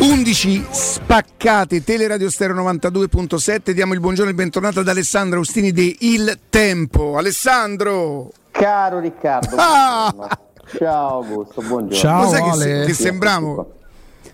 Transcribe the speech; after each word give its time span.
11 0.00 0.66
spaccate, 0.70 1.84
Teleradio 1.84 2.30
Stereo 2.30 2.56
92.7. 2.56 3.72
Diamo 3.72 3.92
il 3.92 4.00
buongiorno 4.00 4.30
e 4.30 4.32
il 4.32 4.38
bentornato 4.38 4.80
ad 4.80 4.88
Alessandro 4.88 5.36
Austini 5.36 5.72
di 5.72 5.94
Il 6.00 6.38
Tempo. 6.48 7.18
Alessandro! 7.18 8.30
Caro 8.50 8.98
Riccardo, 8.98 9.56
ah! 9.58 10.38
ciao 10.78 11.22
Augusto, 11.22 11.60
buongiorno. 11.60 11.94
Ciao, 11.94 12.24
Cos'è 12.24 12.78
che, 12.78 12.86
che 12.86 12.94
sembramo? 12.94 13.72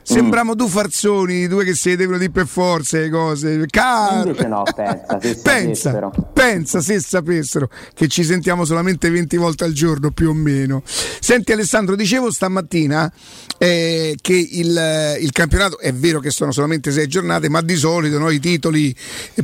Sembriamo 0.09 0.53
mm. 0.53 0.57
due 0.57 0.69
farzoni, 0.69 1.49
due 1.49 1.65
che 1.65 1.75
si 1.75 1.97
devono 1.97 2.19
dire 2.19 2.31
per 2.31 2.47
forza 2.47 2.99
le 2.99 3.11
cose. 3.11 3.67
Caro. 3.67 4.29
Invece 4.29 4.47
no, 4.47 4.63
pensa, 4.63 5.19
se 5.21 5.37
pensa, 5.43 6.11
pensa 6.33 6.81
se 6.81 7.01
sapessero 7.01 7.69
che 7.93 8.07
ci 8.07 8.23
sentiamo 8.23 8.65
solamente 8.65 9.11
20 9.11 9.37
volte 9.37 9.65
al 9.65 9.73
giorno 9.73 10.13
più 10.13 10.29
o 10.29 10.33
meno. 10.33 10.83
Senti 10.85 11.51
Alessandro, 11.51 11.97
dicevo 11.97 12.31
stamattina 12.31 13.13
eh, 13.59 14.17
che 14.21 14.49
il, 14.53 15.19
il, 15.21 15.33
campionato 15.33 15.81
è 15.81 15.93
vero 15.93 16.21
che 16.21 16.31
sono 16.31 16.53
solamente 16.53 16.93
sei 16.93 17.09
giornate, 17.09 17.49
ma 17.49 17.61
di 17.61 17.75
solito 17.75 18.19
no, 18.19 18.31
i 18.31 18.39
titoli 18.39 18.95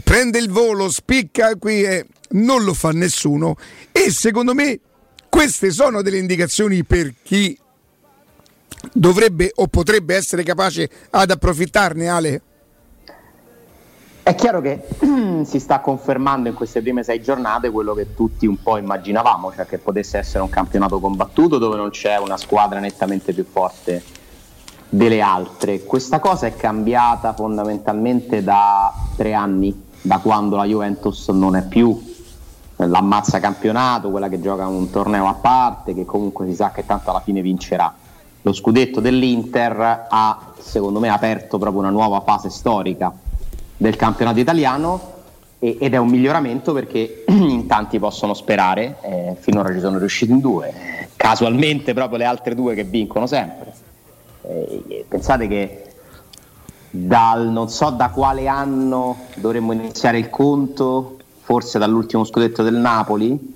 prende 0.04 0.38
il 0.38 0.48
volo, 0.48 0.90
spicca 0.90 1.56
qui 1.56 1.82
e 1.82 2.06
non 2.30 2.62
lo 2.62 2.72
fa 2.72 2.90
nessuno. 2.90 3.56
E 3.90 4.12
secondo 4.12 4.54
me 4.54 4.78
queste 5.28 5.72
sono 5.72 6.02
delle 6.02 6.18
indicazioni 6.18 6.84
per 6.84 7.12
chi 7.20 7.58
dovrebbe 8.92 9.52
o 9.54 9.66
potrebbe 9.68 10.14
essere 10.14 10.42
capace 10.42 10.88
ad 11.10 11.30
approfittarne 11.30 12.08
Ale? 12.08 12.42
È 14.24 14.36
chiaro 14.36 14.60
che 14.60 14.86
si 15.44 15.58
sta 15.58 15.80
confermando 15.80 16.48
in 16.48 16.54
queste 16.54 16.80
prime 16.80 17.02
sei 17.02 17.20
giornate 17.20 17.70
quello 17.70 17.92
che 17.92 18.14
tutti 18.14 18.46
un 18.46 18.62
po' 18.62 18.76
immaginavamo, 18.76 19.52
cioè 19.52 19.66
che 19.66 19.78
potesse 19.78 20.16
essere 20.16 20.44
un 20.44 20.48
campionato 20.48 21.00
combattuto 21.00 21.58
dove 21.58 21.76
non 21.76 21.90
c'è 21.90 22.18
una 22.18 22.36
squadra 22.36 22.78
nettamente 22.78 23.32
più 23.32 23.44
forte 23.44 24.00
delle 24.88 25.20
altre. 25.20 25.82
Questa 25.82 26.20
cosa 26.20 26.46
è 26.46 26.54
cambiata 26.54 27.32
fondamentalmente 27.32 28.44
da 28.44 28.92
tre 29.16 29.32
anni, 29.32 29.86
da 30.00 30.18
quando 30.18 30.54
la 30.54 30.66
Juventus 30.66 31.28
non 31.30 31.56
è 31.56 31.66
più 31.66 32.10
l'ammazza 32.76 33.40
campionato, 33.40 34.10
quella 34.10 34.28
che 34.28 34.40
gioca 34.40 34.68
un 34.68 34.88
torneo 34.90 35.26
a 35.26 35.34
parte, 35.34 35.94
che 35.94 36.04
comunque 36.04 36.46
si 36.46 36.54
sa 36.54 36.70
che 36.70 36.86
tanto 36.86 37.10
alla 37.10 37.20
fine 37.20 37.42
vincerà 37.42 37.92
lo 38.42 38.52
scudetto 38.52 39.00
dell'Inter 39.00 40.06
ha 40.08 40.52
secondo 40.58 41.00
me 41.00 41.08
aperto 41.08 41.58
proprio 41.58 41.80
una 41.80 41.90
nuova 41.90 42.20
fase 42.20 42.50
storica 42.50 43.12
del 43.76 43.96
campionato 43.96 44.40
italiano 44.40 45.10
e, 45.58 45.76
ed 45.80 45.94
è 45.94 45.96
un 45.96 46.08
miglioramento 46.08 46.72
perché 46.72 47.24
in 47.28 47.66
tanti 47.66 47.98
possono 47.98 48.34
sperare, 48.34 48.96
eh, 49.02 49.36
finora 49.38 49.72
ci 49.72 49.80
sono 49.80 49.98
riusciti 49.98 50.32
in 50.32 50.40
due, 50.40 51.08
casualmente 51.16 51.94
proprio 51.94 52.18
le 52.18 52.24
altre 52.24 52.54
due 52.54 52.74
che 52.74 52.84
vincono 52.84 53.26
sempre. 53.26 53.72
Eh, 54.42 55.04
pensate 55.08 55.46
che 55.46 55.84
dal 56.90 57.48
non 57.48 57.68
so 57.68 57.90
da 57.90 58.10
quale 58.10 58.48
anno 58.48 59.16
dovremmo 59.36 59.72
iniziare 59.72 60.18
il 60.18 60.28
conto, 60.30 61.18
forse 61.40 61.78
dall'ultimo 61.78 62.24
scudetto 62.24 62.62
del 62.62 62.74
Napoli, 62.74 63.54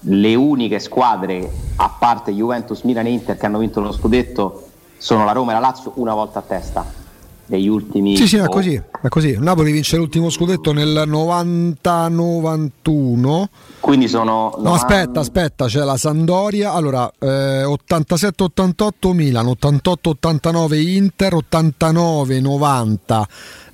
le 0.00 0.34
uniche 0.34 0.78
squadre, 0.78 1.50
a 1.76 1.96
parte 1.98 2.32
Juventus, 2.32 2.82
Milan 2.82 3.06
e 3.06 3.10
Inter, 3.10 3.36
che 3.36 3.46
hanno 3.46 3.58
vinto 3.58 3.80
lo 3.80 3.92
scudetto 3.92 4.62
sono 4.98 5.24
la 5.24 5.32
Roma 5.32 5.52
e 5.52 5.54
la 5.54 5.60
Lazio 5.60 5.92
una 5.96 6.14
volta 6.14 6.40
a 6.40 6.42
testa 6.42 7.04
degli 7.48 7.68
ultimi 7.68 8.16
sì 8.16 8.26
sì 8.26 8.38
è 8.38 8.48
così, 8.48 8.74
è 8.74 9.08
così. 9.08 9.36
Napoli 9.38 9.70
vince 9.70 9.96
l'ultimo 9.96 10.30
scudetto 10.30 10.72
nel 10.72 11.04
90-91 11.06 13.44
quindi 13.78 14.08
sono 14.08 14.52
no 14.58 14.72
aspetta 14.72 15.20
aspetta 15.20 15.66
c'è 15.66 15.84
la 15.84 15.96
Sandoria 15.96 16.72
allora 16.72 17.08
eh, 17.20 17.62
87-88 17.62 19.12
Milan 19.12 19.46
88-89 19.46 20.74
Inter 20.74 21.34
89-90 21.34 23.22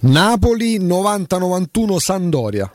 Napoli 0.01 0.79
90-91 0.79 1.97
Sandoria 1.97 2.71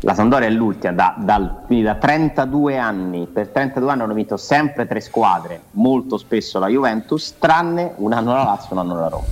la 0.00 0.14
Sampdoria 0.14 0.48
è 0.48 0.50
l'ultima, 0.50 0.92
da, 0.92 1.14
dal, 1.18 1.62
quindi 1.66 1.84
da 1.84 1.94
32 1.94 2.78
anni, 2.78 3.26
per 3.26 3.48
32 3.48 3.90
anni 3.90 4.02
hanno 4.02 4.14
vinto 4.14 4.36
sempre 4.36 4.86
tre 4.86 5.00
squadre, 5.00 5.60
molto 5.72 6.16
spesso 6.16 6.58
la 6.58 6.68
Juventus, 6.68 7.34
tranne 7.38 7.92
un 7.96 8.12
anno 8.12 8.32
la 8.32 8.44
Lazio, 8.44 8.68
un 8.70 8.78
anno 8.78 8.94
la 8.94 9.08
Roma. 9.08 9.24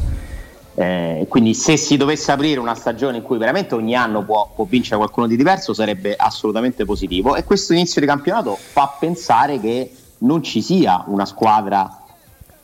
Eh, 0.74 1.26
quindi 1.28 1.54
se 1.54 1.76
si 1.76 1.96
dovesse 1.96 2.30
aprire 2.30 2.60
una 2.60 2.74
stagione 2.74 3.16
in 3.16 3.22
cui 3.22 3.38
veramente 3.38 3.74
ogni 3.74 3.96
anno 3.96 4.22
può, 4.22 4.52
può, 4.54 4.64
vincere 4.64 4.96
qualcuno 4.96 5.26
di 5.26 5.36
diverso 5.36 5.74
sarebbe 5.74 6.14
assolutamente 6.16 6.84
positivo 6.84 7.34
e 7.34 7.42
questo 7.42 7.72
inizio 7.72 8.00
di 8.00 8.06
campionato 8.06 8.54
fa 8.54 8.94
pensare 8.96 9.58
che 9.58 9.92
non 10.18 10.40
ci 10.40 10.62
sia 10.62 11.02
una 11.06 11.24
squadra 11.24 12.04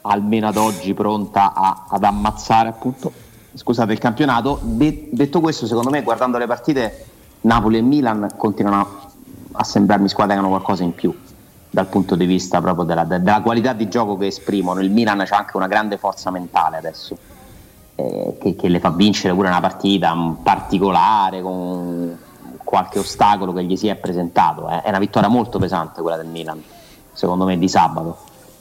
almeno 0.03 0.47
ad 0.47 0.57
oggi 0.57 0.95
pronta 0.95 1.55
a, 1.55 1.87
ad 1.89 2.05
ammazzare 2.05 2.69
appunto 2.69 3.11
scusate, 3.55 3.93
il 3.93 3.99
campionato. 3.99 4.59
De- 4.62 5.09
detto 5.11 5.41
questo, 5.41 5.67
secondo 5.67 5.91
me 5.91 6.03
guardando 6.03 6.39
le 6.39 6.47
partite 6.47 7.07
Napoli 7.44 7.77
e 7.77 7.82
Milan 7.82 8.28
continuano 8.37 9.03
a 9.53 9.65
sembrarmi 9.65 10.09
squadre 10.09 10.34
che 10.34 10.41
hanno 10.41 10.49
qualcosa 10.49 10.82
in 10.82 10.94
più 10.94 11.15
dal 11.69 11.87
punto 11.88 12.15
di 12.15 12.25
vista 12.25 12.60
proprio 12.60 12.84
della, 12.84 13.05
della 13.05 13.43
qualità 13.43 13.72
di 13.72 13.88
gioco 13.88 14.16
che 14.16 14.27
esprimono. 14.27 14.81
Il 14.81 14.91
Milan 14.91 15.21
ha 15.21 15.27
anche 15.31 15.56
una 15.56 15.66
grande 15.66 15.99
forza 15.99 16.31
mentale 16.31 16.78
adesso, 16.78 17.16
eh, 17.97 18.38
che, 18.41 18.54
che, 18.54 18.69
le 18.69 18.81
fa 18.81 18.91
vincere 18.91 19.34
pure 19.34 19.49
una 19.49 19.60
partita 19.60 20.16
particolare 20.43 21.43
con 21.43 22.16
qualche 22.62 23.00
ostacolo 23.00 23.53
che 23.53 23.65
gli 23.65 23.77
si 23.77 23.88
è 23.88 23.97
presentato. 23.97 24.71
Eh. 24.71 24.81
È 24.83 24.88
una 24.88 24.99
vittoria 24.99 25.28
molto 25.28 25.59
pesante 25.59 26.00
quella 26.00 26.16
del 26.16 26.28
Milan, 26.28 26.62
secondo 27.12 27.44
me, 27.44 27.59
di 27.59 27.69
sabato. 27.69 28.16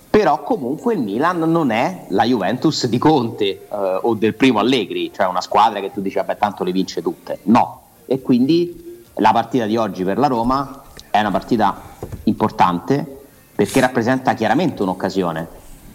Però 0.09 0.43
comunque 0.43 0.93
il 0.93 0.99
Milan 0.99 1.39
non 1.39 1.71
è 1.71 2.07
la 2.09 2.23
Juventus 2.25 2.87
di 2.87 2.97
Conte 2.97 3.45
eh, 3.45 3.99
o 4.01 4.13
del 4.15 4.35
primo 4.35 4.59
Allegri, 4.59 5.11
cioè 5.13 5.27
una 5.27 5.41
squadra 5.41 5.79
che 5.79 5.91
tu 5.91 6.01
dici 6.01 6.17
vabbè 6.17 6.37
tanto 6.37 6.63
le 6.63 6.71
vince 6.71 7.01
tutte. 7.01 7.39
No, 7.43 7.82
e 8.13 8.21
quindi 8.21 9.01
la 9.15 9.31
partita 9.31 9.65
di 9.65 9.75
oggi 9.75 10.03
per 10.03 10.19
la 10.19 10.27
Roma 10.27 10.83
è 11.09 11.19
una 11.19 11.31
partita 11.31 11.75
importante 12.25 13.21
perché 13.55 13.79
rappresenta 13.79 14.35
chiaramente 14.35 14.83
un'occasione, 14.83 15.47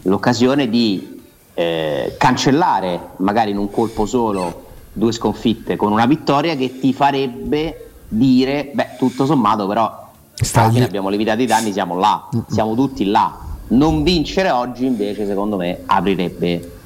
l'occasione 0.02 0.68
di 0.68 1.22
eh, 1.54 2.16
cancellare 2.18 3.10
magari 3.18 3.52
in 3.52 3.58
un 3.58 3.70
colpo 3.70 4.04
solo 4.04 4.66
due 4.92 5.12
sconfitte 5.12 5.76
con 5.76 5.92
una 5.92 6.06
vittoria 6.06 6.56
che 6.56 6.80
ti 6.80 6.92
farebbe 6.92 7.90
dire, 8.08 8.70
beh 8.72 8.96
tutto 8.98 9.24
sommato 9.24 9.68
però 9.68 10.06
alla 10.54 10.70
fine 10.70 10.84
abbiamo 10.84 11.08
lievitato 11.08 11.42
i 11.42 11.46
danni, 11.46 11.72
siamo 11.72 11.98
là, 11.98 12.28
siamo 12.48 12.74
tutti 12.74 13.04
là. 13.04 13.46
Non 13.68 14.02
vincere 14.02 14.50
oggi 14.50 14.86
invece 14.86 15.26
secondo 15.26 15.56
me 15.56 15.82
aprirebbe 15.86 16.77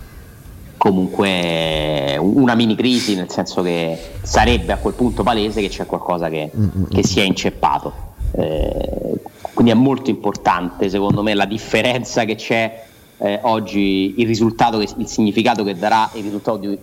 comunque 0.83 2.17
una 2.19 2.57
mini 2.57 2.75
crisi, 2.75 3.15
nel 3.15 3.31
senso 3.31 3.63
che 3.63 3.97
sarebbe 4.23 4.73
a 4.73 4.79
quel 4.79 4.95
punto 4.95 5.23
palese 5.23 5.61
che 5.61 5.69
c'è 5.69 5.87
qualcosa 5.87 6.29
che, 6.29 6.51
mm-hmm. 6.53 6.85
che 6.91 7.07
si 7.07 7.21
è 7.21 7.23
inceppato. 7.23 7.93
Eh, 8.33 9.15
quindi 9.55 9.71
è 9.71 9.77
molto 9.77 10.11
importante 10.11 10.91
secondo 10.91 11.23
me 11.23 11.35
la 11.35 11.45
differenza 11.45 12.25
che 12.25 12.35
c'è 12.35 12.85
eh, 13.19 13.39
oggi, 13.43 14.15
il 14.17 14.27
risultato, 14.27 14.79
che, 14.79 14.89
il 14.97 15.07
significato 15.07 15.63
che 15.63 15.77
darà 15.77 16.11
il 16.15 16.25
risultato 16.25 16.57
di, 16.57 16.77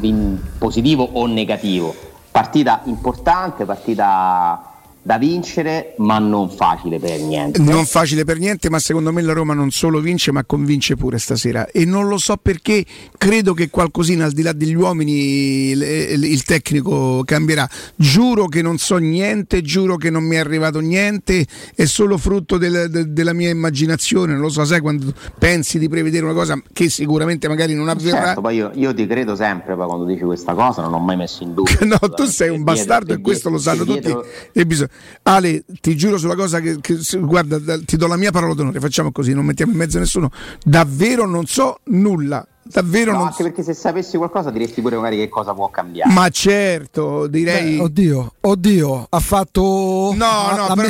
di 0.00 0.38
positivo 0.58 1.08
o 1.10 1.24
negativo. 1.24 1.94
Partita 2.30 2.82
importante, 2.84 3.64
partita 3.64 4.73
da 5.04 5.18
vincere, 5.18 5.94
ma 5.98 6.18
non 6.18 6.48
facile 6.48 6.98
per 6.98 7.20
niente. 7.20 7.60
Non 7.60 7.84
facile 7.84 8.24
per 8.24 8.38
niente, 8.38 8.70
ma 8.70 8.78
secondo 8.78 9.12
me 9.12 9.20
la 9.20 9.34
Roma 9.34 9.52
non 9.52 9.70
solo 9.70 10.00
vince, 10.00 10.32
ma 10.32 10.44
convince 10.44 10.96
pure 10.96 11.18
stasera. 11.18 11.66
E 11.66 11.84
non 11.84 12.08
lo 12.08 12.16
so 12.16 12.38
perché, 12.38 12.82
credo 13.18 13.52
che 13.52 13.68
qualcosina 13.68 14.24
al 14.24 14.32
di 14.32 14.40
là 14.40 14.52
degli 14.52 14.72
uomini 14.72 15.72
il, 15.72 16.42
tecnico 16.44 17.22
cambierà. 17.22 17.68
Giuro 17.94 18.46
che 18.46 18.62
non 18.62 18.78
so 18.78 18.96
niente, 18.96 19.60
giuro 19.60 19.96
che 19.96 20.08
non 20.08 20.24
mi 20.24 20.36
è 20.36 20.38
arrivato 20.38 20.78
niente, 20.78 21.46
è 21.74 21.84
solo 21.84 22.16
frutto 22.16 22.56
del, 22.56 22.88
de, 22.88 23.12
della 23.12 23.34
mia 23.34 23.50
immaginazione. 23.50 24.32
Non 24.32 24.40
lo 24.40 24.48
so, 24.48 24.64
sai 24.64 24.80
quando 24.80 25.12
pensi 25.38 25.78
di 25.78 25.88
prevedere 25.90 26.24
una 26.24 26.32
cosa 26.32 26.58
che 26.72 26.88
sicuramente 26.88 27.46
magari 27.46 27.74
non 27.74 27.90
avverrà. 27.90 28.24
Certo, 28.24 28.40
poi 28.40 28.56
io, 28.56 28.70
io 28.72 28.94
ti 28.94 29.06
credo 29.06 29.36
sempre, 29.36 29.76
poi 29.76 29.86
quando 29.86 30.06
dici 30.06 30.22
questa 30.22 30.54
cosa 30.54 30.80
non 30.80 30.94
ho 30.94 30.98
mai 30.98 31.18
messo 31.18 31.42
in 31.42 31.52
dubbio. 31.52 31.76
no, 31.84 31.98
tu 32.08 32.24
sei 32.24 32.48
un 32.48 32.62
bastardo 32.62 33.12
e 33.12 33.20
questo 33.20 33.50
lo 33.50 33.58
sanno 33.58 33.84
tutti. 33.84 34.10
E 34.52 34.64
bisogna 34.64 34.92
Ale, 35.22 35.64
ti 35.80 35.96
giuro 35.96 36.18
sulla 36.18 36.34
cosa 36.34 36.60
che, 36.60 36.78
che, 36.80 36.98
guarda, 37.18 37.58
ti 37.84 37.96
do 37.96 38.06
la 38.06 38.16
mia 38.16 38.30
parola 38.30 38.54
d'onore, 38.54 38.78
facciamo 38.80 39.10
così, 39.10 39.32
non 39.32 39.46
mettiamo 39.46 39.72
in 39.72 39.78
mezzo 39.78 39.98
nessuno. 39.98 40.30
Davvero 40.62 41.26
non 41.26 41.46
so 41.46 41.78
nulla. 41.84 42.46
Davvero 42.62 43.12
no, 43.12 43.18
non 43.18 43.26
anche 43.26 43.42
perché 43.42 43.62
se 43.62 43.74
sapessi 43.74 44.16
qualcosa 44.16 44.50
diresti 44.50 44.80
pure 44.80 44.96
magari 44.96 45.18
che 45.18 45.28
cosa 45.28 45.52
può 45.52 45.68
cambiare. 45.70 46.12
Ma 46.12 46.28
certo, 46.30 47.26
direi. 47.26 47.76
Beh, 47.76 47.82
oddio, 47.82 48.34
oddio, 48.40 49.06
ha 49.10 49.20
fatto. 49.20 50.12
No, 50.14 50.24
ha, 50.24 50.68
no, 50.68 50.74
però... 50.74 50.88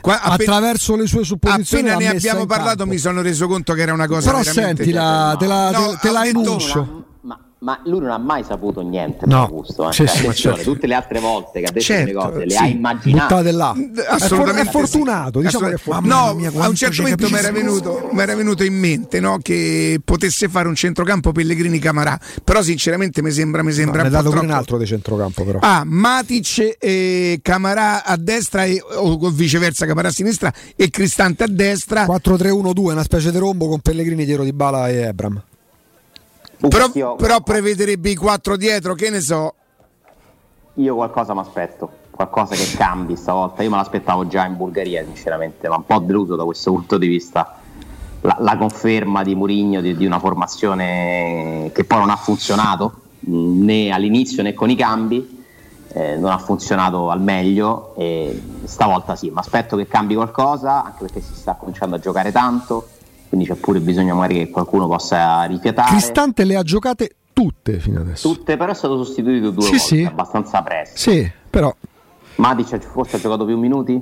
Qua, 0.00 0.20
attraverso 0.20 0.96
le 0.96 1.06
sue 1.06 1.22
supposizioni 1.22 1.88
appena 1.88 2.10
ne 2.10 2.16
abbiamo 2.16 2.44
parlato 2.44 2.78
campo. 2.78 2.92
mi 2.92 2.98
sono 2.98 3.22
reso 3.22 3.46
conto 3.46 3.72
che 3.72 3.82
era 3.82 3.92
una 3.92 4.08
cosa 4.08 4.32
però 4.32 4.42
senti 4.42 4.90
la, 4.90 5.36
te 5.38 5.46
la, 5.46 5.70
no, 5.70 5.96
te 6.00 6.10
la 6.10 6.26
enuncio 6.26 7.11
ma 7.62 7.80
lui 7.84 8.00
non 8.00 8.10
ha 8.10 8.18
mai 8.18 8.42
saputo 8.42 8.82
niente 8.82 9.24
no. 9.26 9.46
gusto. 9.48 9.88
Eh. 9.88 9.92
Sì, 9.92 10.06
cioè, 10.06 10.16
sì, 10.16 10.34
certo. 10.34 10.62
Tutte 10.62 10.86
le 10.86 10.94
altre 10.94 11.20
volte 11.20 11.60
che 11.60 11.66
ha 11.66 11.70
detto 11.70 11.84
certo, 11.84 12.06
le 12.06 12.12
cose 12.12 12.44
le 12.44 12.50
sì. 12.50 12.56
ha 12.62 12.66
immaginate. 12.66 13.52
Là. 13.52 13.74
Assolutamente 14.08 14.68
È, 14.68 14.72
fortunato. 14.72 15.38
sì. 15.38 15.46
Diciamo 15.46 15.66
Assolutamente. 15.66 15.80
che 15.84 15.90
è 15.90 16.24
no, 16.24 16.34
mia, 16.34 16.64
a 16.64 16.68
un 16.68 16.74
certo 16.74 17.02
momento 17.02 17.28
mi 17.28 17.36
era 17.36 17.52
venuto, 17.52 18.10
venuto 18.12 18.64
in 18.64 18.74
mente 18.74 19.20
no, 19.20 19.38
che 19.40 20.00
potesse 20.04 20.48
fare 20.48 20.66
un 20.66 20.74
centrocampo 20.74 21.30
Pellegrini 21.30 21.78
Camarà. 21.78 22.18
Però, 22.42 22.62
sinceramente, 22.62 23.22
mi 23.22 23.30
sembra, 23.30 23.62
mi 23.62 23.72
sembra 23.72 24.02
no, 24.02 24.06
un 24.08 24.12
dato 24.12 24.30
troppo. 24.30 24.44
un 24.44 24.50
altro 24.50 24.78
di 24.78 24.86
centrocampo, 24.86 25.44
però. 25.44 25.58
Ah, 25.62 25.82
Matic 25.84 26.76
e 26.80 27.38
Camarà 27.42 28.04
a 28.04 28.16
destra 28.16 28.64
e, 28.64 28.82
o 28.96 29.30
viceversa 29.30 29.86
Camarà 29.86 30.08
a 30.08 30.12
sinistra 30.12 30.52
e 30.74 30.90
Cristante 30.90 31.44
a 31.44 31.48
destra. 31.48 32.06
4-3-1-2, 32.06 32.90
una 32.90 33.02
specie 33.04 33.30
di 33.30 33.38
rombo 33.38 33.68
con 33.68 33.78
Pellegrini 33.78 34.24
dietro 34.24 34.42
di 34.42 34.52
Bala 34.52 34.88
e 34.88 34.96
Ebram. 34.96 35.42
Però, 36.68 36.88
Io- 36.94 37.16
però 37.16 37.40
prevederebbe 37.40 38.10
i 38.10 38.14
quattro 38.14 38.56
dietro, 38.56 38.94
che 38.94 39.10
ne 39.10 39.20
so. 39.20 39.54
Io 40.74 40.94
qualcosa 40.94 41.34
mi 41.34 41.40
aspetto, 41.40 41.90
qualcosa 42.10 42.54
che 42.54 42.76
cambi 42.76 43.16
stavolta. 43.16 43.62
Io 43.62 43.70
me 43.70 43.76
l'aspettavo 43.76 44.26
già 44.26 44.46
in 44.46 44.56
Bulgaria, 44.56 45.04
sinceramente, 45.04 45.68
ma 45.68 45.76
un 45.76 45.84
po' 45.84 45.98
deluso 45.98 46.36
da 46.36 46.44
questo 46.44 46.70
punto 46.72 46.98
di 46.98 47.06
vista. 47.06 47.58
La, 48.20 48.36
la 48.38 48.56
conferma 48.56 49.24
di 49.24 49.34
Mourinho 49.34 49.80
di, 49.80 49.96
di 49.96 50.06
una 50.06 50.20
formazione 50.20 51.70
che 51.74 51.84
poi 51.84 51.98
non 51.98 52.10
ha 52.10 52.16
funzionato 52.16 52.92
né 53.24 53.90
all'inizio 53.90 54.44
né 54.44 54.54
con 54.54 54.70
i 54.70 54.76
cambi, 54.76 55.44
eh, 55.88 56.16
non 56.16 56.30
ha 56.30 56.38
funzionato 56.38 57.10
al 57.10 57.20
meglio 57.20 57.94
e 57.96 58.40
stavolta 58.64 59.16
sì, 59.16 59.28
mi 59.30 59.38
aspetto 59.38 59.76
che 59.76 59.88
cambi 59.88 60.14
qualcosa, 60.14 60.84
anche 60.84 61.02
perché 61.02 61.20
si 61.20 61.34
sta 61.34 61.54
cominciando 61.54 61.96
a 61.96 61.98
giocare 61.98 62.32
tanto, 62.32 62.88
quindi 63.32 63.48
c'è 63.48 63.54
pure 63.54 63.80
bisogno 63.80 64.14
magari 64.14 64.40
che 64.40 64.50
qualcuno 64.50 64.86
possa 64.86 65.44
rifiatare. 65.44 65.88
Cristante 65.88 66.44
le 66.44 66.54
ha 66.54 66.62
giocate 66.62 67.12
tutte 67.32 67.78
fino 67.78 68.00
adesso. 68.00 68.30
Tutte, 68.30 68.58
però 68.58 68.72
è 68.72 68.74
stato 68.74 69.02
sostituito 69.02 69.48
due 69.48 69.62
Sì, 69.62 69.70
volte, 69.70 69.84
sì. 69.86 70.02
abbastanza 70.04 70.60
presto. 70.60 70.98
Sì, 70.98 71.32
però. 71.48 71.74
Matic 72.36 72.78
forse 72.80 73.16
ha 73.16 73.20
giocato 73.20 73.46
più 73.46 73.56
minuti? 73.56 73.92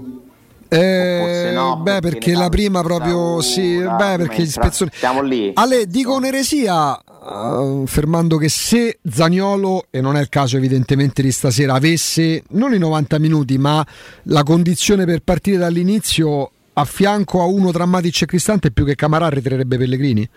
Eh, 0.66 1.18
Forse 1.20 1.52
no, 1.52 1.76
beh, 1.76 2.00
perché 2.00 2.08
perché 2.08 2.32
la 2.34 2.48
prima 2.48 2.82
proprio 2.82 3.34
una, 3.34 3.42
sì, 3.42 3.76
beh, 3.78 4.16
perché 4.16 4.42
gli 4.42 4.50
spezzoni. 4.50 4.90
Siamo 4.94 5.22
lì. 5.22 5.52
Ale, 5.54 5.86
dico 5.86 6.16
un'eresia, 6.16 6.98
eh, 6.98 7.82
affermando 7.84 8.36
che 8.36 8.48
se 8.48 8.98
Zagnolo, 9.08 9.86
e 9.90 10.00
non 10.00 10.16
è 10.16 10.20
il 10.20 10.28
caso 10.28 10.56
evidentemente 10.56 11.22
di 11.22 11.30
stasera, 11.30 11.74
avesse 11.74 12.42
non 12.50 12.74
i 12.74 12.78
90 12.78 13.20
minuti, 13.20 13.58
ma 13.58 13.86
la 14.24 14.42
condizione 14.42 15.04
per 15.04 15.20
partire 15.22 15.56
dall'inizio 15.56 16.50
a 16.72 16.84
fianco 16.84 17.40
a 17.42 17.44
uno 17.46 17.70
tra 17.72 17.84
Matic 17.86 18.22
e 18.22 18.26
Cristante, 18.26 18.70
più 18.70 18.84
che 18.84 18.94
Camarà 18.94 19.28
retirerebbe 19.28 19.76
Pellegrini? 19.76 20.28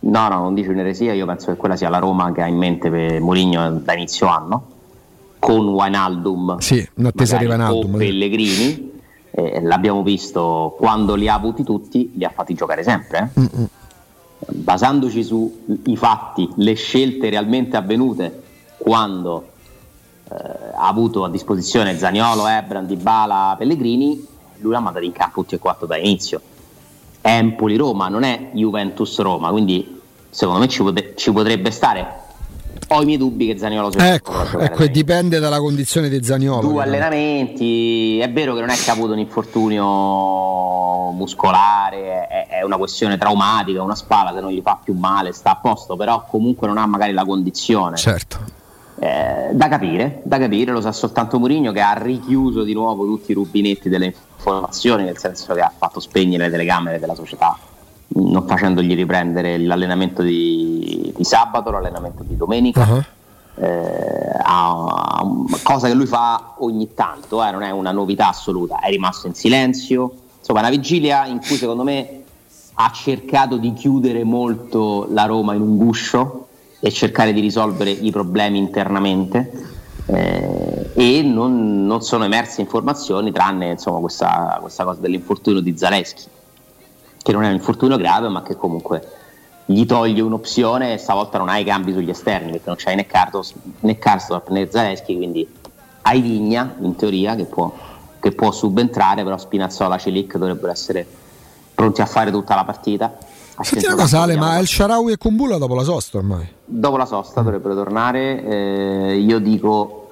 No, 0.00 0.28
no, 0.28 0.38
non 0.40 0.54
dice 0.54 0.68
un'eresia, 0.70 1.12
io 1.14 1.24
penso 1.26 1.50
che 1.50 1.56
quella 1.56 1.76
sia 1.76 1.88
la 1.88 1.98
Roma 1.98 2.30
che 2.32 2.42
ha 2.42 2.46
in 2.46 2.56
mente 2.56 2.90
per 2.90 3.20
Mourinho 3.20 3.70
da 3.82 3.94
inizio 3.94 4.26
anno, 4.26 4.66
con 5.38 5.68
Wijnaldum, 5.68 6.58
Sì, 6.58 6.86
in 6.96 7.06
attesa 7.06 7.36
di 7.38 7.46
Wijnaldum, 7.46 7.94
o. 7.94 7.96
Pellegrini, 7.98 8.92
eh, 9.30 9.60
l'abbiamo 9.62 10.02
visto 10.02 10.74
quando 10.78 11.14
li 11.14 11.28
ha 11.28 11.34
avuti 11.34 11.64
tutti, 11.64 12.12
li 12.16 12.24
ha 12.24 12.30
fatti 12.30 12.54
giocare 12.54 12.82
sempre. 12.82 13.30
eh. 13.34 13.68
Basandoci 14.46 15.24
sui 15.24 15.96
fatti, 15.96 16.50
le 16.56 16.74
scelte 16.74 17.30
realmente 17.30 17.76
avvenute 17.78 18.42
quando 18.76 19.48
eh, 20.30 20.34
ha 20.76 20.86
avuto 20.86 21.24
a 21.24 21.30
disposizione 21.30 21.96
Zaniolo, 21.96 22.46
Ebran, 22.46 22.86
Dybala, 22.86 23.54
Pellegrini, 23.56 24.32
lui 24.64 24.72
l'ha 24.72 24.80
mandato 24.80 25.04
in 25.04 25.12
campo 25.12 25.42
tutti 25.42 25.54
e 25.54 25.58
quattro 25.58 25.86
da 25.86 25.96
inizio. 25.98 26.40
Empoli-Roma, 27.20 28.08
non 28.08 28.22
è 28.22 28.50
Juventus-Roma, 28.52 29.50
quindi 29.50 30.00
secondo 30.30 30.60
me 30.60 30.68
ci, 30.68 30.82
pote- 30.82 31.12
ci 31.16 31.32
potrebbe 31.32 31.70
stare. 31.70 32.22
Ho 32.88 33.00
i 33.02 33.04
miei 33.04 33.18
dubbi 33.18 33.46
che 33.46 33.56
Zaniolo 33.56 33.90
sia 33.90 34.12
Ecco, 34.14 34.58
ecco, 34.58 34.82
e 34.82 34.90
dipende 34.90 35.38
dalla 35.38 35.58
condizione 35.58 36.08
di 36.08 36.22
Zagnolo. 36.22 36.60
due 36.60 36.82
chiaramente. 36.82 37.06
allenamenti, 37.06 38.18
è 38.18 38.30
vero 38.30 38.54
che 38.54 38.60
non 38.60 38.68
è 38.70 38.74
che 38.74 38.90
ha 38.90 38.92
avuto 38.92 39.12
un 39.12 39.18
infortunio 39.18 41.10
muscolare, 41.12 42.26
è, 42.26 42.46
è 42.48 42.62
una 42.62 42.76
questione 42.76 43.16
traumatica, 43.16 43.82
una 43.82 43.94
spalla 43.94 44.34
che 44.34 44.40
non 44.40 44.50
gli 44.50 44.60
fa 44.62 44.78
più 44.82 44.94
male, 44.94 45.32
sta 45.32 45.52
a 45.52 45.56
posto, 45.56 45.96
però 45.96 46.24
comunque 46.28 46.66
non 46.66 46.76
ha 46.78 46.86
magari 46.86 47.12
la 47.12 47.24
condizione. 47.24 47.96
Certo. 47.96 48.62
Eh, 48.96 49.48
da 49.52 49.68
capire, 49.68 50.20
da 50.22 50.38
capire, 50.38 50.70
lo 50.70 50.80
sa 50.80 50.92
soltanto 50.92 51.38
Mourinho 51.38 51.72
che 51.72 51.80
ha 51.80 51.94
richiuso 51.94 52.62
di 52.62 52.72
nuovo 52.74 53.04
tutti 53.04 53.32
i 53.32 53.34
rubinetti 53.34 53.88
delle 53.88 54.14
informazioni, 54.36 55.04
nel 55.04 55.18
senso 55.18 55.52
che 55.52 55.60
ha 55.60 55.72
fatto 55.76 55.98
spegnere 55.98 56.44
le 56.44 56.50
telecamere 56.50 57.00
della 57.00 57.14
società, 57.14 57.58
non 58.08 58.46
facendogli 58.46 58.94
riprendere 58.94 59.58
l'allenamento 59.58 60.22
di, 60.22 61.12
di 61.16 61.24
sabato, 61.24 61.70
l'allenamento 61.70 62.22
di 62.22 62.36
domenica. 62.36 62.82
Ah. 62.82 63.04
Eh, 63.56 64.38
ha- 64.42 64.84
ha- 64.86 65.26
cosa 65.62 65.88
che 65.88 65.94
lui 65.94 66.06
fa 66.06 66.54
ogni 66.58 66.94
tanto, 66.94 67.44
eh, 67.44 67.50
non 67.50 67.62
è 67.62 67.70
una 67.70 67.92
novità 67.92 68.28
assoluta, 68.28 68.78
è 68.78 68.88
rimasto 68.90 69.26
in 69.26 69.34
silenzio, 69.34 70.12
insomma 70.38 70.60
una 70.60 70.70
vigilia 70.70 71.26
in 71.26 71.38
cui 71.38 71.56
secondo 71.56 71.82
me 71.82 72.22
ha 72.74 72.90
cercato 72.92 73.56
di 73.56 73.72
chiudere 73.72 74.24
molto 74.24 75.06
la 75.10 75.26
Roma 75.26 75.54
in 75.54 75.60
un 75.60 75.76
guscio 75.76 76.43
e 76.84 76.90
cercare 76.90 77.32
di 77.32 77.40
risolvere 77.40 77.88
i 77.88 78.10
problemi 78.10 78.58
internamente 78.58 79.50
eh, 80.04 80.90
e 80.92 81.22
non, 81.22 81.86
non 81.86 82.02
sono 82.02 82.24
emerse 82.24 82.60
informazioni 82.60 83.32
tranne 83.32 83.70
insomma, 83.70 84.00
questa, 84.00 84.58
questa 84.60 84.84
cosa 84.84 85.00
dell'infortunio 85.00 85.60
di 85.60 85.78
Zaleschi 85.78 86.24
che 87.22 87.32
non 87.32 87.42
è 87.42 87.46
un 87.46 87.54
infortunio 87.54 87.96
grave 87.96 88.28
ma 88.28 88.42
che 88.42 88.54
comunque 88.56 89.02
gli 89.64 89.86
toglie 89.86 90.20
un'opzione 90.20 90.92
e 90.92 90.98
stavolta 90.98 91.38
non 91.38 91.48
hai 91.48 91.62
i 91.62 91.64
cambi 91.64 91.94
sugli 91.94 92.10
esterni 92.10 92.50
perché 92.50 92.66
non 92.66 92.76
c'hai 92.76 92.96
né 92.96 93.06
Carlos 93.06 93.54
né 93.80 93.98
né 94.48 94.68
Zaleschi 94.70 95.16
quindi 95.16 95.48
hai 96.02 96.20
Vigna 96.20 96.74
in 96.82 96.96
teoria 96.96 97.34
che 97.34 97.46
può, 97.46 97.72
che 98.20 98.32
può 98.32 98.52
subentrare 98.52 99.24
però 99.24 99.38
Spinazzola 99.38 99.96
Celic 99.96 100.36
dovrebbero 100.36 100.70
essere 100.70 101.06
pronti 101.74 102.02
a 102.02 102.06
fare 102.06 102.30
tutta 102.30 102.54
la 102.54 102.64
partita 102.64 103.16
Senti 103.60 103.86
una 103.86 103.94
cosa, 103.94 104.22
Ale, 104.22 104.36
ma 104.36 104.58
El 104.58 104.66
Sharawi 104.66 105.12
e 105.12 105.16
Kumbulla 105.16 105.58
dopo 105.58 105.74
la 105.74 105.84
sosta 105.84 106.18
ormai. 106.18 106.46
dopo 106.64 106.96
la 106.96 107.04
sosta 107.06 107.40
dovrebbero 107.40 107.74
tornare 107.74 108.42
eh, 108.44 109.16
io 109.18 109.38
dico 109.38 110.10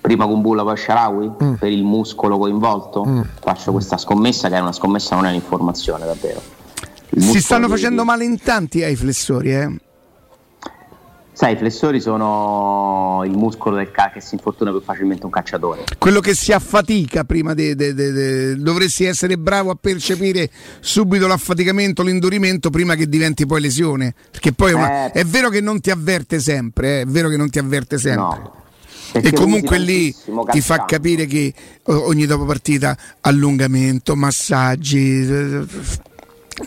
prima 0.00 0.26
Kumbulla 0.26 0.62
poi 0.62 0.76
Sharawi 0.76 1.30
Mm. 1.42 1.54
per 1.54 1.70
il 1.70 1.82
muscolo 1.84 2.38
coinvolto 2.38 3.04
faccio 3.40 3.72
questa 3.72 3.96
scommessa 3.96 4.48
che 4.48 4.56
è 4.56 4.60
una 4.60 4.72
scommessa 4.72 5.14
non 5.16 5.26
è 5.26 5.28
un'informazione 5.30 6.04
davvero 6.06 6.40
Il 7.10 7.22
Si 7.22 7.40
stanno 7.40 7.66
di- 7.66 7.72
facendo 7.72 8.04
male 8.04 8.24
in 8.24 8.40
tanti 8.40 8.82
ai 8.82 8.96
flessori, 8.96 9.52
eh. 9.54 9.80
Sai 11.34 11.54
i 11.54 11.56
flessori 11.56 12.00
sono 12.00 13.22
il 13.24 13.32
muscolo 13.36 13.76
del 13.76 13.90
ca- 13.90 14.10
che 14.12 14.20
si 14.20 14.34
infortuna 14.34 14.70
più 14.70 14.80
facilmente 14.82 15.24
un 15.24 15.30
calciatore 15.32 15.84
Quello 15.98 16.20
che 16.20 16.34
si 16.34 16.52
affatica 16.52 17.24
prima 17.24 17.54
de, 17.54 17.74
de- 17.74 17.94
de- 17.94 18.12
de- 18.12 18.56
dovresti 18.56 19.04
essere 19.04 19.38
bravo 19.38 19.70
a 19.70 19.76
percepire 19.80 20.50
subito 20.80 21.26
l'affaticamento, 21.26 22.02
l'indurimento 22.02 22.70
prima 22.70 22.94
che 22.94 23.08
diventi 23.08 23.46
poi 23.46 23.60
lesione. 23.60 24.14
Perché 24.30 24.52
poi 24.52 24.70
è, 24.72 24.74
una- 24.74 25.06
Eh. 25.06 25.12
è 25.12 25.24
vero 25.24 25.48
che 25.48 25.60
non 25.60 25.80
ti 25.80 25.90
avverte 25.90 26.38
sempre, 26.38 26.98
eh, 26.98 27.00
è 27.02 27.06
vero 27.06 27.28
che 27.28 27.36
non 27.36 27.48
ti 27.50 27.58
avverte 27.58 27.98
sempre. 27.98 28.38
no 28.38 28.60
Perché 29.12 29.28
E 29.28 29.32
comunque 29.32 29.78
lì 29.78 30.14
ti 30.50 30.60
fa 30.62 30.84
capire 30.86 31.26
che 31.26 31.52
ogni 31.84 32.24
dopo 32.24 32.46
partita 32.46 32.96
allungamento, 33.20 34.16
massaggi. 34.16 35.26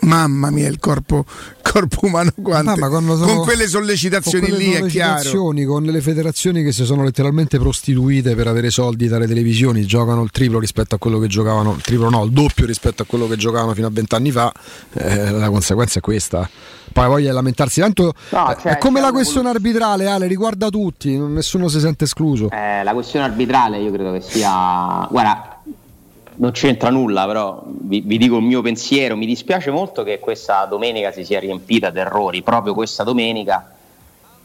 Mamma 0.02 0.50
mia, 0.50 0.68
il 0.68 0.78
corpo, 0.78 1.24
corpo 1.62 2.06
umano 2.06 2.30
quanto. 2.42 2.70
Ah, 2.70 2.76
ma 2.76 3.14
sono- 3.16 3.26
con 3.26 3.44
quelle 3.44 3.66
sollecitazioni 3.66 4.46
con 4.48 4.56
quelle 4.56 4.70
lì 4.70 4.72
è 4.74 4.86
chiaro. 4.86 5.52
Con 5.66 5.82
le 5.84 6.00
federazioni 6.00 6.62
che 6.62 6.72
si 6.72 6.84
sono 6.84 7.02
letteralmente 7.02 7.58
prostituite 7.58 8.34
per 8.34 8.46
avere 8.46 8.70
soldi 8.70 9.08
dalle 9.08 9.26
televisioni, 9.26 9.84
giocano 9.86 10.22
il 10.22 10.30
triplo 10.30 10.58
rispetto 10.58 10.94
a 10.94 10.98
quello 10.98 11.18
che 11.18 11.26
giocavano, 11.26 11.72
il 11.74 11.82
triplo 11.82 12.10
no, 12.10 12.24
il 12.24 12.30
doppio 12.30 12.66
rispetto 12.66 13.02
a 13.02 13.06
quello 13.06 13.26
che 13.26 13.36
giocavano 13.36 13.74
fino 13.74 13.86
a 13.86 13.90
vent'anni 13.90 14.30
fa, 14.30 14.52
eh, 14.94 15.30
la 15.30 15.48
conseguenza 15.48 15.98
è 15.98 16.02
questa. 16.02 16.48
Poi 16.92 17.08
voglia 17.08 17.28
di 17.28 17.34
lamentarsi, 17.34 17.80
tanto 17.80 18.14
No, 18.30 18.50
eh, 18.50 18.56
cioè, 18.60 18.72
è 18.72 18.78
come 18.78 19.00
la 19.00 19.10
questione 19.12 19.50
arbitrale, 19.50 20.06
Ale, 20.06 20.26
riguarda 20.26 20.70
tutti, 20.70 21.18
nessuno 21.18 21.68
si 21.68 21.78
sente 21.80 22.04
escluso. 22.04 22.48
Eh, 22.50 22.82
la 22.84 22.92
questione 22.94 23.26
arbitrale 23.26 23.78
io 23.78 23.90
credo 23.92 24.12
che 24.12 24.22
sia. 24.22 25.06
Guarda, 25.10 25.55
non 26.36 26.50
c'entra 26.52 26.90
nulla, 26.90 27.26
però 27.26 27.62
vi, 27.66 28.00
vi 28.00 28.18
dico 28.18 28.36
il 28.36 28.42
mio 28.42 28.62
pensiero. 28.62 29.16
Mi 29.16 29.26
dispiace 29.26 29.70
molto 29.70 30.02
che 30.02 30.18
questa 30.18 30.64
domenica 30.66 31.12
si 31.12 31.24
sia 31.24 31.40
riempita 31.40 31.90
di 31.90 31.98
errori, 31.98 32.42
proprio 32.42 32.74
questa 32.74 33.02
domenica, 33.04 33.70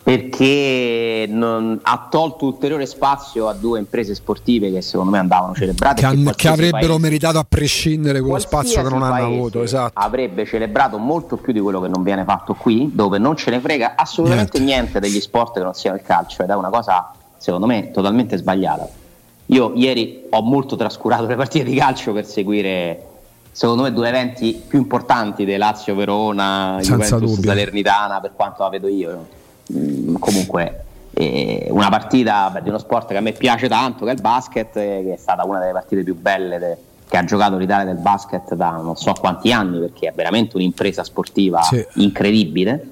perché 0.04 1.26
non- 1.30 1.80
ha 1.82 2.08
tolto 2.10 2.46
ulteriore 2.46 2.86
spazio 2.86 3.48
a 3.48 3.54
due 3.54 3.80
imprese 3.80 4.16
sportive 4.16 4.72
che 4.72 4.82
secondo 4.82 5.12
me 5.12 5.20
andavano 5.20 5.54
celebrate. 5.54 6.02
Che, 6.02 6.34
che 6.36 6.48
avrebbero 6.48 6.80
paese- 6.80 7.00
meritato 7.00 7.38
a 7.38 7.46
prescindere 7.48 8.20
quello 8.22 8.40
spazio 8.40 8.82
che 8.82 8.90
non 8.90 9.04
hanno 9.04 9.26
avuto, 9.26 9.62
esatto. 9.62 10.00
Avrebbe 10.00 10.46
celebrato 10.46 10.98
molto 10.98 11.38
più 11.38 11.54
di 11.54 11.60
quello 11.60 11.80
che 11.80 11.88
non 11.88 12.04
viene 12.04 12.24
fatto 12.24 12.54
qui, 12.56 12.90
dove 12.94 13.18
non 13.20 13.36
ce 13.36 13.52
ne 13.52 13.60
frega 13.60 13.94
assolutamente 13.96 14.60
niente, 14.60 15.00
degli 15.00 15.20
sport 15.22 15.54
che 15.58 15.64
non 15.64 15.74
siano 15.74 15.98
il 15.98 16.04
calcio 16.04 16.42
ed 16.44 16.50
è 16.50 16.56
una 16.56 16.70
cosa, 16.70 17.12
secondo 17.38 17.68
me, 17.68 17.92
totalmente 17.92 18.38
sbagliata. 18.38 18.88
Io 19.52 19.74
ieri 19.76 20.24
ho 20.30 20.42
molto 20.42 20.76
trascurato 20.76 21.26
le 21.26 21.36
partite 21.36 21.66
di 21.66 21.76
calcio 21.76 22.14
per 22.14 22.26
seguire, 22.26 23.06
secondo 23.52 23.84
me, 23.84 23.92
due 23.92 24.08
eventi 24.08 24.62
più 24.66 24.80
importanti 24.80 25.44
dei 25.46 25.58
Lazio-Verona, 25.58 26.78
Senza 26.82 26.94
Juventus 26.94 27.36
dubbio. 27.36 27.50
Salernitana, 27.50 28.22
per 28.22 28.32
quanto 28.34 28.64
la 28.64 28.70
vedo 28.70 28.88
io. 28.88 29.26
mh, 29.68 30.14
comunque 30.20 30.84
eh, 31.14 31.68
una 31.70 31.90
partita 31.90 32.50
beh, 32.50 32.62
di 32.62 32.70
uno 32.70 32.78
sport 32.78 33.10
che 33.10 33.18
a 33.18 33.22
me 33.22 33.34
piace 33.34 33.68
tanto, 33.68 34.06
che 34.06 34.12
è 34.12 34.14
il 34.14 34.22
basket, 34.22 34.76
eh, 34.78 35.02
che 35.04 35.14
è 35.14 35.18
stata 35.18 35.46
una 35.46 35.60
delle 35.60 35.74
partite 35.74 36.04
più 36.04 36.18
belle 36.18 36.58
de, 36.58 36.78
che 37.10 37.18
ha 37.18 37.26
giocato 37.26 37.58
l'Italia 37.58 37.86
del 37.86 38.02
basket 38.02 38.54
da 38.56 38.72
non 38.72 38.96
so 38.96 39.14
quanti 39.20 39.52
anni, 39.52 39.80
perché 39.80 40.08
è 40.08 40.14
veramente 40.14 40.56
un'impresa 40.56 41.04
sportiva 41.04 41.62
sì. 41.62 41.86
incredibile. 41.96 42.88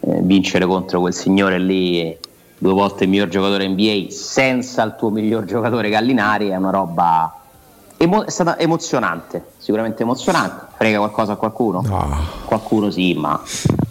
Eh, 0.00 0.20
vincere 0.22 0.64
contro 0.64 1.00
quel 1.00 1.12
signore 1.12 1.58
lì, 1.58 2.16
due 2.58 2.72
volte 2.72 3.04
il 3.04 3.10
miglior 3.10 3.28
giocatore 3.28 3.66
NBA, 3.68 4.10
senza 4.10 4.82
il 4.82 4.94
tuo 4.98 5.10
miglior 5.10 5.44
giocatore 5.44 5.88
Gallinari, 5.88 6.48
è 6.48 6.56
una 6.56 6.70
roba 6.70 7.32
Emo- 8.00 8.24
è 8.24 8.30
stata 8.30 8.56
emozionante, 8.56 9.44
sicuramente 9.58 10.04
emozionante. 10.04 10.66
Frega 10.76 10.98
qualcosa 10.98 11.32
a 11.32 11.36
qualcuno? 11.36 11.82
No. 11.84 12.16
Qualcuno 12.44 12.92
sì, 12.92 13.12
ma 13.14 13.42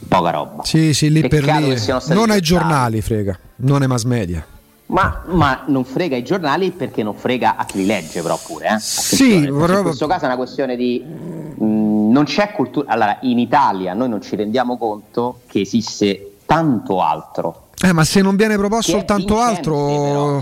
poca 0.08 0.30
roba. 0.30 0.64
Sì, 0.64 0.94
sì, 0.94 1.12
lì 1.12 1.20
Peccato 1.28 1.68
per 1.68 1.78
lì. 1.78 2.16
Non 2.16 2.30
ai 2.30 2.40
giornali 2.40 3.02
frega, 3.02 3.38
non 3.58 3.82
ai 3.82 3.90
mass 3.90 4.04
media. 4.04 4.46
Ma, 4.86 5.24
ma, 5.26 5.64
non 5.66 5.84
frega 5.84 6.16
i 6.16 6.24
giornali 6.24 6.72
perché 6.72 7.04
non 7.04 7.16
frega 7.16 7.58
a 7.58 7.66
chi 7.66 7.80
li 7.80 7.86
legge, 7.86 8.22
però 8.22 8.40
pure. 8.42 8.76
Eh? 8.76 8.80
Sì, 8.80 9.46
vorrei... 9.48 9.80
In 9.80 9.84
questo 9.84 10.08
caso 10.08 10.24
è 10.24 10.28
una 10.28 10.38
questione 10.38 10.78
di. 10.78 11.04
Mh, 11.06 11.66
mm, 11.66 12.12
non 12.12 12.24
c'è 12.24 12.54
cultura. 12.54 12.90
Allora, 12.94 13.18
in 13.24 13.40
Italia 13.40 13.94
noi 13.94 14.08
non 14.08 14.22
ci 14.22 14.38
rendiamo 14.38 14.78
conto 14.78 15.42
che 15.48 15.60
esiste 15.60 16.38
tanto 16.46 17.02
altro 17.02 17.67
eh, 17.80 17.94
ma 17.94 18.04
se 18.04 18.22
non 18.22 18.36
viene 18.36 18.58
proposto 18.58 18.92
soltanto 18.92 19.40
altro, 19.40 19.76
però. 19.76 20.42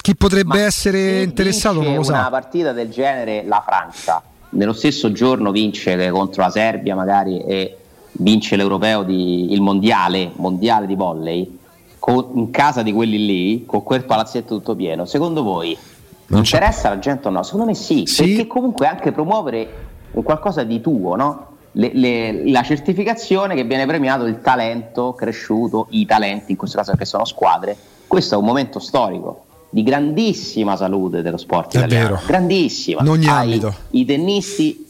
chi 0.00 0.16
potrebbe 0.16 0.62
essere 0.62 1.22
interessato 1.22 1.82
non 1.82 1.96
lo 1.96 2.02
sa. 2.02 2.12
Una 2.12 2.30
partita 2.30 2.72
del 2.72 2.88
genere 2.88 3.44
la 3.46 3.62
Francia, 3.64 4.22
nello 4.50 4.72
stesso 4.72 5.12
giorno 5.12 5.50
vince 5.50 6.10
contro 6.10 6.42
la 6.42 6.50
Serbia 6.50 6.94
magari 6.94 7.38
e 7.40 7.76
vince 8.12 8.56
l'europeo 8.56 9.02
di, 9.02 9.52
il 9.52 9.60
mondiale, 9.60 10.32
mondiale 10.36 10.86
di 10.86 10.94
volley 10.94 11.58
con, 11.98 12.30
in 12.34 12.50
casa 12.50 12.82
di 12.82 12.92
quelli 12.92 13.24
lì, 13.26 13.66
con 13.66 13.82
quel 13.82 14.04
palazzetto 14.04 14.56
tutto 14.56 14.74
pieno. 14.74 15.04
Secondo 15.04 15.42
voi 15.42 15.76
non 16.28 16.40
interessa 16.40 16.88
la 16.88 16.98
gente 16.98 17.28
o 17.28 17.30
no? 17.30 17.42
Secondo 17.42 17.66
me 17.66 17.74
sì, 17.74 18.04
sì, 18.06 18.24
perché 18.24 18.46
comunque 18.46 18.86
anche 18.86 19.12
promuovere 19.12 19.88
un 20.12 20.22
qualcosa 20.22 20.64
di 20.64 20.80
tuo, 20.80 21.14
no? 21.14 21.46
Le, 21.72 21.90
le, 21.92 22.50
la 22.50 22.62
certificazione 22.62 23.54
che 23.54 23.64
viene 23.64 23.86
premiato 23.86 24.24
il 24.24 24.40
talento 24.40 25.12
cresciuto, 25.12 25.86
i 25.90 26.06
talenti 26.06 26.52
in 26.52 26.56
questo 26.56 26.78
caso 26.78 26.90
perché 26.90 27.06
sono 27.06 27.24
squadre. 27.24 27.76
Questo 28.06 28.34
è 28.34 28.38
un 28.38 28.44
momento 28.44 28.78
storico 28.78 29.44
di 29.70 29.84
grandissima 29.84 30.76
salute 30.76 31.22
dello 31.22 31.36
sport 31.36 31.74
è 31.74 31.78
italiano, 31.78 32.14
vero. 32.16 32.20
grandissima. 32.26 33.02
In 33.02 33.08
ogni 33.08 33.26
ambito. 33.26 33.72
I 33.90 34.04
tennisti 34.04 34.86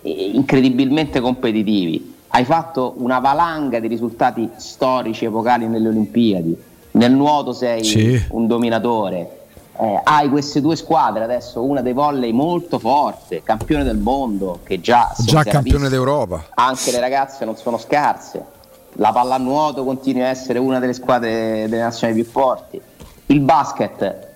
eh, 0.00 0.30
incredibilmente 0.32 1.20
competitivi. 1.20 2.14
Hai 2.28 2.44
fatto 2.44 2.94
una 2.96 3.18
valanga 3.18 3.78
di 3.78 3.88
risultati 3.88 4.48
storici 4.56 5.26
epocali 5.26 5.66
nelle 5.66 5.88
Olimpiadi. 5.88 6.56
Nel 6.92 7.12
nuoto 7.12 7.52
sei 7.52 7.84
sì. 7.84 8.22
un 8.30 8.46
dominatore 8.46 9.41
eh, 9.78 10.00
hai 10.04 10.28
queste 10.28 10.60
due 10.60 10.76
squadre 10.76 11.24
adesso, 11.24 11.62
una 11.62 11.80
dei 11.80 11.92
volley 11.92 12.32
molto 12.32 12.78
forte, 12.78 13.42
campione 13.42 13.84
del 13.84 13.96
mondo, 13.96 14.60
che 14.62 14.80
già, 14.80 15.12
già 15.18 15.42
campione 15.42 15.88
d'Europa. 15.88 16.46
Anche 16.54 16.90
le 16.90 17.00
ragazze 17.00 17.44
non 17.44 17.56
sono 17.56 17.78
scarse. 17.78 18.60
La 18.96 19.10
pallanuoto 19.10 19.84
continua 19.84 20.26
a 20.26 20.28
essere 20.28 20.58
una 20.58 20.78
delle 20.78 20.92
squadre 20.92 21.66
delle 21.68 21.82
nazioni 21.82 22.12
più 22.12 22.24
forti. 22.24 22.80
Il 23.26 23.40
basket 23.40 24.28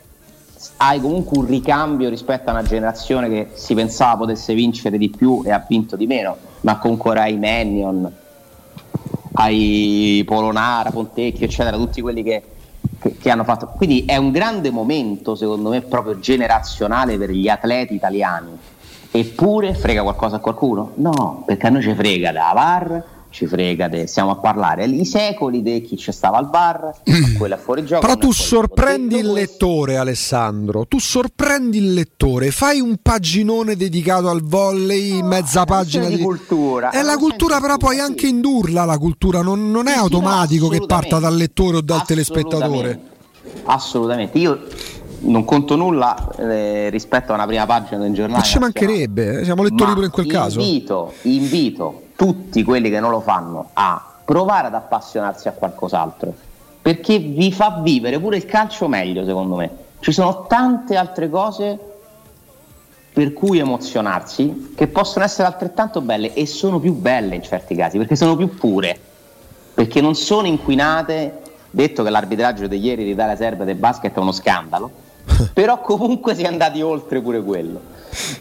hai 0.78 1.00
comunque 1.00 1.38
un 1.38 1.46
ricambio 1.46 2.08
rispetto 2.08 2.48
a 2.48 2.52
una 2.52 2.62
generazione 2.62 3.28
che 3.28 3.48
si 3.52 3.74
pensava 3.74 4.16
potesse 4.16 4.54
vincere 4.54 4.96
di 4.96 5.10
più 5.10 5.42
e 5.44 5.50
ha 5.50 5.64
vinto 5.68 5.96
di 5.96 6.06
meno, 6.06 6.36
ma 6.62 6.78
comunque 6.78 7.18
hai 7.18 7.36
Mannion, 7.36 8.10
hai 9.34 10.22
Polonara, 10.26 10.90
Pontecchio, 10.90 11.44
eccetera, 11.44 11.76
tutti 11.76 12.00
quelli 12.00 12.22
che 12.22 12.42
che, 13.06 13.16
che, 13.18 13.30
hanno 13.30 13.44
fatto. 13.44 13.72
Quindi 13.76 14.04
è 14.04 14.16
un 14.16 14.30
grande 14.30 14.70
momento, 14.70 15.34
secondo 15.34 15.70
me, 15.70 15.82
proprio 15.82 16.18
generazionale 16.18 17.16
per 17.16 17.30
gli 17.30 17.48
atleti 17.48 17.94
italiani. 17.94 18.56
Eppure 19.10 19.74
frega 19.74 20.02
qualcosa 20.02 20.36
a 20.36 20.40
qualcuno? 20.40 20.92
No, 20.96 21.42
perché 21.46 21.68
a 21.68 21.70
noi 21.70 21.82
ci 21.82 21.94
frega 21.94 22.32
da 22.32 22.52
VAR, 22.54 23.04
ci 23.36 23.46
frega, 23.46 23.86
de, 23.88 24.06
stiamo 24.06 24.30
a 24.30 24.36
parlare 24.36 24.86
i 24.86 25.04
secoli 25.04 25.60
di 25.60 25.82
chi 25.82 25.98
ci 25.98 26.10
stava 26.10 26.38
al 26.38 26.48
bar, 26.48 26.90
quello 27.36 27.54
è 27.54 27.58
fuori 27.58 27.84
gioco. 27.84 28.00
Però 28.00 28.16
tu 28.16 28.32
sorprendi 28.32 29.18
il 29.18 29.30
lettore, 29.30 29.98
Alessandro. 29.98 30.86
Tu 30.86 30.98
sorprendi 30.98 31.76
il 31.76 31.92
lettore, 31.92 32.50
fai 32.50 32.80
un 32.80 32.96
paginone 33.02 33.76
dedicato 33.76 34.30
al 34.30 34.40
volley, 34.42 35.20
no, 35.20 35.26
mezza 35.26 35.66
pagina 35.66 36.08
di, 36.08 36.16
di 36.16 36.22
cultura. 36.22 36.88
È 36.88 37.02
la 37.02 37.18
cultura, 37.18 37.60
però 37.60 37.76
puoi 37.76 37.98
anche 37.98 38.26
indurla 38.26 38.86
la 38.86 38.96
cultura, 38.96 39.42
non, 39.42 39.70
non 39.70 39.86
è 39.86 39.92
sì, 39.92 39.98
automatico 39.98 40.64
no, 40.64 40.70
che 40.70 40.86
parta 40.86 41.18
dal 41.18 41.36
lettore 41.36 41.76
o 41.76 41.80
dal 41.82 42.06
telespettatore. 42.06 43.00
Assolutamente. 43.64 44.38
Io 44.38 44.62
non 45.18 45.44
conto 45.44 45.76
nulla 45.76 46.34
eh, 46.38 46.88
rispetto 46.88 47.32
a 47.32 47.34
una 47.34 47.46
prima 47.46 47.66
pagina 47.66 48.00
del 48.00 48.14
giornale. 48.14 48.38
Ma 48.38 48.46
ci 48.46 48.58
mancherebbe, 48.58 49.40
eh, 49.40 49.44
siamo 49.44 49.62
lettori 49.62 49.92
pure 49.92 50.06
in 50.06 50.10
quel 50.10 50.24
invito, 50.24 50.42
caso. 50.42 50.60
Invito, 50.60 51.12
invito 51.24 52.00
tutti 52.16 52.64
quelli 52.64 52.90
che 52.90 52.98
non 52.98 53.10
lo 53.10 53.20
fanno 53.20 53.70
a 53.74 54.14
provare 54.24 54.66
ad 54.66 54.74
appassionarsi 54.74 55.48
a 55.48 55.52
qualcos'altro, 55.52 56.34
perché 56.82 57.18
vi 57.18 57.52
fa 57.52 57.80
vivere 57.82 58.18
pure 58.18 58.36
il 58.36 58.46
calcio 58.46 58.88
meglio, 58.88 59.24
secondo 59.24 59.56
me. 59.56 59.84
Ci 60.00 60.12
sono 60.12 60.46
tante 60.46 60.96
altre 60.96 61.30
cose 61.30 61.78
per 63.12 63.32
cui 63.32 63.58
emozionarsi 63.58 64.72
che 64.76 64.88
possono 64.88 65.24
essere 65.24 65.48
altrettanto 65.48 66.00
belle 66.02 66.34
e 66.34 66.44
sono 66.44 66.78
più 66.78 66.94
belle 66.94 67.36
in 67.36 67.42
certi 67.42 67.74
casi, 67.74 67.96
perché 67.96 68.14
sono 68.14 68.36
più 68.36 68.54
pure, 68.54 68.98
perché 69.72 70.00
non 70.00 70.14
sono 70.14 70.46
inquinate, 70.46 71.40
detto 71.70 72.02
che 72.02 72.10
l'arbitraggio 72.10 72.66
di 72.66 72.78
ieri 72.78 73.04
di 73.04 73.10
Italia 73.10 73.36
Serba 73.36 73.64
del 73.64 73.76
basket 73.76 74.14
è 74.14 74.18
uno 74.18 74.32
scandalo, 74.32 74.90
però 75.54 75.80
comunque 75.80 76.34
si 76.34 76.42
è 76.42 76.46
andati 76.46 76.82
oltre 76.82 77.20
pure 77.20 77.42
quello. 77.42 77.80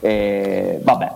Eh, 0.01 0.79
vabbè, 0.84 1.12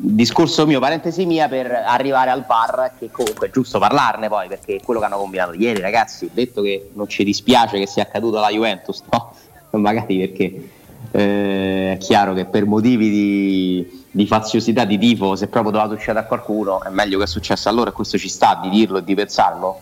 discorso 0.00 0.64
mio, 0.64 0.78
parentesi 0.78 1.26
mia, 1.26 1.48
per 1.48 1.70
arrivare 1.72 2.30
al 2.30 2.44
VAR, 2.46 2.92
che 2.98 3.10
comunque 3.10 3.48
è 3.48 3.50
giusto 3.50 3.80
parlarne 3.80 4.28
poi, 4.28 4.46
perché 4.46 4.80
quello 4.82 5.00
che 5.00 5.06
hanno 5.06 5.18
combinato 5.18 5.52
ieri, 5.54 5.80
ragazzi, 5.80 6.30
detto 6.32 6.62
che 6.62 6.90
non 6.94 7.08
ci 7.08 7.24
dispiace 7.24 7.78
che 7.78 7.86
sia 7.86 8.04
accaduto 8.04 8.38
alla 8.38 8.50
Juventus, 8.50 9.02
no? 9.10 9.34
Magari 9.78 10.18
perché 10.18 10.70
eh, 11.10 11.92
è 11.92 11.96
chiaro 11.98 12.32
che 12.32 12.44
per 12.44 12.64
motivi 12.64 13.10
di, 13.10 14.04
di, 14.10 14.26
faziosità 14.26 14.84
di 14.84 14.98
tifo, 14.98 15.34
se 15.34 15.48
proprio 15.48 15.72
doveva 15.72 15.90
succedere 15.90 16.20
a 16.20 16.28
qualcuno, 16.28 16.82
è 16.82 16.90
meglio 16.90 17.18
che 17.18 17.24
è 17.24 17.28
successo 17.28 17.68
a 17.68 17.72
loro 17.72 17.90
e 17.90 17.92
questo 17.92 18.16
ci 18.18 18.28
sta 18.28 18.58
di 18.62 18.68
dirlo 18.70 18.98
e 18.98 19.04
di 19.04 19.14
pensarlo. 19.14 19.80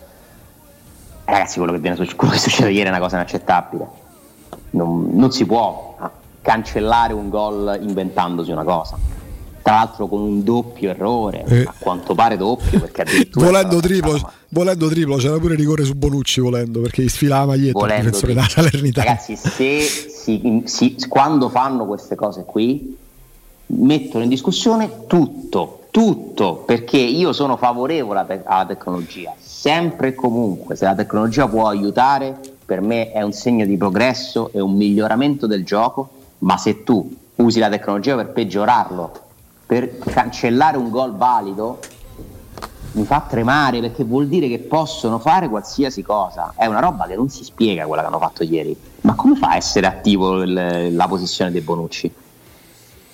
Ragazzi, 1.25 1.57
quello 1.57 1.73
che, 1.73 1.79
viene, 1.79 1.95
quello 2.15 2.33
che 2.33 2.39
succede 2.39 2.71
ieri 2.71 2.87
è 2.87 2.89
una 2.89 2.99
cosa 2.99 3.17
inaccettabile. 3.17 3.87
Non, 4.71 5.09
non 5.11 5.31
si 5.31 5.45
può 5.45 5.95
cancellare 6.41 7.13
un 7.13 7.29
gol 7.29 7.77
inventandosi 7.81 8.51
una 8.51 8.63
cosa 8.63 9.16
tra 9.67 9.75
l'altro 9.75 10.07
con 10.07 10.21
un 10.21 10.45
doppio 10.45 10.91
errore, 10.91 11.43
eh. 11.45 11.63
a 11.63 11.73
quanto 11.77 12.15
pare 12.15 12.37
doppio, 12.37 12.79
perché 12.79 13.01
addirittura 13.01 13.47
volendo 13.47 13.81
triplo, 13.81 14.31
volendo 14.47 14.87
triplo, 14.87 15.17
c'era 15.17 15.37
pure 15.39 15.55
rigore 15.55 15.83
su 15.83 15.93
Bonucci 15.93 16.39
volendo, 16.39 16.79
perché 16.79 17.03
gli 17.03 17.09
sfila 17.09 17.39
la 17.39 17.47
maglietta 17.47 17.85
il 17.85 17.95
difensore 17.97 18.33
della 18.33 18.47
Salernitana. 18.47 19.07
Ragazzi, 19.09 19.35
se 19.35 19.81
si, 19.81 20.61
si, 20.63 20.95
quando 21.09 21.49
fanno 21.49 21.85
queste 21.85 22.15
cose 22.15 22.45
qui 22.45 22.95
mettono 23.65 24.23
in 24.23 24.29
discussione 24.29 25.05
tutto, 25.05 25.87
tutto, 25.91 26.63
perché 26.65 26.99
io 26.99 27.33
sono 27.33 27.57
favorevole 27.57 28.19
alla, 28.19 28.27
te- 28.27 28.43
alla 28.45 28.65
tecnologia, 28.67 29.33
sempre 29.37 30.07
e 30.07 30.15
comunque, 30.15 30.77
se 30.77 30.85
la 30.85 30.95
tecnologia 30.95 31.45
può 31.45 31.67
aiutare, 31.67 32.39
per 32.65 32.79
me 32.79 33.11
è 33.11 33.21
un 33.21 33.33
segno 33.33 33.65
di 33.65 33.75
progresso 33.75 34.49
e 34.53 34.61
un 34.61 34.77
miglioramento 34.77 35.45
del 35.45 35.65
gioco, 35.65 36.09
ma 36.37 36.55
se 36.55 36.85
tu 36.85 37.13
usi 37.35 37.59
la 37.59 37.67
tecnologia 37.67 38.15
per 38.15 38.29
peggiorarlo 38.29 39.25
per 39.67 39.97
cancellare 39.97 40.77
un 40.77 40.89
gol 40.89 41.15
valido 41.17 41.79
mi 42.93 43.03
fa 43.03 43.25
tremare 43.27 43.81
perché 43.81 44.03
vuol 44.05 44.27
dire 44.27 44.47
che 44.47 44.59
possono 44.59 45.19
fare 45.19 45.49
qualsiasi 45.49 46.01
cosa. 46.01 46.53
È 46.55 46.65
una 46.65 46.79
roba 46.79 47.05
che 47.05 47.15
non 47.15 47.29
si 47.29 47.43
spiega 47.43 47.85
quella 47.85 48.01
che 48.01 48.07
hanno 48.07 48.17
fatto 48.17 48.43
ieri. 48.43 48.75
Ma 49.01 49.13
come 49.13 49.35
fa 49.35 49.49
a 49.49 49.55
essere 49.55 49.85
attivo 49.85 50.41
il, 50.41 50.95
la 50.95 51.07
posizione 51.07 51.51
dei 51.51 51.61
Bonucci? 51.61 52.11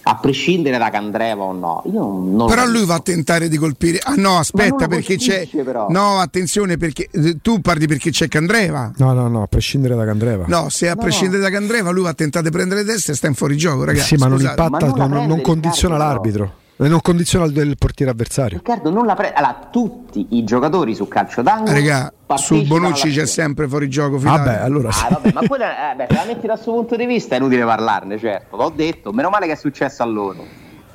A 0.03 0.15
prescindere 0.17 0.77
da 0.77 0.89
Candreva 0.89 1.43
o 1.43 1.53
no. 1.53 1.83
Io 1.86 2.01
non 2.01 2.48
però 2.48 2.65
lui 2.65 2.86
va 2.86 2.95
a 2.95 3.00
tentare 3.00 3.48
di 3.48 3.57
colpire. 3.57 4.00
Ah 4.03 4.15
no, 4.15 4.38
aspetta 4.38 4.88
perché 4.88 5.17
c'è. 5.17 5.48
Però. 5.48 5.88
No, 5.89 6.19
attenzione 6.19 6.77
perché 6.77 7.07
eh, 7.12 7.38
tu 7.41 7.62
parli 7.62 7.88
perché 7.88 8.12
c'è 8.12 8.27
Candreva. 8.27 8.91
No, 8.98 9.13
no, 9.13 9.27
no, 9.27 9.43
a 9.43 9.48
prescindere 9.48 9.95
da 9.95 10.05
Candreva. 10.05 10.45
No, 10.48 10.69
se 10.69 10.89
a 10.89 10.93
no, 10.95 11.01
prescindere 11.01 11.41
no. 11.41 11.50
da 11.50 11.51
Candreva 11.51 11.91
lui 11.91 12.03
va 12.03 12.10
a 12.10 12.13
tentare 12.13 12.45
di 12.45 12.51
prendere 12.51 12.83
testa 12.83 13.12
e 13.12 13.15
sta 13.15 13.27
in 13.27 13.33
fuorigioco, 13.33 13.83
ragazzi. 13.83 14.15
Sì, 14.15 14.15
ma 14.15 14.27
non 14.27 14.41
impatta, 14.41 14.69
ma 14.69 14.79
non, 14.79 15.10
non, 15.10 15.27
non 15.27 15.41
condiziona 15.41 15.95
Riccardo, 15.95 16.13
l'arbitro. 16.13 16.62
E 16.75 16.88
non 16.88 17.01
condiziona 17.01 17.46
il 17.46 17.75
portiere 17.77 18.12
avversario. 18.12 18.58
Riccardo 18.58 18.89
non 18.89 19.06
la 19.06 19.13
prende. 19.13 19.36
Allora, 19.36 19.68
tutti 19.72 20.27
i 20.32 20.44
giocatori 20.44 20.96
su 20.96 21.08
calcio 21.08 21.42
d'angolo. 21.42 21.72
Raga, 21.72 22.12
su 22.36 22.65
Bonucci 22.65 23.12
c'è 23.12 23.25
sempre 23.25 23.68
fuori 23.68 23.89
gioco. 23.89 24.18
Vabbè, 24.18 24.56
allora 24.56 24.92
sì. 24.92 25.06
Ah, 25.06 25.10
vabbè, 25.10 25.34
ma 25.34 25.48
quella, 25.48 25.92
eh, 25.92 25.96
beh, 25.96 26.08
se 26.10 26.15
la 26.15 26.25
metti 26.25 26.48
dal 26.48 26.60
suo 26.60 26.74
punto 26.74 26.96
di 26.96 27.06
vista 27.06 27.36
è 27.36 27.38
inutile 27.38 27.63
parlarne, 27.63 28.18
certo. 28.18 28.58
L'ho 28.58 28.72
detto, 28.75 29.12
meno 29.12 29.30
male 29.30 29.46
che 29.46 29.53
è 29.53 29.56
successo 29.56 30.01
a 30.01 30.06
loro. 30.06 30.44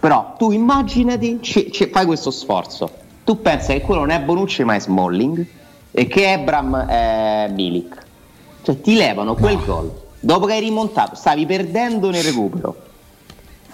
Però 0.01 0.35
tu 0.37 0.51
immaginati, 0.51 1.39
c- 1.41 1.71
c- 1.71 1.91
fai 1.91 2.07
questo 2.07 2.31
sforzo. 2.31 2.91
Tu 3.25 3.41
pensi 3.41 3.73
che 3.73 3.81
quello 3.81 4.01
non 4.01 4.11
è 4.11 4.21
Bonucci 4.21 4.65
ma 4.65 4.75
è 4.75 4.81
Smalling 4.81 5.47
e 5.91 6.07
che 6.07 6.33
Ebram 6.33 6.87
è 6.87 7.51
Milik. 7.53 8.07
Cioè 8.63 8.81
ti 8.81 8.95
levano 8.95 9.35
quel 9.35 9.57
no. 9.57 9.65
gol 9.65 10.07
dopo 10.21 10.47
che 10.47 10.55
hai 10.55 10.61
rimontato, 10.61 11.15
stavi 11.15 11.47
perdendo 11.47 12.11
nel 12.11 12.25
recupero, 12.25 12.77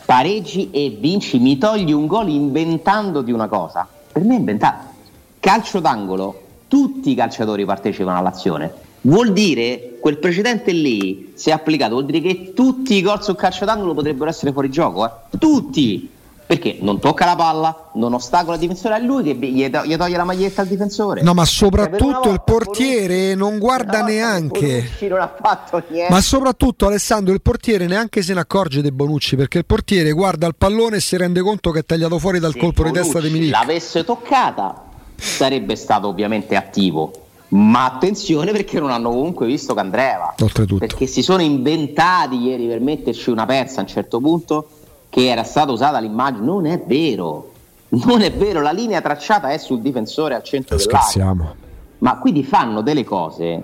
pareggi 0.05 0.71
e 0.71 0.97
vinci, 1.01 1.39
mi 1.39 1.59
togli 1.59 1.93
un 1.93 2.07
gol 2.07 2.29
inventandoti 2.29 3.33
una 3.33 3.49
cosa. 3.49 3.87
Per 4.13 4.23
me 4.23 4.35
è 4.35 4.39
inventato. 4.39 4.93
Calcio 5.41 5.81
d'angolo, 5.81 6.43
tutti 6.69 7.11
i 7.11 7.15
calciatori 7.15 7.65
partecipano 7.65 8.19
all'azione. 8.19 8.73
Vuol 9.03 9.33
dire 9.33 9.99
quel 10.01 10.19
precedente 10.19 10.73
lì, 10.73 11.33
se 11.35 11.53
applicato, 11.53 11.93
vuol 11.93 12.07
dire 12.07 12.21
che 12.21 12.53
tutti 12.55 12.95
i 12.95 13.03
gol 13.03 13.23
sul 13.23 13.37
calcio 13.37 13.65
d'angolo 13.65 13.93
potrebbero 13.93 14.31
essere 14.31 14.53
fuori 14.53 14.71
gioco. 14.71 15.05
Eh? 15.05 15.39
Tutti! 15.39 16.11
Perché 16.47 16.77
non 16.81 17.01
tocca 17.01 17.25
la 17.25 17.37
palla, 17.37 17.91
non 17.95 18.13
ostacola 18.13 18.55
il 18.55 18.61
difensore, 18.61 18.97
è 18.97 19.01
lui 19.01 19.23
che 19.23 19.35
gli, 19.35 19.67
gli 19.67 19.97
toglie 19.97 20.17
la 20.17 20.25
maglietta 20.25 20.61
al 20.61 20.67
difensore. 20.67 21.23
No, 21.23 21.33
ma 21.33 21.45
soprattutto 21.45 22.25
cioè, 22.25 22.33
il 22.33 22.43
portiere 22.45 23.35
non 23.35 23.59
guarda 23.59 24.03
neanche. 24.03 24.91
non 25.09 25.21
ha 25.21 25.35
fatto 25.41 25.83
niente. 25.89 26.13
Ma 26.13 26.21
soprattutto 26.21 26.87
Alessandro, 26.87 27.33
il 27.33 27.41
portiere 27.41 27.87
neanche 27.87 28.23
se 28.23 28.35
ne 28.35 28.41
accorge 28.41 28.83
di 28.83 28.93
Bonucci, 28.93 29.37
perché 29.37 29.59
il 29.59 29.67
portiere 29.67 30.13
guarda 30.13 30.47
il 30.47 30.55
pallone 30.57 30.97
e 30.97 31.01
si 31.01 31.17
rende 31.17 31.41
conto 31.41 31.71
che 31.71 31.81
è 31.81 31.85
tagliato 31.85 32.19
fuori 32.19 32.39
dal 32.39 32.53
se 32.53 32.59
colpo 32.59 32.83
Bonucci 32.83 33.01
di 33.01 33.05
testa 33.05 33.27
di 33.27 33.33
Milik. 33.33 33.51
l'avesse 33.51 34.05
toccata 34.05 34.83
sarebbe 35.17 35.77
stato 35.77 36.09
ovviamente 36.09 36.57
attivo. 36.57 37.13
Ma 37.47 37.85
attenzione 37.85 38.51
perché 38.51 38.81
non 38.81 38.91
hanno 38.91 39.11
comunque 39.11 39.47
visto 39.47 39.75
Candreva. 39.75 40.35
Oltretutto. 40.41 40.85
Perché 40.85 41.07
si 41.07 41.23
sono 41.23 41.41
inventati 41.41 42.37
ieri 42.37 42.67
per 42.67 42.81
metterci 42.81 43.31
una 43.31 43.47
persa 43.47 43.79
a 43.79 43.83
un 43.83 43.89
certo 43.89 44.19
punto 44.19 44.69
che 45.15 45.29
era 45.29 45.45
stata 45.45 45.71
usata 45.71 46.01
l'immagine, 46.01 46.45
non 46.45 46.67
è 46.67 46.83
vero. 46.85 47.53
Non 47.91 48.21
è 48.23 48.33
vero, 48.33 48.61
la 48.61 48.73
linea 48.73 49.01
tracciata 49.01 49.51
è 49.51 49.59
sul 49.59 49.81
difensore 49.81 50.35
al 50.35 50.43
centro 50.43 50.77
dell'area. 50.77 51.55
Ma 51.99 52.19
quindi 52.19 52.43
fanno 52.43 52.81
delle 52.81 53.05
cose. 53.05 53.63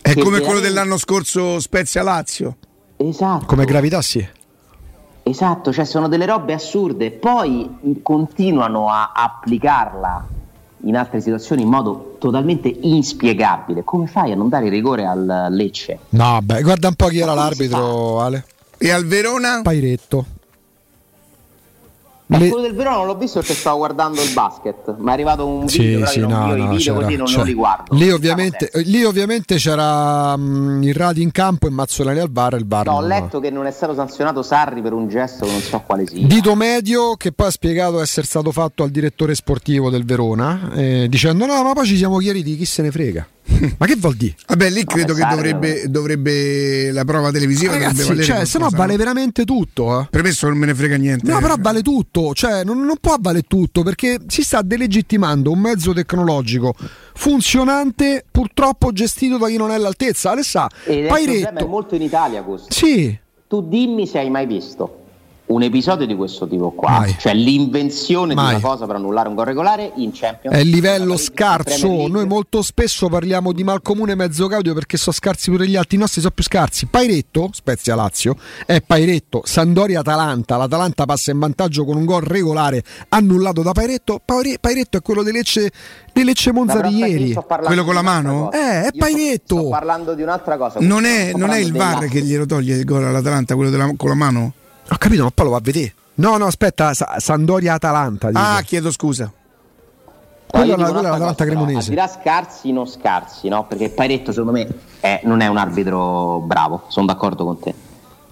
È 0.00 0.14
come 0.14 0.38
quello 0.38 0.60
dell'anno 0.60 0.96
scorso 0.96 1.58
Spezia 1.58 2.04
Lazio. 2.04 2.54
Esatto. 2.96 3.46
Come 3.46 3.64
gravità, 3.64 4.00
sì. 4.00 4.24
Esatto, 5.24 5.72
cioè 5.72 5.84
sono 5.84 6.06
delle 6.06 6.24
robe 6.24 6.52
assurde. 6.52 7.10
Poi 7.10 7.98
continuano 8.00 8.88
a 8.88 9.10
applicarla 9.12 10.24
in 10.84 10.96
altre 10.96 11.20
situazioni 11.20 11.62
in 11.62 11.68
modo 11.68 12.14
totalmente 12.20 12.68
inspiegabile. 12.68 13.82
Come 13.82 14.06
fai 14.06 14.30
a 14.30 14.36
non 14.36 14.48
dare 14.48 14.68
rigore 14.68 15.04
al 15.04 15.48
Lecce? 15.50 15.98
No, 16.10 16.38
beh, 16.40 16.62
guarda 16.62 16.86
un 16.86 16.94
po' 16.94 17.08
chi 17.08 17.18
era 17.18 17.34
l'arbitro, 17.34 18.20
Ale. 18.20 18.46
E 18.78 18.92
al 18.92 19.04
Verona? 19.04 19.60
Pairetto. 19.60 20.26
Le... 22.38 22.48
quello 22.48 22.62
del 22.62 22.74
Verona 22.74 22.96
non 22.96 23.06
l'ho 23.06 23.16
visto 23.16 23.40
perché 23.40 23.54
stavo 23.54 23.78
guardando 23.78 24.22
il 24.22 24.32
basket, 24.32 24.96
ma 24.98 25.10
è 25.10 25.14
arrivato 25.14 25.46
un 25.46 25.66
video, 25.66 26.06
sì, 26.06 26.12
sì, 26.12 26.20
no, 26.20 26.28
no, 26.28 26.54
video 26.54 26.94
così 26.94 27.16
non, 27.16 27.30
non 27.30 27.44
li 27.44 27.54
guardo. 27.54 27.94
Lì 27.94 28.10
ovviamente, 28.10 28.70
lì 28.84 29.04
ovviamente 29.04 29.56
c'era 29.56 30.34
um, 30.34 30.82
il 30.82 30.94
Radi 30.94 31.22
in 31.22 31.30
campo 31.30 31.66
e 31.66 31.70
Mazzolani 31.70 32.18
al 32.18 32.30
bar 32.30 32.54
il 32.54 32.64
bar. 32.64 32.86
No, 32.86 32.96
ho 32.96 33.06
letto 33.06 33.40
che 33.40 33.50
non 33.50 33.66
è 33.66 33.70
stato 33.70 33.94
sanzionato 33.94 34.42
Sarri 34.42 34.82
per 34.82 34.92
un 34.92 35.08
gesto 35.08 35.44
che 35.44 35.52
non 35.52 35.60
so 35.60 35.82
quale 35.86 36.06
sia. 36.06 36.26
Dito 36.26 36.54
medio 36.54 37.16
che 37.16 37.32
poi 37.32 37.48
ha 37.48 37.50
spiegato 37.50 38.00
essere 38.00 38.26
stato 38.26 38.52
fatto 38.52 38.82
al 38.82 38.90
direttore 38.90 39.34
sportivo 39.34 39.90
del 39.90 40.04
Verona, 40.04 40.72
eh, 40.74 41.06
dicendo 41.08 41.46
no, 41.46 41.62
ma 41.62 41.72
poi 41.72 41.86
ci 41.86 41.96
siamo 41.96 42.18
chiariti, 42.18 42.56
chi 42.56 42.64
se 42.64 42.82
ne 42.82 42.90
frega. 42.90 43.26
Ma 43.78 43.86
che 43.86 43.96
vuol 43.96 44.14
dire? 44.14 44.34
Vabbè, 44.46 44.70
lì 44.70 44.84
credo 44.84 45.12
che 45.12 45.24
dovrebbe, 45.28 45.84
dovrebbe, 45.88 46.90
la 46.92 47.04
prova 47.04 47.30
televisiva 47.30 47.72
Ragazzi, 47.72 47.96
dovrebbe 47.96 48.20
valere. 48.20 48.36
Cioè, 48.38 48.44
se 48.46 48.58
no 48.58 48.68
vale 48.70 48.96
veramente 48.96 49.44
tutto. 49.44 50.00
Eh. 50.00 50.06
Premesso 50.10 50.48
non 50.48 50.56
me 50.56 50.66
ne 50.66 50.74
frega 50.74 50.96
niente. 50.96 51.30
No, 51.30 51.38
però 51.40 51.54
vale 51.58 51.82
tutto. 51.82 52.32
Cioè, 52.32 52.64
non, 52.64 52.80
non 52.84 52.96
può 53.00 53.16
valere 53.20 53.44
tutto 53.46 53.82
perché 53.82 54.18
si 54.26 54.42
sta 54.42 54.62
delegittimando 54.62 55.50
un 55.50 55.58
mezzo 55.58 55.92
tecnologico 55.92 56.74
funzionante, 57.14 58.24
purtroppo 58.30 58.92
gestito 58.92 59.36
da 59.36 59.48
chi 59.48 59.56
non 59.56 59.70
è 59.70 59.74
all'altezza. 59.74 60.30
Alessà, 60.30 60.68
Ed 60.84 61.06
è 61.06 61.64
molto 61.64 61.94
in 61.94 62.02
Italia 62.02 62.42
questo. 62.42 62.72
Sì. 62.72 63.16
Tu 63.46 63.68
dimmi 63.68 64.06
se 64.06 64.18
hai 64.18 64.30
mai 64.30 64.46
visto 64.46 65.02
un 65.46 65.62
episodio 65.62 66.06
di 66.06 66.14
questo 66.14 66.46
tipo 66.46 66.70
qua, 66.70 67.00
Mai. 67.00 67.16
cioè 67.18 67.34
l'invenzione 67.34 68.34
Mai. 68.34 68.46
di 68.46 68.54
una 68.54 68.68
cosa 68.68 68.86
per 68.86 68.96
annullare 68.96 69.28
un 69.28 69.34
gol 69.34 69.44
regolare 69.44 69.92
in 69.96 70.10
Champions. 70.12 70.56
È 70.56 70.60
il 70.60 70.70
livello 70.70 71.16
scarso. 71.16 72.08
Noi 72.08 72.26
molto 72.26 72.62
spesso 72.62 73.08
parliamo 73.08 73.52
di 73.52 73.62
malcomune 73.62 74.14
mezzo 74.14 74.46
caudio 74.46 74.72
perché 74.72 74.96
sono 74.96 75.14
scarsi 75.14 75.50
pure 75.50 75.68
gli 75.68 75.76
altri, 75.76 75.96
i 75.96 76.00
nostri 76.00 76.20
sono 76.20 76.32
più 76.32 76.44
scarsi. 76.44 76.86
Pairetto, 76.86 77.50
Spezia 77.52 77.94
Lazio, 77.94 78.36
è 78.64 78.80
Pairetto, 78.80 79.42
Sandoria 79.44 80.00
Atalanta. 80.00 80.56
L'Atalanta 80.56 81.04
passa 81.04 81.30
in 81.30 81.38
vantaggio 81.38 81.84
con 81.84 81.96
un 81.96 82.06
gol 82.06 82.22
regolare 82.22 82.82
annullato 83.10 83.62
da 83.62 83.72
Pairetto. 83.72 84.22
Pairetto 84.24 84.96
è 84.96 85.02
quello 85.02 85.22
di 85.22 85.32
Lecce, 85.32 85.70
di 86.12 86.24
Lecce 86.24 86.52
Monza 86.52 86.80
di 86.80 86.96
ieri. 86.96 87.34
Quello 87.64 87.84
con 87.84 87.94
la 87.94 88.02
mano? 88.02 88.50
Eh, 88.50 88.86
è 88.86 88.90
Pairetto. 88.96 89.56
Sto, 89.56 89.60
sto, 89.64 89.68
parlando 89.68 90.14
di 90.14 90.22
un'altra 90.22 90.56
cosa. 90.56 90.80
Non 90.80 91.04
è, 91.04 91.32
non 91.34 91.50
è 91.50 91.58
il 91.58 91.72
VAR 91.72 92.06
che 92.06 92.22
glielo 92.22 92.46
toglie 92.46 92.76
il 92.76 92.84
gol 92.84 93.04
all'Atalanta, 93.04 93.54
quello 93.54 93.70
della, 93.70 93.92
con 93.96 94.08
la 94.08 94.14
mano? 94.14 94.52
Ho 94.90 94.96
capito, 94.98 95.22
ma 95.24 95.30
poi 95.32 95.44
lo 95.46 95.50
va 95.52 95.58
a 95.58 95.62
vedere. 95.62 95.94
No, 96.16 96.36
no, 96.36 96.46
aspetta, 96.46 96.94
Sa- 96.94 97.16
Sandoria-Atalanta. 97.18 98.28
Dico. 98.28 98.38
Ah, 98.40 98.60
chiedo 98.62 98.90
scusa. 98.90 99.30
Quella, 100.46 100.74
quella, 100.74 100.90
quella 100.92 101.10
l'Atalanta 101.10 101.44
Cremonese. 101.44 101.94
Là 101.94 102.06
scarsi, 102.06 102.70
non 102.70 102.86
scarsi, 102.86 103.48
no? 103.48 103.66
Perché 103.66 103.88
Pairetto, 103.90 104.30
secondo 104.30 104.52
me, 104.52 104.68
è, 105.00 105.20
non 105.24 105.40
è 105.40 105.48
un 105.48 105.56
arbitro 105.56 106.38
bravo. 106.46 106.84
Sono 106.88 107.06
d'accordo 107.06 107.44
con 107.44 107.58
te. 107.58 107.74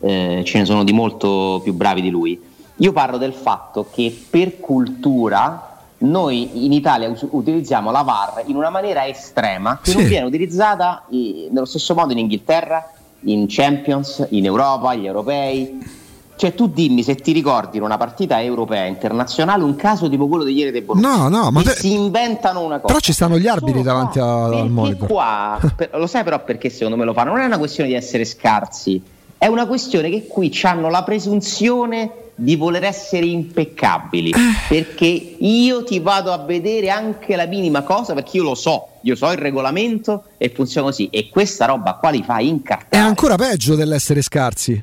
Eh, 0.00 0.42
ce 0.44 0.58
ne 0.58 0.64
sono 0.64 0.84
di 0.84 0.92
molto 0.92 1.60
più 1.64 1.72
bravi 1.72 2.00
di 2.00 2.10
lui. 2.10 2.40
Io 2.76 2.92
parlo 2.92 3.18
del 3.18 3.32
fatto 3.32 3.88
che 3.92 4.26
per 4.30 4.60
cultura 4.60 5.78
noi 5.98 6.64
in 6.64 6.72
Italia 6.72 7.08
us- 7.08 7.26
utilizziamo 7.28 7.90
la 7.90 8.02
VAR 8.02 8.42
in 8.46 8.56
una 8.56 8.70
maniera 8.70 9.06
estrema 9.06 9.78
che 9.82 9.90
sì. 9.90 9.96
non 9.96 10.06
viene 10.06 10.26
utilizzata 10.26 11.04
i- 11.10 11.48
nello 11.50 11.64
stesso 11.66 11.94
modo 11.94 12.12
in 12.12 12.18
Inghilterra, 12.18 12.88
in 13.24 13.46
Champions, 13.48 14.26
in 14.30 14.44
Europa, 14.44 14.94
gli 14.94 15.06
europei 15.06 16.00
cioè, 16.36 16.54
tu 16.54 16.66
dimmi 16.66 17.02
se 17.02 17.14
ti 17.16 17.32
ricordi 17.32 17.76
in 17.76 17.82
una 17.82 17.96
partita 17.96 18.42
europea 18.42 18.86
internazionale 18.86 19.62
un 19.62 19.76
caso 19.76 20.08
tipo 20.08 20.26
quello 20.26 20.44
di 20.44 20.54
ieri 20.54 20.70
dei 20.70 20.80
Bonucci. 20.80 21.06
No, 21.06 21.28
no, 21.28 21.50
ma 21.50 21.62
te... 21.62 21.70
si 21.70 21.92
inventano 21.92 22.60
una 22.60 22.76
cosa. 22.76 22.86
Però 22.86 22.98
ci 22.98 23.12
stanno 23.12 23.38
gli 23.38 23.46
arbitri 23.46 23.82
Sono 23.82 23.84
davanti 23.84 24.18
a, 24.18 24.44
al 24.44 24.70
monitor. 24.70 25.08
qua, 25.08 25.60
per, 25.76 25.90
lo 25.92 26.06
sai 26.06 26.24
però 26.24 26.42
perché 26.42 26.68
secondo 26.68 26.96
me 26.96 27.04
lo 27.04 27.12
fanno? 27.12 27.30
Non 27.30 27.40
è 27.40 27.46
una 27.46 27.58
questione 27.58 27.90
di 27.90 27.94
essere 27.94 28.24
scarsi, 28.24 29.00
è 29.38 29.46
una 29.46 29.66
questione 29.66 30.10
che 30.10 30.26
qui 30.26 30.58
hanno 30.62 30.88
la 30.88 31.02
presunzione 31.04 32.10
di 32.34 32.56
voler 32.56 32.84
essere 32.84 33.26
impeccabili 33.26 34.30
eh. 34.30 34.34
perché 34.68 35.36
io 35.38 35.84
ti 35.84 36.00
vado 36.00 36.32
a 36.32 36.38
vedere 36.38 36.88
anche 36.90 37.36
la 37.36 37.46
minima 37.46 37.82
cosa 37.82 38.14
perché 38.14 38.38
io 38.38 38.42
lo 38.42 38.54
so, 38.54 38.88
io 39.02 39.14
so 39.14 39.30
il 39.30 39.38
regolamento 39.38 40.24
e 40.38 40.50
funziona 40.52 40.88
così 40.88 41.08
e 41.10 41.28
questa 41.28 41.66
roba 41.66 41.94
qua 41.94 42.10
li 42.10 42.22
fa 42.24 42.40
incartare. 42.40 43.00
È 43.02 43.06
ancora 43.06 43.36
peggio 43.36 43.74
dell'essere 43.74 44.22
scarsi. 44.22 44.82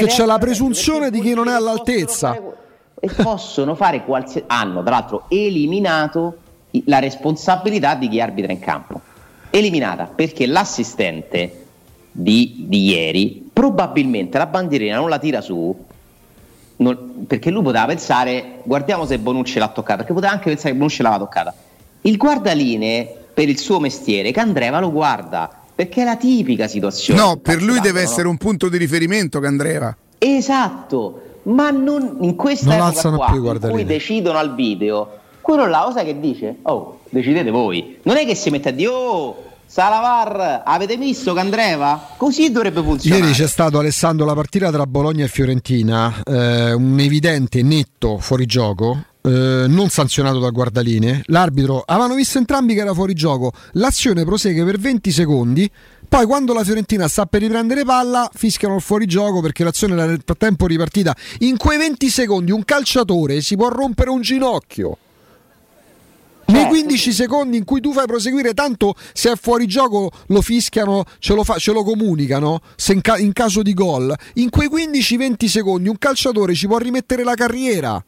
Perché 0.00 0.06
c'è 0.06 0.24
la 0.24 0.38
presunzione 0.38 1.10
di 1.10 1.20
chi 1.20 1.34
non 1.34 1.48
è 1.48 1.52
all'altezza. 1.52 2.36
E 2.98 3.08
possono 3.22 3.74
fare 3.74 4.04
qualsiasi. 4.04 4.44
hanno 4.48 4.82
tra 4.82 4.90
l'altro 4.90 5.24
eliminato 5.28 6.38
la 6.86 6.98
responsabilità 6.98 7.94
di 7.94 8.08
chi 8.08 8.20
arbitra 8.20 8.52
in 8.52 8.58
campo. 8.58 9.00
Eliminata 9.50 10.04
perché 10.12 10.46
l'assistente 10.46 11.64
di, 12.10 12.64
di 12.68 12.90
ieri 12.90 13.50
probabilmente 13.52 14.38
la 14.38 14.46
bandierina 14.46 14.96
non 14.96 15.08
la 15.08 15.18
tira 15.18 15.40
su 15.40 15.76
non, 16.76 17.24
perché 17.26 17.50
lui 17.50 17.62
poteva 17.62 17.86
pensare 17.86 18.60
guardiamo 18.62 19.04
se 19.04 19.18
Bonucci 19.18 19.58
l'ha 19.58 19.68
toccata 19.68 19.98
perché 19.98 20.12
poteva 20.12 20.32
anche 20.32 20.48
pensare 20.48 20.70
che 20.70 20.76
Bonucci 20.76 21.02
l'aveva 21.02 21.24
toccata 21.24 21.54
il 22.02 22.16
guardaline 22.16 23.08
per 23.34 23.48
il 23.48 23.58
suo 23.58 23.80
mestiere 23.80 24.30
Candreva 24.30 24.78
lo 24.78 24.92
guarda 24.92 25.63
perché 25.74 26.02
è 26.02 26.04
la 26.04 26.16
tipica 26.16 26.68
situazione. 26.68 27.20
No, 27.20 27.36
per 27.36 27.62
lui 27.62 27.80
deve 27.80 28.02
no? 28.02 28.08
essere 28.08 28.28
un 28.28 28.36
punto 28.36 28.68
di 28.68 28.76
riferimento 28.78 29.40
Candreva. 29.40 29.96
Esatto, 30.18 31.40
ma 31.44 31.70
non 31.70 32.18
in 32.20 32.36
questa 32.36 32.76
non 32.76 32.90
epoca 32.90 33.10
qua, 33.10 33.30
più, 33.30 33.44
in 33.44 33.72
cui 33.72 33.84
decidono 33.84 34.38
al 34.38 34.54
video, 34.54 35.18
quello 35.40 35.66
là, 35.66 35.82
cosa 35.84 36.02
che 36.04 36.18
dice? 36.18 36.56
Oh, 36.62 37.00
decidete 37.10 37.50
voi. 37.50 37.98
Non 38.02 38.16
è 38.16 38.24
che 38.24 38.34
si 38.34 38.50
mette 38.50 38.70
a 38.70 38.72
dire, 38.72 38.88
oh, 38.88 39.42
Salavar, 39.66 40.62
avete 40.64 40.96
visto 40.96 41.34
Candreva? 41.34 42.10
Così 42.16 42.50
dovrebbe 42.50 42.82
funzionare. 42.82 43.22
Ieri 43.22 43.34
c'è 43.34 43.48
stato 43.48 43.78
Alessandro 43.78 44.24
la 44.24 44.34
partita 44.34 44.70
tra 44.70 44.86
Bologna 44.86 45.24
e 45.24 45.28
Fiorentina, 45.28 46.22
eh, 46.24 46.72
un 46.72 46.98
evidente 47.00 47.62
netto 47.62 48.18
fuorigioco 48.18 49.04
eh, 49.26 49.64
non 49.66 49.88
sanzionato 49.88 50.38
da 50.38 50.50
guardaline. 50.50 51.22
L'arbitro 51.26 51.82
avevano 51.84 52.14
visto 52.14 52.38
entrambi 52.38 52.74
che 52.74 52.80
era 52.80 52.92
fuori 52.92 53.14
gioco. 53.14 53.52
L'azione 53.72 54.24
prosegue 54.24 54.64
per 54.64 54.78
20 54.78 55.10
secondi. 55.10 55.70
Poi, 56.06 56.26
quando 56.26 56.52
la 56.52 56.62
Fiorentina 56.62 57.08
sta 57.08 57.24
per 57.24 57.40
riprendere 57.40 57.84
palla, 57.84 58.30
fischiano 58.32 58.76
il 58.76 58.82
fuorigioco 58.82 59.40
perché 59.40 59.64
l'azione 59.64 59.94
era 59.94 60.04
nel 60.04 60.20
frattempo 60.24 60.66
ripartita. 60.66 61.16
In 61.40 61.56
quei 61.56 61.78
20 61.78 62.08
secondi, 62.10 62.52
un 62.52 62.64
calciatore 62.64 63.40
si 63.40 63.56
può 63.56 63.68
rompere 63.68 64.10
un 64.10 64.20
ginocchio. 64.20 64.98
Nei 66.46 66.66
15 66.66 66.98
certo. 66.98 67.22
secondi 67.22 67.56
in 67.56 67.64
cui 67.64 67.80
tu 67.80 67.92
fai 67.92 68.04
proseguire, 68.04 68.52
tanto 68.52 68.94
se 69.14 69.32
è 69.32 69.36
fuori 69.36 69.66
gioco 69.66 70.10
lo 70.26 70.42
fischiano, 70.42 71.04
ce 71.18 71.34
lo, 71.34 71.42
fa, 71.42 71.56
ce 71.56 71.72
lo 71.72 71.82
comunicano 71.82 72.60
se 72.76 72.92
in, 72.92 73.00
ca- 73.00 73.16
in 73.16 73.32
caso 73.32 73.62
di 73.62 73.72
gol. 73.72 74.14
In 74.34 74.50
quei 74.50 74.68
15-20 74.68 75.46
secondi 75.46 75.88
un 75.88 75.96
calciatore 75.96 76.54
ci 76.54 76.66
può 76.66 76.76
rimettere 76.76 77.24
la 77.24 77.34
carriera. 77.34 78.04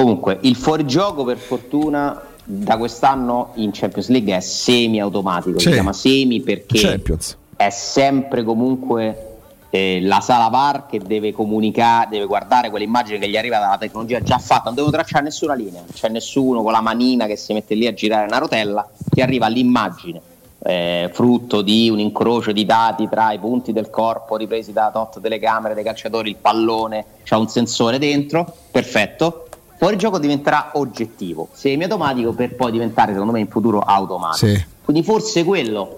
Comunque, 0.00 0.38
il 0.42 0.56
fuorigioco 0.56 1.24
per 1.24 1.36
fortuna 1.36 2.18
da 2.42 2.78
quest'anno 2.78 3.50
in 3.56 3.70
Champions 3.70 4.08
League 4.08 4.34
è 4.34 4.40
semi-automatico, 4.40 5.58
sì. 5.58 5.66
si 5.66 5.72
chiama 5.72 5.92
semi 5.92 6.40
perché 6.40 6.78
Champions. 6.78 7.36
è 7.54 7.68
sempre 7.68 8.42
comunque 8.42 9.36
eh, 9.68 10.00
la 10.02 10.20
sala 10.20 10.48
VAR 10.48 10.86
che 10.86 11.00
deve 11.00 11.32
comunicare, 11.32 12.08
deve 12.08 12.24
guardare 12.24 12.70
quell'immagine 12.70 13.18
che 13.18 13.28
gli 13.28 13.36
arriva 13.36 13.58
dalla 13.58 13.76
tecnologia 13.76 14.22
già 14.22 14.38
fatta, 14.38 14.64
non 14.64 14.74
devo 14.74 14.90
tracciare 14.90 15.22
nessuna 15.22 15.52
linea, 15.52 15.82
c'è 15.92 16.08
nessuno 16.08 16.62
con 16.62 16.72
la 16.72 16.80
manina 16.80 17.26
che 17.26 17.36
si 17.36 17.52
mette 17.52 17.74
lì 17.74 17.86
a 17.86 17.92
girare 17.92 18.26
una 18.26 18.38
rotella, 18.38 18.88
ti 19.10 19.20
arriva 19.20 19.48
l'immagine. 19.48 20.22
Eh, 20.62 21.10
frutto 21.12 21.62
di 21.62 21.88
un 21.88 21.98
incrocio 22.00 22.52
di 22.52 22.66
dati 22.66 23.08
tra 23.08 23.32
i 23.32 23.38
punti 23.38 23.72
del 23.72 23.88
corpo 23.88 24.36
ripresi 24.36 24.72
da 24.72 24.90
tot 24.92 25.18
telecamere 25.20 25.74
dei 25.74 25.84
calciatori, 25.84 26.30
il 26.30 26.36
pallone, 26.36 27.04
c'è 27.22 27.36
un 27.36 27.48
sensore 27.48 27.98
dentro, 27.98 28.46
perfetto. 28.70 29.44
Poi 29.80 29.92
il 29.92 29.98
gioco 29.98 30.18
diventerà 30.18 30.72
oggettivo, 30.74 31.48
semi-automatico 31.52 32.34
per 32.34 32.54
poi 32.54 32.70
diventare 32.70 33.12
secondo 33.12 33.32
me 33.32 33.40
in 33.40 33.48
futuro 33.48 33.80
automatico. 33.80 34.46
Sì. 34.46 34.64
Quindi 34.84 35.02
forse 35.02 35.42
quello 35.42 35.96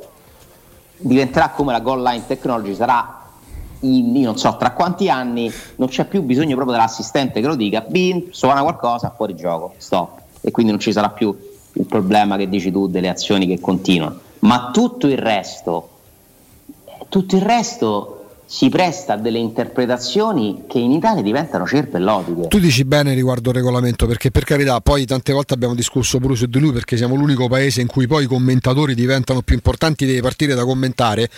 diventerà 0.98 1.48
come 1.48 1.72
la 1.72 1.80
goal 1.80 2.00
line 2.00 2.24
technology, 2.24 2.76
sarà 2.76 3.22
in, 3.80 4.14
io 4.14 4.26
non 4.26 4.38
so 4.38 4.56
tra 4.56 4.70
quanti 4.70 5.10
anni 5.10 5.52
non 5.74 5.88
c'è 5.88 6.04
più 6.04 6.22
bisogno 6.22 6.54
proprio 6.54 6.76
dell'assistente 6.76 7.40
che 7.40 7.46
lo 7.48 7.56
dica, 7.56 7.80
bin, 7.80 8.28
suona 8.30 8.62
qualcosa, 8.62 9.12
fuori 9.16 9.34
gioco, 9.34 9.74
stop. 9.78 10.20
E 10.42 10.52
quindi 10.52 10.70
non 10.70 10.80
ci 10.80 10.92
sarà 10.92 11.08
più 11.08 11.36
il 11.72 11.84
problema 11.84 12.36
che 12.36 12.48
dici 12.48 12.70
tu 12.70 12.86
delle 12.86 13.08
azioni 13.08 13.48
che 13.48 13.58
continuano. 13.58 14.16
Ma 14.38 14.70
tutto 14.72 15.08
il 15.08 15.18
resto, 15.18 15.88
tutto 17.08 17.34
il 17.34 17.42
resto 17.42 18.21
si 18.52 18.68
presta 18.68 19.14
a 19.14 19.16
delle 19.16 19.38
interpretazioni 19.38 20.64
che 20.68 20.78
in 20.78 20.90
Italia 20.90 21.22
diventano 21.22 21.66
cervellotiche. 21.66 22.48
Tu 22.48 22.58
dici 22.58 22.84
bene 22.84 23.14
riguardo 23.14 23.48
il 23.48 23.54
regolamento, 23.54 24.06
perché 24.06 24.30
per 24.30 24.44
carità, 24.44 24.78
poi 24.82 25.06
tante 25.06 25.32
volte 25.32 25.54
abbiamo 25.54 25.74
discusso 25.74 26.18
pure 26.18 26.34
su 26.34 26.44
di 26.44 26.58
lui, 26.58 26.70
perché 26.70 26.98
siamo 26.98 27.14
l'unico 27.14 27.48
paese 27.48 27.80
in 27.80 27.86
cui 27.86 28.06
poi 28.06 28.24
i 28.24 28.26
commentatori 28.26 28.94
diventano 28.94 29.40
più 29.40 29.54
importanti 29.54 30.04
delle 30.04 30.20
partite 30.20 30.54
da 30.54 30.66
commentare. 30.66 31.30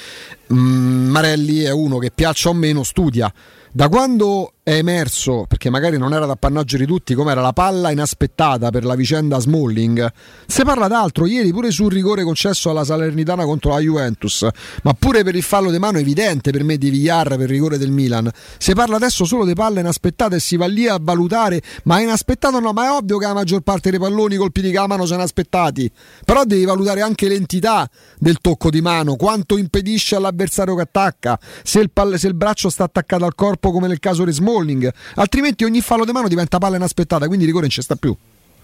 Mm, 0.53 1.11
Marelli 1.11 1.61
è 1.61 1.71
uno 1.71 1.99
che 1.99 2.11
piaccia 2.13 2.49
o 2.49 2.53
meno 2.53 2.83
studia. 2.83 3.33
Da 3.71 3.89
quando 3.89 4.54
è 4.65 4.77
emerso, 4.77 5.45
perché 5.47 5.69
magari 5.69 5.99
non 5.99 6.15
era 6.15 6.25
d'appannaggio 6.25 6.79
di 6.79 6.87
tutti, 6.87 7.13
come 7.13 7.33
era 7.33 7.43
la 7.43 7.53
palla 7.53 7.91
inaspettata 7.91 8.71
per 8.71 8.87
la 8.87 8.95
vicenda 8.95 9.39
Smalling. 9.39 10.11
Si 10.47 10.65
parla 10.65 10.89
d'altro, 10.89 11.27
ieri 11.27 11.53
pure 11.53 11.71
sul 11.71 11.93
rigore 11.93 12.25
concesso 12.25 12.71
alla 12.71 12.83
Salernitana 12.83 13.45
contro 13.45 13.73
la 13.73 13.81
Juventus, 13.81 14.49
ma 14.83 14.95
pure 14.95 15.23
per 15.23 15.35
il 15.35 15.43
fallo 15.43 15.71
di 15.71 15.79
mano 15.79 15.99
evidente 15.99 16.51
per 16.51 16.65
me 16.65 16.79
di 16.79 16.89
Villar 16.89 17.29
per 17.37 17.41
il 17.41 17.49
rigore 17.49 17.77
del 17.77 17.91
Milan. 17.91 18.31
Si 18.57 18.73
parla 18.73 18.97
adesso 18.97 19.27
solo 19.27 19.45
di 19.45 19.53
palle 19.53 19.81
inaspettate 19.81 20.37
e 20.37 20.41
si 20.41 20.57
va 20.57 20.65
lì 20.65 20.89
a 20.89 20.97
valutare, 20.99 21.61
ma 21.83 22.01
inaspettato 22.01 22.59
no, 22.59 22.73
ma 22.73 22.87
è 22.87 22.91
ovvio 22.91 23.19
che 23.19 23.27
la 23.27 23.35
maggior 23.35 23.61
parte 23.61 23.91
dei 23.91 23.99
palloni 23.99 24.37
colpiti 24.37 24.71
di 24.71 24.77
mano 24.79 25.05
sono 25.05 25.21
aspettati. 25.21 25.93
Però 26.25 26.43
devi 26.45 26.65
valutare 26.65 27.03
anche 27.03 27.29
l'entità 27.29 27.87
del 28.19 28.39
tocco 28.41 28.71
di 28.71 28.81
mano, 28.81 29.17
quanto 29.17 29.59
impedisce 29.59 30.17
all'avversario 30.17 30.75
che 30.75 30.83
attacca, 30.83 31.39
se 31.63 31.81
il, 31.81 31.91
palle, 31.91 32.17
se 32.17 32.29
il 32.29 32.35
braccio 32.35 32.71
sta 32.71 32.85
attaccato 32.85 33.27
al 33.27 33.35
corpo 33.35 33.71
come 33.71 33.89
nel 33.89 33.99
caso 33.99 34.25
di 34.25 34.33
Smalling 34.33 34.53
Smalling, 34.55 34.93
altrimenti 35.17 35.65
ogni 35.65 35.81
fallo 35.81 36.05
di 36.05 36.13
mano 36.13 36.29
diventa 36.29 36.59
palla 36.59 36.77
inaspettata, 36.77 37.27
quindi 37.27 37.45
rigore 37.45 37.63
non 37.63 37.71
ci 37.71 37.83
sta 37.83 37.97
più. 37.97 38.17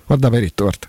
Guarda 0.07 0.31
Peretto, 0.31 0.65
guarda. 0.65 0.89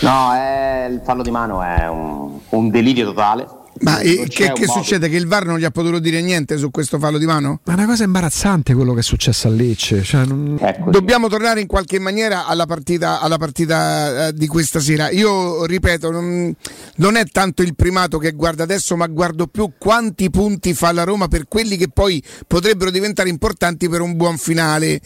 No, 0.00 0.32
è, 0.32 0.88
il 0.90 1.02
fallo 1.04 1.22
di 1.22 1.30
mano 1.30 1.62
è 1.62 1.86
un, 1.88 2.38
un 2.48 2.70
delirio 2.70 3.04
totale 3.04 3.46
ma 3.80 3.98
che, 3.98 4.26
che 4.28 4.66
succede? 4.66 5.08
Che 5.08 5.16
il 5.16 5.26
VAR 5.26 5.46
non 5.46 5.58
gli 5.58 5.64
ha 5.64 5.70
potuto 5.70 5.98
dire 5.98 6.20
niente 6.20 6.58
su 6.58 6.70
questo 6.70 6.98
fallo 6.98 7.18
di 7.18 7.24
mano? 7.24 7.60
Ma 7.64 7.72
è 7.72 7.76
una 7.76 7.86
cosa 7.86 8.04
imbarazzante 8.04 8.74
quello 8.74 8.92
che 8.92 9.00
è 9.00 9.02
successo 9.02 9.48
a 9.48 9.50
Lecce. 9.50 10.02
Cioè, 10.02 10.26
non... 10.26 10.60
Dobbiamo 10.90 11.28
tornare 11.28 11.60
in 11.60 11.66
qualche 11.66 11.98
maniera 11.98 12.46
alla 12.46 12.66
partita, 12.66 13.20
alla 13.20 13.38
partita 13.38 14.28
uh, 14.28 14.32
di 14.32 14.46
questa 14.46 14.80
sera. 14.80 15.10
Io 15.10 15.64
ripeto, 15.64 16.10
non, 16.10 16.54
non, 16.96 17.16
è 17.16 17.24
tanto 17.24 17.62
il 17.62 17.74
primato 17.74 18.18
che 18.18 18.32
guardo 18.32 18.62
adesso, 18.62 18.96
ma 18.96 19.06
guardo 19.06 19.46
più 19.46 19.72
quanti 19.78 20.28
punti 20.28 20.74
fa 20.74 20.92
la 20.92 21.04
Roma 21.04 21.28
per 21.28 21.48
quelli 21.48 21.76
che 21.76 21.88
poi 21.88 22.22
potrebbero 22.46 22.90
diventare 22.90 23.30
importanti 23.30 23.88
per 23.88 24.02
un 24.02 24.16
buon 24.16 24.36
finale. 24.36 25.00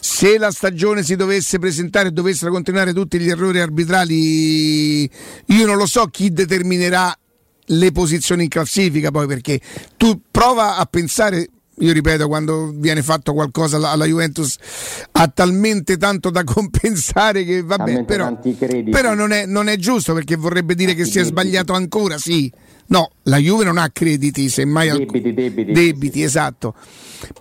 Se 0.00 0.38
la 0.38 0.52
stagione 0.52 1.02
si 1.02 1.16
dovesse 1.16 1.58
presentare 1.58 2.08
e 2.08 2.12
dovessero 2.12 2.52
continuare 2.52 2.92
tutti 2.92 3.18
gli 3.18 3.28
errori 3.28 3.60
arbitrali, 3.60 5.10
io 5.46 5.66
non 5.66 5.76
lo 5.76 5.86
so 5.86 6.06
chi 6.06 6.32
determinerà 6.32 7.12
le 7.72 7.92
posizioni 7.92 8.44
in 8.44 8.48
classifica 8.48 9.10
poi 9.10 9.26
perché 9.26 9.60
tu 9.96 10.20
prova 10.30 10.76
a 10.76 10.84
pensare 10.86 11.48
io 11.80 11.92
ripeto, 11.92 12.28
quando 12.28 12.72
viene 12.74 13.02
fatto 13.02 13.32
qualcosa 13.32 13.76
alla, 13.76 14.04
Juventus 14.04 14.56
ha 15.12 15.28
talmente 15.28 15.96
tanto 15.96 16.30
da 16.30 16.44
compensare 16.44 17.44
che 17.44 17.62
vabbè, 17.62 18.04
però, 18.04 18.38
però 18.90 19.14
non, 19.14 19.32
è, 19.32 19.46
non, 19.46 19.68
è, 19.68 19.76
giusto 19.76 20.12
perché 20.12 20.36
vorrebbe 20.36 20.74
dire 20.74 20.94
che 20.94 21.04
si 21.04 21.18
è 21.18 21.24
sbagliato 21.24 21.72
ancora, 21.72 22.18
sì. 22.18 22.52
No, 22.90 23.10
la 23.24 23.36
Juve 23.36 23.62
non 23.62 23.78
ha 23.78 23.88
crediti, 23.92 24.48
semmai 24.48 24.90
debiti, 24.90 25.28
alc- 25.28 25.34
debiti, 25.34 25.72
debiti 25.72 26.18
sì. 26.18 26.24
esatto. 26.24 26.74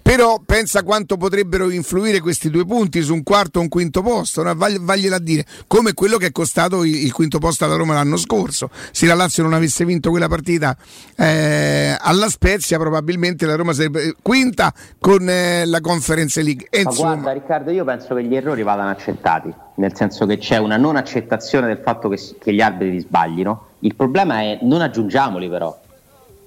Però 0.04 0.40
pensa 0.46 0.84
quanto 0.84 1.18
potrebbero 1.18 1.72
influire 1.72 2.20
questi 2.20 2.52
due 2.52 2.66
punti 2.66 3.02
su 3.02 3.14
un 3.14 3.24
quarto 3.24 3.58
o 3.58 3.64
un 3.64 3.68
quinto 3.68 4.04
posto, 4.04 4.44
no? 4.44 4.54
Vag- 4.54 4.80
vagliela 4.80 5.16
a 5.16 5.20
dire, 5.20 5.46
come 5.66 5.94
quello 5.94 6.18
che 6.18 6.28
è 6.28 6.32
costato 6.32 6.84
il, 6.84 6.94
il, 7.04 7.12
quinto 7.12 7.40
posto 7.40 7.66
alla 7.66 7.76
Roma 7.76 7.96
l'anno 7.96 8.18
scorso. 8.18 8.70
Se 8.92 9.08
la 9.08 9.16
Lazio 9.16 9.42
non 9.42 9.54
avesse 9.54 9.86
vinto 9.86 10.12
quella 10.12 10.28
partita 10.28 10.78
eh, 11.16 11.98
alla 12.00 12.30
Spezia, 12.30 12.78
probabilmente 12.78 13.48
la 13.48 13.56
Roma 13.56 13.74
sarebbe 13.74 14.14
quinta 14.22 14.72
con 15.00 15.28
eh, 15.28 15.66
la 15.66 15.82
Conference 15.82 16.44
League. 16.44 16.68
E 16.70 16.84
Ma 16.84 16.92
insomma... 16.92 17.14
guarda 17.16 17.32
Riccardo, 17.32 17.72
io 17.72 17.86
penso 17.86 18.14
che 18.14 18.24
gli 18.24 18.36
errori 18.36 18.62
vadano 18.62 18.90
accettati, 18.92 19.52
nel 19.78 19.96
senso 19.96 20.28
che 20.28 20.38
c'è 20.38 20.58
una 20.58 20.78
non 20.78 20.96
accettazione 20.96 21.66
del 21.66 21.80
fatto 21.84 22.08
che, 22.08 22.20
che 22.38 22.54
gli 22.54 22.62
arbitri 22.62 23.00
sbaglino 23.00 23.69
il 23.80 23.96
problema 23.96 24.42
è 24.42 24.60
non 24.62 24.82
aggiungiamoli 24.82 25.48
però. 25.50 25.78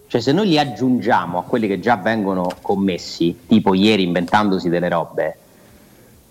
Cioè 0.07 0.21
se 0.21 0.33
noi 0.33 0.49
li 0.49 0.59
aggiungiamo 0.59 1.39
a 1.39 1.43
quelli 1.43 1.67
che 1.67 1.81
già 1.81 1.97
vengono 1.97 2.51
commessi, 2.61 3.45
tipo 3.47 3.73
ieri 3.73 4.03
inventandosi 4.03 4.69
delle 4.69 4.91
robe, 4.91 5.37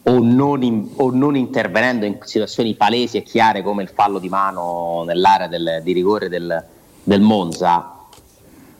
o 0.03 0.19
non, 0.19 0.61
in, 0.61 0.87
o 0.97 1.11
non 1.11 1.35
intervenendo 1.35 2.05
in 2.05 2.17
situazioni 2.21 2.75
palesi 2.75 3.17
e 3.17 3.23
chiare 3.23 3.63
come 3.63 3.83
il 3.83 3.89
fallo 3.89 4.19
di 4.19 4.29
mano 4.29 5.03
nell'area 5.05 5.47
del, 5.47 5.81
di 5.83 5.93
rigore 5.93 6.29
del, 6.29 6.63
del 7.03 7.21
Monza, 7.21 7.95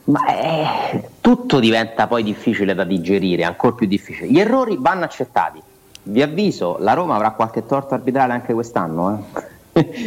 ma 0.03 0.25
è, 0.25 1.10
tutto 1.19 1.60
diventa 1.60 2.07
poi 2.07 2.23
difficile 2.23 2.73
da 2.73 2.84
digerire, 2.84 3.43
ancora 3.43 3.75
più 3.75 3.88
difficile. 3.88 4.29
Gli 4.29 4.39
errori 4.39 4.77
vanno 4.79 5.03
accettati. 5.03 5.62
Vi 6.03 6.21
avviso, 6.21 6.77
la 6.79 6.93
Roma 6.93 7.15
avrà 7.15 7.31
qualche 7.31 7.65
torto 7.65 7.93
arbitrale 7.93 8.34
anche 8.34 8.53
quest'anno. 8.53 9.17
Eh? 9.36 9.50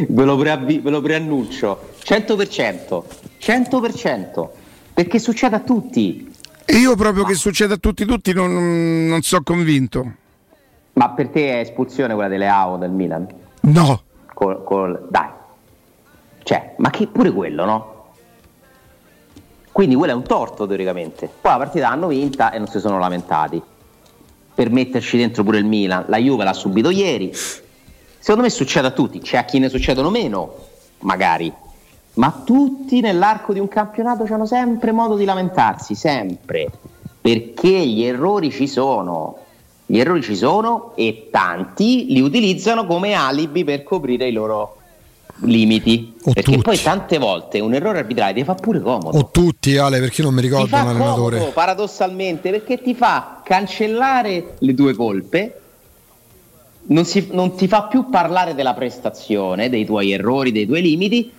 Ve, 0.08 0.24
lo 0.24 0.36
preavvi- 0.36 0.80
ve 0.80 0.90
lo 0.90 1.00
preannuncio. 1.00 1.92
100% 2.02 3.02
100% 3.40 4.48
perché 4.94 5.18
succede 5.18 5.56
a 5.56 5.60
tutti. 5.60 6.32
E 6.64 6.76
io 6.76 6.94
proprio 6.96 7.22
ma... 7.22 7.28
che 7.28 7.34
succeda 7.34 7.74
a 7.74 7.76
tutti 7.76 8.04
tutti 8.04 8.32
non, 8.32 9.06
non 9.06 9.22
so 9.22 9.42
convinto. 9.42 10.12
Ma 10.94 11.10
per 11.10 11.28
te 11.28 11.52
è 11.52 11.58
espulsione 11.58 12.14
quella 12.14 12.28
delle 12.28 12.48
AO 12.48 12.76
del 12.76 12.90
Milan? 12.90 13.26
no. 13.62 14.02
Col, 14.32 14.64
col... 14.64 15.06
dai. 15.10 15.28
Cioè 16.42 16.74
ma 16.78 16.90
che 16.90 17.06
pure 17.06 17.30
quello 17.30 17.64
no? 17.64 17.92
quindi 19.74 19.96
quello 19.96 20.12
è 20.12 20.14
un 20.14 20.22
torto 20.22 20.68
teoricamente. 20.68 21.28
Poi 21.40 21.50
la 21.50 21.58
partita 21.58 21.88
l'hanno 21.88 22.06
vinta 22.06 22.52
e 22.52 22.58
non 22.58 22.68
si 22.68 22.78
sono 22.78 22.98
lamentati. 22.98 23.60
Per 24.54 24.70
metterci 24.70 25.16
dentro 25.16 25.42
pure 25.42 25.58
il 25.58 25.64
Milan. 25.64 26.04
La 26.06 26.18
Juve 26.18 26.44
l'ha 26.44 26.52
subito 26.52 26.90
ieri 26.90 27.32
Secondo 28.24 28.44
me 28.44 28.50
succede 28.50 28.86
a 28.86 28.90
tutti, 28.90 29.18
c'è 29.18 29.36
a 29.36 29.44
chi 29.44 29.58
ne 29.58 29.68
succedono 29.68 30.08
meno, 30.08 30.54
magari, 31.00 31.52
ma 32.14 32.42
tutti 32.42 33.02
nell'arco 33.02 33.52
di 33.52 33.58
un 33.58 33.68
campionato 33.68 34.24
hanno 34.30 34.46
sempre 34.46 34.92
modo 34.92 35.16
di 35.16 35.26
lamentarsi, 35.26 35.94
sempre, 35.94 36.70
perché 37.20 37.86
gli 37.86 38.02
errori 38.02 38.50
ci 38.50 38.66
sono. 38.66 39.36
Gli 39.84 39.98
errori 39.98 40.22
ci 40.22 40.36
sono 40.36 40.92
e 40.94 41.28
tanti 41.30 42.06
li 42.14 42.20
utilizzano 42.20 42.86
come 42.86 43.12
alibi 43.12 43.62
per 43.62 43.82
coprire 43.82 44.28
i 44.28 44.32
loro 44.32 44.78
limiti. 45.40 46.14
O 46.22 46.32
perché 46.32 46.52
tutti. 46.52 46.62
poi 46.62 46.80
tante 46.80 47.18
volte 47.18 47.60
un 47.60 47.74
errore 47.74 47.98
arbitrale 47.98 48.32
ti 48.32 48.42
fa 48.42 48.54
pure 48.54 48.80
comodo. 48.80 49.18
O 49.18 49.28
tutti, 49.30 49.76
Ale, 49.76 50.00
perché 50.00 50.22
non 50.22 50.32
mi 50.32 50.40
ricordo 50.40 50.74
un 50.74 50.80
allenatore. 50.80 51.36
Comodo, 51.36 51.52
paradossalmente, 51.52 52.48
perché 52.48 52.80
ti 52.80 52.94
fa 52.94 53.42
cancellare 53.44 54.54
le 54.60 54.72
tue 54.72 54.94
colpe 54.94 55.58
non, 56.86 57.04
si, 57.04 57.28
non 57.32 57.54
ti 57.54 57.68
fa 57.68 57.84
più 57.84 58.08
parlare 58.08 58.54
della 58.54 58.74
prestazione, 58.74 59.68
dei 59.68 59.84
tuoi 59.84 60.12
errori, 60.12 60.52
dei 60.52 60.66
tuoi 60.66 60.82
limiti, 60.82 61.32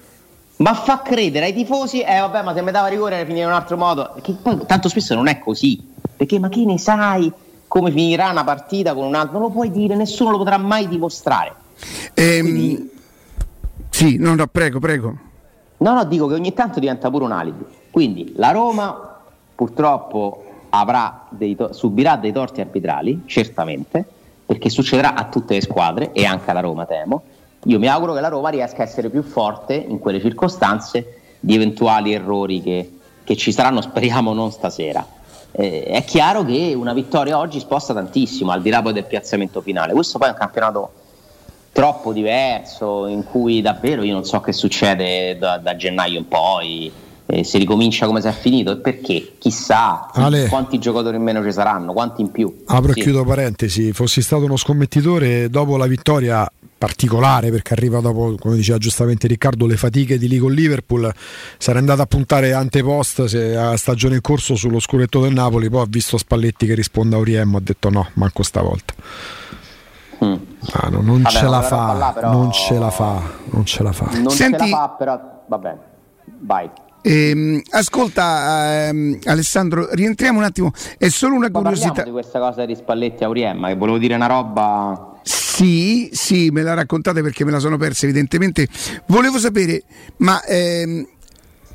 ma 0.58 0.74
fa 0.74 1.02
credere 1.02 1.46
ai 1.46 1.54
tifosi, 1.54 2.02
eh 2.02 2.20
vabbè, 2.20 2.44
ma 2.44 2.54
se 2.54 2.62
mi 2.62 2.72
dava 2.72 2.88
rigore 2.88 3.26
finire 3.26 3.42
in 3.42 3.48
un 3.48 3.54
altro 3.54 3.78
modo, 3.78 4.16
che 4.22 4.34
poi 4.34 4.66
tanto 4.66 4.90
spesso 4.90 5.14
non 5.14 5.28
è 5.28 5.40
così, 5.40 5.82
perché 6.16 6.40
ma 6.40 6.50
che 6.50 6.64
ne 6.64 6.78
sai 6.78 7.32
come 7.68 7.92
finirà 7.92 8.30
una 8.30 8.44
partita 8.44 8.94
con 8.94 9.06
un 9.06 9.16
altro? 9.16 9.34
Non 9.34 9.48
lo 9.48 9.50
puoi 9.50 9.70
dire, 9.72 9.96
nessuno 9.96 10.32
lo 10.32 10.38
potrà 10.38 10.58
mai 10.58 10.88
dimostrare. 10.88 11.54
Ehm, 12.14 12.42
Quindi... 12.42 12.90
Sì, 13.90 14.18
no, 14.18 14.36
no, 14.36 14.48
prego, 14.48 14.80
prego. 14.80 15.18
No, 15.78 15.94
no, 15.94 16.06
dico 16.06 16.28
che 16.28 16.34
ogni 16.34 16.54
tanto 16.54 16.80
diventa 16.80 17.10
pure 17.10 17.26
un 17.26 17.32
alibi. 17.32 17.66
Quindi 17.92 18.34
la 18.36 18.52
Roma 18.52 19.20
purtroppo 19.54 20.44
dei 21.30 21.56
to- 21.56 21.72
subirà 21.72 22.18
dei 22.18 22.34
torti 22.34 22.60
arbitrali, 22.60 23.24
certamente, 23.26 24.06
perché 24.46 24.70
succederà 24.70 25.16
a 25.16 25.26
tutte 25.26 25.56
le 25.56 25.62
squadre 25.62 26.12
e 26.12 26.26
anche 26.26 26.52
alla 26.52 26.60
Roma, 26.60 26.86
temo. 26.86 27.24
Io 27.66 27.80
mi 27.80 27.88
auguro 27.88 28.14
che 28.14 28.22
la 28.22 28.28
Roma 28.28 28.50
riesca 28.50 28.84
a 28.84 28.86
essere 28.86 29.10
più 29.10 29.24
forte 29.24 29.74
in 29.74 30.00
quelle 30.00 30.22
circostanze 30.22 31.22
di 31.40 31.56
eventuali 31.56 32.14
errori 32.14 32.62
che, 32.62 32.98
che 33.24 33.36
ci 33.36 33.52
saranno, 33.52 33.82
speriamo 33.82 34.34
non 34.34 34.52
stasera. 34.52 35.06
Eh, 35.52 35.86
è 35.86 36.04
chiaro 36.04 36.44
che 36.44 36.74
una 36.76 36.94
vittoria 36.94 37.40
oggi 37.40 37.60
sposta 37.60 37.94
tantissimo, 37.94 38.52
al 38.52 38.62
di 38.62 38.70
là 38.70 38.82
poi 38.82 38.94
del 38.94 39.06
piazzamento 39.06 39.62
finale. 39.62 39.94
Questo 39.94 40.18
poi 40.18 40.28
è 40.28 40.32
un 40.32 40.38
campionato 40.38 40.92
troppo 41.72 42.14
diverso, 42.14 43.08
in 43.08 43.24
cui 43.24 43.62
davvero 43.62 44.04
io 44.04 44.14
non 44.14 44.26
so 44.26 44.42
che 44.42 44.54
succede 44.54 45.38
da, 45.38 45.58
da 45.58 45.76
gennaio 45.76 46.20
in 46.20 46.28
poi. 46.28 46.92
Eh, 47.28 47.44
si 47.44 47.58
ricomincia 47.58 48.06
come 48.06 48.22
si 48.22 48.28
è 48.28 48.32
finito 48.32 48.72
e 48.72 48.78
perché? 48.78 49.34
Chissà 49.40 50.12
Ale, 50.12 50.48
quanti 50.48 50.78
giocatori 50.78 51.18
in 51.18 51.24
meno 51.24 51.44
ci 51.44 51.52
saranno, 51.52 51.92
quanti 51.92 52.22
in 52.22 52.30
più. 52.30 52.64
Apro 52.66 52.92
e 52.92 52.94
chiudo 52.94 53.24
parentesi, 53.24 53.94
fossi 53.94 54.22
stato 54.22 54.46
uno 54.46 54.58
scommettitore 54.58 55.50
dopo 55.50 55.76
la 55.76 55.88
vittoria 55.88 56.48
particolare 56.78 57.50
perché 57.50 57.74
arriva 57.74 58.00
dopo, 58.00 58.36
come 58.38 58.56
diceva 58.56 58.78
giustamente 58.78 59.28
Riccardo, 59.28 59.66
le 59.66 59.78
fatiche 59.78 60.18
di 60.18 60.28
lì 60.28 60.38
con 60.38 60.52
Liverpool. 60.52 61.12
Sarei 61.58 61.80
andato 61.80 62.04
a 62.04 62.06
puntare 62.06 62.54
antepost 62.54 63.26
se 63.26 63.56
a 63.56 63.76
stagione 63.76 64.16
in 64.16 64.22
corso 64.22 64.56
sullo 64.56 64.80
scuretto 64.80 65.22
del 65.22 65.34
Napoli, 65.34 65.70
poi 65.70 65.82
ho 65.82 65.88
visto 65.90 66.18
Spalletti 66.18 66.68
che 66.68 66.76
risponde 66.76 67.16
a 67.16 67.18
Auriem, 67.18 67.56
ho 67.56 67.60
detto 67.60 67.90
no, 67.90 68.08
manco 68.14 68.44
stavolta. 68.44 68.94
Mm. 70.24 70.34
Ah, 70.72 70.90
no, 70.90 71.02
non, 71.02 71.22
vabbè, 71.22 71.36
ce 71.36 71.48
la 71.48 71.62
fa, 71.62 71.94
là, 71.94 72.12
però... 72.14 72.32
non 72.32 72.52
ce 72.52 72.78
la 72.78 72.90
fa, 72.90 73.22
non 73.46 73.66
ce 73.66 73.84
la 73.84 73.92
fa. 73.92 74.10
Non 74.14 74.30
Senti... 74.30 74.64
ce 74.64 74.70
la 74.70 74.78
fa, 74.78 74.90
però 74.90 75.44
va 75.48 75.58
bene. 75.58 75.80
Vai. 76.40 76.70
Ehm, 77.08 77.62
ascolta 77.70 78.88
ehm, 78.88 79.20
Alessandro, 79.26 79.88
rientriamo 79.92 80.40
un 80.40 80.44
attimo, 80.44 80.72
è 80.98 81.08
solo 81.10 81.36
una 81.36 81.50
Ma 81.52 81.60
curiosità. 81.60 82.02
di 82.02 82.10
questa 82.10 82.40
cosa 82.40 82.66
di 82.66 82.74
Spalletti 82.74 83.24
a 83.24 83.28
Auriem, 83.28 83.68
che 83.68 83.76
volevo 83.76 84.00
dire 84.00 84.16
una 84.16 84.26
roba 84.26 85.14
sì, 85.56 86.10
sì, 86.12 86.50
me 86.52 86.64
la 86.64 86.74
raccontate 86.74 87.22
perché 87.22 87.46
me 87.46 87.52
la 87.52 87.60
sono 87.60 87.78
persa 87.78 88.06
evidentemente. 88.06 88.68
Volevo 89.06 89.40
sapere, 89.40 89.84
ma 90.18 90.44
ehm, 90.44 91.08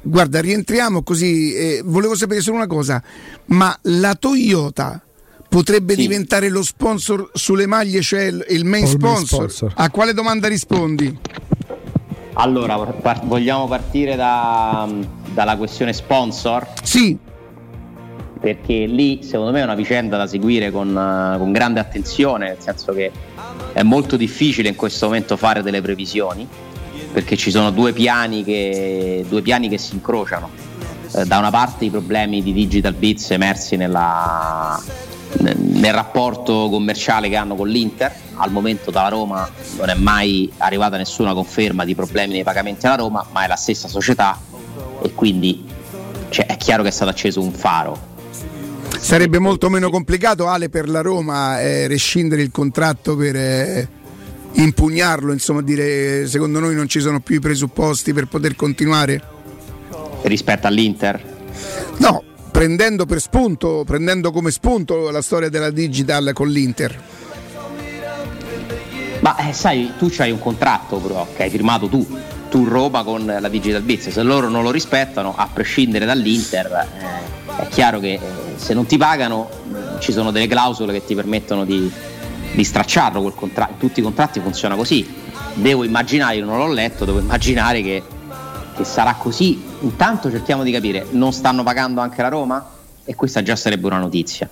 guarda, 0.02 0.40
rientriamo 0.40 1.02
così. 1.02 1.54
Eh, 1.54 1.82
volevo 1.84 2.14
sapere 2.14 2.40
solo 2.40 2.56
una 2.56 2.66
cosa, 2.66 3.02
ma 3.46 3.76
la 3.82 4.14
Toyota 4.16 5.02
potrebbe 5.48 5.94
sì. 5.94 6.00
diventare 6.00 6.48
lo 6.48 6.62
sponsor 6.62 7.30
sulle 7.32 7.66
maglie, 7.66 8.02
cioè 8.02 8.24
il, 8.24 8.44
il 8.50 8.64
main, 8.64 8.86
sponsor. 8.86 9.38
main, 9.38 9.50
sponsor. 9.50 9.72
A 9.76 9.90
quale 9.90 10.12
domanda 10.12 10.48
rispondi? 10.48 11.18
Allora, 12.34 12.76
par- 12.78 13.26
vogliamo 13.26 13.66
partire 13.66 14.14
da, 14.14 14.88
dalla 15.32 15.56
questione 15.56 15.92
sponsor? 15.92 16.66
Sì 16.82 17.28
perché 18.40 18.86
lì 18.86 19.22
secondo 19.22 19.52
me 19.52 19.60
è 19.60 19.64
una 19.64 19.74
vicenda 19.74 20.16
da 20.16 20.26
seguire 20.26 20.70
con, 20.70 20.88
uh, 20.88 21.38
con, 21.38 21.52
grande 21.52 21.78
attenzione, 21.78 22.48
nel 22.48 22.56
senso 22.58 22.92
che 22.94 23.12
è 23.74 23.82
molto 23.82 24.16
difficile 24.16 24.70
in 24.70 24.76
questo 24.76 25.06
momento 25.06 25.36
fare 25.36 25.62
delle 25.62 25.82
previsioni, 25.82 26.48
perché 27.12 27.36
ci 27.36 27.50
sono 27.50 27.70
due 27.70 27.92
piani 27.92 28.42
che, 28.42 29.26
due 29.28 29.42
piani 29.42 29.68
che 29.68 29.76
si 29.76 29.94
incrociano. 29.94 30.48
Eh, 31.14 31.26
da 31.26 31.36
una 31.36 31.50
parte 31.50 31.84
i 31.84 31.90
problemi 31.90 32.42
di 32.42 32.54
Digital 32.54 32.94
Bits 32.94 33.30
emersi 33.32 33.76
nella, 33.76 34.82
nel 35.38 35.92
rapporto 35.92 36.68
commerciale 36.70 37.28
che 37.28 37.36
hanno 37.36 37.54
con 37.54 37.68
l'Inter, 37.68 38.10
al 38.36 38.50
momento 38.50 38.90
dalla 38.90 39.08
Roma 39.08 39.46
non 39.76 39.90
è 39.90 39.94
mai 39.94 40.50
arrivata 40.58 40.96
nessuna 40.96 41.34
conferma 41.34 41.84
di 41.84 41.94
problemi 41.94 42.34
nei 42.34 42.42
pagamenti 42.42 42.86
alla 42.86 42.96
Roma, 42.96 43.26
ma 43.32 43.44
è 43.44 43.46
la 43.46 43.56
stessa 43.56 43.86
società 43.86 44.38
e 45.02 45.12
quindi 45.14 45.64
cioè, 46.28 46.46
è 46.46 46.56
chiaro 46.56 46.82
che 46.82 46.88
è 46.88 46.92
stato 46.92 47.10
acceso 47.10 47.40
un 47.40 47.52
faro 47.52 48.10
Sarebbe 49.00 49.38
molto 49.38 49.70
meno 49.70 49.90
complicato 49.90 50.46
Ale 50.46 50.68
per 50.68 50.88
la 50.88 51.00
Roma 51.00 51.60
eh, 51.60 51.88
rescindere 51.88 52.42
il 52.42 52.50
contratto 52.52 53.16
per 53.16 53.34
eh, 53.34 53.88
impugnarlo, 54.52 55.32
insomma 55.32 55.62
dire 55.62 56.28
secondo 56.28 56.60
noi 56.60 56.74
non 56.74 56.86
ci 56.86 57.00
sono 57.00 57.18
più 57.18 57.36
i 57.36 57.40
presupposti 57.40 58.12
per 58.12 58.26
poter 58.26 58.54
continuare? 58.54 59.22
Rispetto 60.22 60.66
all'Inter? 60.66 61.20
No, 61.96 62.22
prendendo 62.52 63.06
per 63.06 63.20
spunto, 63.20 63.84
prendendo 63.86 64.30
come 64.30 64.50
spunto 64.50 65.10
la 65.10 65.22
storia 65.22 65.48
della 65.48 65.70
digital 65.70 66.30
con 66.34 66.48
l'Inter. 66.48 67.02
Ma 69.20 69.48
eh, 69.48 69.52
sai, 69.52 69.92
tu 69.98 70.12
hai 70.18 70.30
un 70.30 70.38
contratto 70.38 70.98
però 70.98 71.26
che 71.34 71.44
hai 71.44 71.50
firmato 71.50 71.88
tu, 71.88 72.06
tu 72.50 72.64
Roma 72.64 73.04
con 73.04 73.24
la 73.24 73.48
Digital 73.48 73.82
Biz, 73.82 74.08
se 74.08 74.22
loro 74.22 74.48
non 74.48 74.64
lo 74.64 74.72
rispettano, 74.72 75.34
a 75.36 75.48
prescindere 75.50 76.04
dall'Inter, 76.04 76.88
eh, 77.46 77.62
è 77.62 77.68
chiaro 77.68 78.00
che 78.00 78.14
eh, 78.14 78.20
se 78.56 78.74
non 78.74 78.86
ti 78.86 78.98
pagano 78.98 79.48
ci 80.00 80.12
sono 80.12 80.32
delle 80.32 80.48
clausole 80.48 80.92
che 80.92 81.04
ti 81.04 81.14
permettono 81.14 81.64
di, 81.64 81.90
di 82.52 82.64
stracciarlo 82.64 83.22
quel 83.22 83.34
contratto. 83.34 83.74
Tutti 83.78 84.00
i 84.00 84.02
contratti 84.02 84.40
funzionano 84.40 84.80
così. 84.80 85.08
Devo 85.54 85.84
immaginare, 85.84 86.36
io 86.36 86.44
non 86.44 86.58
l'ho 86.58 86.72
letto, 86.72 87.04
devo 87.04 87.20
immaginare 87.20 87.82
che, 87.82 88.02
che 88.74 88.84
sarà 88.84 89.14
così. 89.14 89.62
Intanto 89.80 90.28
cerchiamo 90.30 90.64
di 90.64 90.72
capire, 90.72 91.06
non 91.10 91.32
stanno 91.32 91.62
pagando 91.62 92.00
anche 92.00 92.20
la 92.20 92.28
Roma? 92.28 92.68
E 93.04 93.14
questa 93.14 93.42
già 93.42 93.54
sarebbe 93.54 93.86
una 93.86 93.98
notizia. 93.98 94.48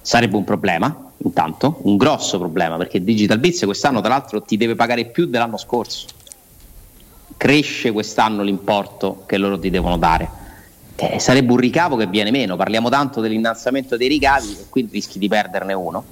Sarebbe 0.00 0.36
un 0.36 0.44
problema, 0.44 1.12
intanto, 1.18 1.80
un 1.82 1.96
grosso 1.96 2.38
problema, 2.38 2.76
perché 2.76 3.02
Digital 3.02 3.38
Biz 3.38 3.64
quest'anno 3.64 4.00
tra 4.00 4.10
l'altro 4.10 4.42
ti 4.42 4.56
deve 4.56 4.74
pagare 4.74 5.04
più 5.04 5.26
dell'anno 5.26 5.56
scorso. 5.56 6.06
Cresce 7.38 7.92
quest'anno 7.92 8.42
l'importo 8.42 9.22
che 9.24 9.38
loro 9.38 9.58
ti 9.58 9.70
devono 9.70 9.96
dare 9.96 10.38
eh, 11.00 11.20
sarebbe 11.20 11.52
un 11.52 11.58
ricavo 11.58 11.94
che 11.94 12.06
viene 12.06 12.32
meno. 12.32 12.56
Parliamo 12.56 12.88
tanto 12.88 13.20
dell'innalzamento 13.20 13.96
dei 13.96 14.08
ricavi 14.08 14.56
e 14.60 14.66
quindi 14.68 14.92
rischi 14.92 15.20
di 15.20 15.28
perderne 15.28 15.72
uno. 15.72 16.04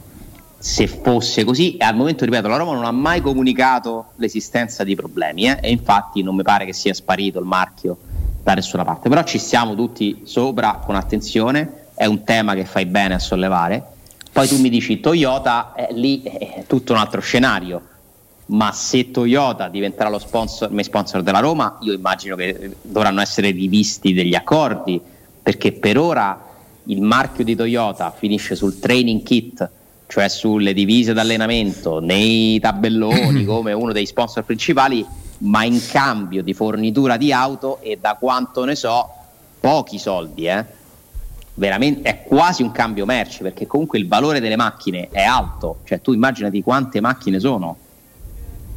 Se 0.58 0.86
fosse 0.86 1.44
così, 1.44 1.76
e 1.76 1.84
al 1.84 1.96
momento, 1.96 2.24
ripeto, 2.24 2.46
la 2.46 2.56
Roma 2.56 2.72
non 2.72 2.84
ha 2.84 2.92
mai 2.92 3.20
comunicato 3.20 4.12
l'esistenza 4.16 4.84
di 4.84 4.94
problemi 4.94 5.48
eh? 5.48 5.58
e 5.60 5.70
infatti 5.70 6.22
non 6.22 6.36
mi 6.36 6.42
pare 6.42 6.64
che 6.64 6.72
sia 6.72 6.94
sparito 6.94 7.40
il 7.40 7.44
marchio 7.44 7.98
da 8.42 8.54
nessuna 8.54 8.84
parte. 8.84 9.08
Però 9.08 9.24
ci 9.24 9.38
stiamo 9.38 9.74
tutti 9.74 10.22
sopra 10.24 10.80
con 10.84 10.94
attenzione, 10.94 11.88
è 11.94 12.06
un 12.06 12.22
tema 12.22 12.54
che 12.54 12.64
fai 12.64 12.86
bene 12.86 13.14
a 13.14 13.18
sollevare. 13.18 13.82
Poi 14.30 14.46
tu 14.46 14.60
mi 14.60 14.68
dici 14.68 15.00
Toyota, 15.00 15.74
eh, 15.74 15.92
lì 15.94 16.22
è 16.22 16.64
tutto 16.66 16.92
un 16.92 16.98
altro 16.98 17.20
scenario 17.20 17.82
ma 18.46 18.70
se 18.72 19.10
Toyota 19.10 19.68
diventerà 19.68 20.08
lo 20.08 20.18
sponsor, 20.18 20.70
sponsor 20.82 21.22
della 21.22 21.40
Roma, 21.40 21.78
io 21.80 21.92
immagino 21.92 22.36
che 22.36 22.76
dovranno 22.82 23.20
essere 23.20 23.50
rivisti 23.50 24.12
degli 24.12 24.34
accordi, 24.34 25.00
perché 25.42 25.72
per 25.72 25.98
ora 25.98 26.44
il 26.84 27.02
marchio 27.02 27.42
di 27.42 27.56
Toyota 27.56 28.10
finisce 28.12 28.54
sul 28.54 28.78
training 28.78 29.22
kit, 29.22 29.68
cioè 30.06 30.28
sulle 30.28 30.72
divise 30.72 31.12
d'allenamento, 31.12 31.98
nei 31.98 32.60
tabelloni 32.60 33.42
come 33.46 33.72
uno 33.72 33.92
dei 33.92 34.06
sponsor 34.06 34.44
principali, 34.44 35.04
ma 35.38 35.64
in 35.64 35.80
cambio 35.84 36.42
di 36.42 36.54
fornitura 36.54 37.16
di 37.16 37.32
auto 37.32 37.80
e 37.80 37.98
da 38.00 38.16
quanto 38.18 38.64
ne 38.64 38.76
so, 38.76 39.08
pochi 39.58 39.98
soldi, 39.98 40.46
eh? 40.46 40.64
Veramente 41.54 42.08
è 42.08 42.22
quasi 42.22 42.62
un 42.62 42.70
cambio 42.70 43.06
merci 43.06 43.42
perché 43.42 43.66
comunque 43.66 43.98
il 43.98 44.06
valore 44.06 44.40
delle 44.40 44.56
macchine 44.56 45.08
è 45.10 45.22
alto, 45.22 45.78
cioè 45.84 46.02
tu 46.02 46.12
immaginati 46.12 46.62
quante 46.62 47.00
macchine 47.00 47.40
sono 47.40 47.78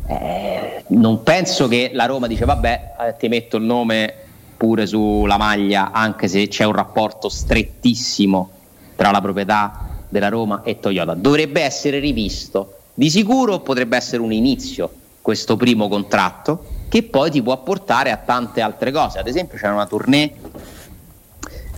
eh, 0.10 0.84
non 0.88 1.22
penso 1.22 1.68
che 1.68 1.92
la 1.94 2.06
Roma 2.06 2.26
dice 2.26 2.44
vabbè 2.44 2.94
eh, 3.00 3.16
ti 3.20 3.28
metto 3.28 3.58
il 3.58 3.64
nome 3.64 4.12
pure 4.58 4.88
sulla 4.88 5.38
maglia 5.38 5.92
anche 5.92 6.28
se 6.28 6.48
c'è 6.48 6.64
un 6.64 6.74
rapporto 6.74 7.30
strettissimo 7.30 8.50
tra 8.96 9.12
la 9.12 9.22
proprietà 9.22 9.88
della 10.10 10.30
Roma 10.30 10.64
e 10.64 10.80
Toyota. 10.80 11.14
Dovrebbe 11.14 11.62
essere 11.62 12.00
rivisto. 12.00 12.74
Di 12.96 13.10
sicuro 13.10 13.60
potrebbe 13.60 13.96
essere 13.98 14.22
un 14.22 14.34
inizio 14.34 14.92
questo 15.22 15.56
primo 15.56 15.88
contratto 15.88 16.66
che 16.90 17.04
poi 17.04 17.30
ti 17.30 17.42
può 17.44 17.62
portare 17.62 18.10
a 18.10 18.18
tante 18.18 18.62
altre 18.62 18.92
cose. 18.92 19.20
Ad 19.20 19.28
esempio 19.28 19.60
c'è 19.60 19.70
una 19.70 19.86
tournée 19.86 20.34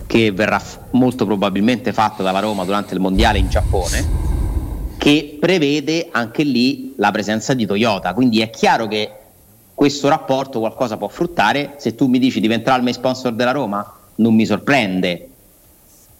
che 0.06 0.32
verrà 0.32 0.60
molto 0.92 1.26
probabilmente 1.26 1.92
fatta 1.92 2.22
dalla 2.22 2.40
Roma 2.40 2.64
durante 2.64 2.94
il 2.94 3.00
mondiale 3.00 3.38
in 3.38 3.50
Giappone 3.50 4.31
che 5.02 5.36
prevede 5.40 6.10
anche 6.12 6.44
lì 6.44 6.94
la 6.96 7.10
presenza 7.10 7.54
di 7.54 7.66
Toyota. 7.66 8.14
Quindi 8.14 8.40
è 8.40 8.50
chiaro 8.50 8.86
che 8.86 9.10
questo 9.74 10.06
rapporto 10.08 10.60
qualcosa 10.60 10.96
può 10.96 11.08
fruttare. 11.08 11.74
Se 11.78 11.96
tu 11.96 12.06
mi 12.06 12.20
dici 12.20 12.38
diventerà 12.38 12.76
il 12.76 12.84
main 12.84 12.94
sponsor 12.94 13.32
della 13.32 13.50
Roma, 13.50 13.98
non 14.16 14.32
mi 14.32 14.46
sorprende. 14.46 15.28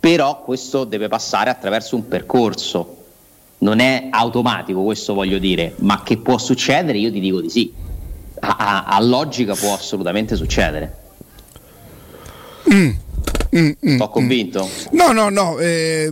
Però 0.01 0.43
questo 0.43 0.83
deve 0.83 1.07
passare 1.07 1.49
attraverso 1.49 1.95
un 1.95 2.09
percorso. 2.09 2.97
Non 3.59 3.79
è 3.79 4.09
automatico, 4.11 4.83
questo 4.83 5.15
voglio 5.15 5.39
dire, 5.39 5.75
ma 5.77 6.03
che 6.03 6.17
può 6.17 6.37
succedere, 6.37 6.99
io 6.99 7.13
ti 7.13 7.21
dico 7.21 7.41
di 7.41 7.51
sì. 7.51 7.73
A, 8.41 8.57
a, 8.59 8.85
a 8.87 9.01
logica 9.01 9.55
può 9.55 9.75
assolutamente 9.75 10.35
succedere. 10.35 10.97
Mm. 12.75 12.91
Mm, 13.55 13.71
mm, 13.87 13.95
Sto 13.97 14.09
convinto? 14.09 14.65
Mm. 14.65 14.97
No, 14.97 15.13
no, 15.13 15.29
no, 15.29 15.59
eh, 15.59 16.11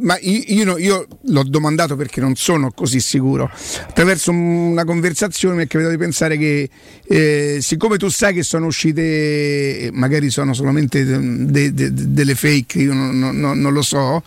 ma 0.00 0.16
io, 0.20 0.42
io, 0.46 0.78
io, 0.78 1.06
l'ho 1.20 1.42
domandato 1.42 1.96
perché 1.96 2.22
non 2.22 2.34
sono 2.34 2.70
così 2.72 3.00
sicuro. 3.00 3.50
Attraverso 3.86 4.30
una 4.30 4.84
conversazione 4.84 5.54
mi 5.54 5.64
è 5.64 5.66
capitato 5.66 5.94
di 5.94 6.00
pensare 6.00 6.38
che 6.38 6.70
eh, 7.04 7.58
siccome 7.60 7.98
tu 7.98 8.08
sai 8.08 8.32
che 8.32 8.42
sono 8.42 8.66
uscite, 8.66 9.90
magari 9.92 10.30
sono 10.30 10.54
solamente 10.54 11.04
de, 11.04 11.50
de, 11.50 11.74
de, 11.74 11.90
delle 11.92 12.34
fake, 12.34 12.78
io 12.78 12.94
non, 12.94 13.18
non, 13.18 13.60
non 13.60 13.72
lo 13.72 13.82
so, 13.82 14.22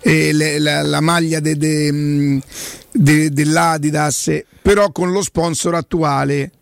eh, 0.00 0.32
le, 0.32 0.60
la, 0.60 0.82
la, 0.82 1.00
maglia 1.00 1.40
mm, 1.42 2.38
dell'Adidas, 2.92 4.40
però 4.62 4.92
con 4.92 5.10
lo 5.10 5.20
sponsor 5.20 5.74
attuale 5.74 6.52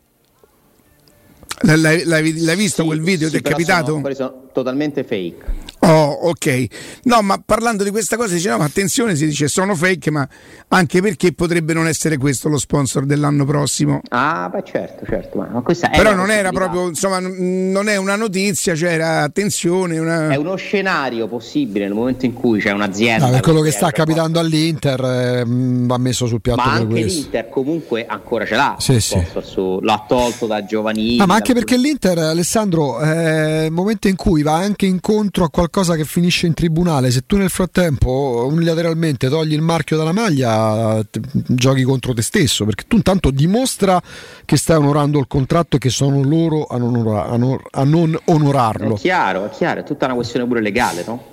L'hai, 1.62 2.04
l'hai, 2.04 2.40
l'hai 2.40 2.56
visto 2.56 2.82
sì, 2.82 2.88
quel 2.88 3.00
video? 3.00 3.28
Sì, 3.28 3.40
Ti 3.40 3.48
è 3.48 3.50
capitato? 3.50 3.92
Sono, 3.92 4.14
sono 4.14 4.34
totalmente 4.52 5.04
fake. 5.04 5.61
Oh, 5.84 6.28
ok. 6.28 6.66
No, 7.04 7.22
ma 7.22 7.42
parlando 7.44 7.82
di 7.82 7.90
questa 7.90 8.16
cosa, 8.16 8.34
dice, 8.34 8.50
no, 8.50 8.58
ma 8.58 8.64
attenzione, 8.64 9.16
si 9.16 9.26
dice 9.26 9.48
sono 9.48 9.74
fake, 9.74 10.12
ma 10.12 10.26
anche 10.68 11.02
perché 11.02 11.32
potrebbe 11.32 11.72
non 11.72 11.88
essere 11.88 12.18
questo 12.18 12.48
lo 12.48 12.56
sponsor 12.56 13.04
dell'anno 13.04 13.44
prossimo. 13.44 14.00
Ah, 14.10 14.48
beh, 14.48 14.62
certo, 14.64 15.04
certo. 15.04 15.38
Ma 15.38 15.60
questa 15.60 15.88
Però 15.88 16.14
non 16.14 16.30
era 16.30 16.50
proprio, 16.50 16.86
insomma, 16.86 17.18
non 17.18 17.88
è 17.88 17.96
una 17.96 18.14
notizia, 18.14 18.76
cioè 18.76 18.92
era 18.92 19.22
attenzione. 19.22 19.98
Una... 19.98 20.28
È 20.28 20.36
uno 20.36 20.54
scenario 20.54 21.26
possibile 21.26 21.86
nel 21.86 21.94
momento 21.94 22.26
in 22.26 22.32
cui 22.32 22.60
c'è 22.60 22.70
un'azienda. 22.70 23.26
No, 23.28 23.36
è 23.36 23.40
quello 23.40 23.60
che 23.60 23.72
sta 23.72 23.90
capitando 23.90 24.38
all'Inter, 24.38 25.04
eh, 25.04 25.44
va 25.46 25.98
messo 25.98 26.26
sul 26.26 26.40
piatto. 26.40 26.62
Ma 26.62 26.74
anche 26.74 26.86
questo. 26.86 27.20
l'Inter 27.22 27.48
comunque 27.48 28.06
ancora 28.06 28.46
ce 28.46 28.54
l'ha. 28.54 28.76
Sì, 28.78 29.00
sì. 29.00 29.20
Su, 29.42 29.80
l'ha 29.82 30.04
tolto 30.06 30.46
da 30.46 30.64
giovanili. 30.64 31.18
Ah, 31.18 31.26
ma 31.26 31.34
anche 31.34 31.54
perché 31.54 31.76
l'Inter, 31.76 32.18
Alessandro, 32.18 33.00
è 33.00 33.64
il 33.64 33.72
momento 33.72 34.06
in 34.06 34.14
cui 34.14 34.42
va 34.42 34.54
anche 34.54 34.86
incontro 34.86 35.42
a 35.42 35.50
qualcosa 35.50 35.70
che 35.80 36.04
finisce 36.04 36.46
in 36.46 36.54
tribunale, 36.54 37.10
se 37.10 37.22
tu 37.26 37.36
nel 37.36 37.48
frattempo 37.48 38.46
unilateralmente 38.48 39.28
togli 39.28 39.54
il 39.54 39.62
marchio 39.62 39.96
dalla 39.96 40.12
maglia, 40.12 41.02
t- 41.10 41.20
giochi 41.32 41.82
contro 41.82 42.12
te 42.12 42.22
stesso, 42.22 42.64
perché 42.64 42.84
tu 42.86 42.96
intanto 42.96 43.30
dimostra 43.30 44.00
che 44.44 44.56
stai 44.56 44.76
onorando 44.76 45.18
il 45.18 45.26
contratto 45.26 45.76
e 45.76 45.78
che 45.78 45.90
sono 45.90 46.22
loro 46.22 46.66
a 46.66 46.76
non, 46.76 46.94
onora- 46.94 47.26
a 47.70 47.84
non 47.84 48.16
onorarlo. 48.26 48.94
È 48.94 48.98
chiaro, 48.98 49.46
è 49.46 49.50
chiaro, 49.50 49.80
è 49.80 49.84
tutta 49.84 50.04
una 50.04 50.14
questione 50.14 50.46
pure 50.46 50.60
legale, 50.60 51.04
no? 51.06 51.24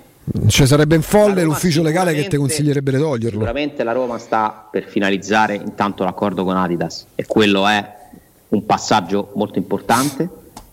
Cioè 0.46 0.66
sarebbe 0.66 0.94
in 0.94 1.02
folle 1.02 1.42
l'ufficio 1.42 1.82
legale 1.82 2.14
che 2.14 2.26
ti 2.26 2.36
consiglierebbe 2.36 2.92
di 2.92 2.98
toglierlo. 2.98 3.38
Sicuramente 3.38 3.82
la 3.82 3.92
Roma 3.92 4.18
sta 4.18 4.68
per 4.70 4.84
finalizzare 4.88 5.54
intanto 5.54 6.04
l'accordo 6.04 6.44
con 6.44 6.56
Adidas 6.56 7.06
e 7.14 7.26
quello 7.26 7.66
è 7.66 7.98
un 8.48 8.64
passaggio 8.64 9.32
molto 9.34 9.58
importante 9.58 10.28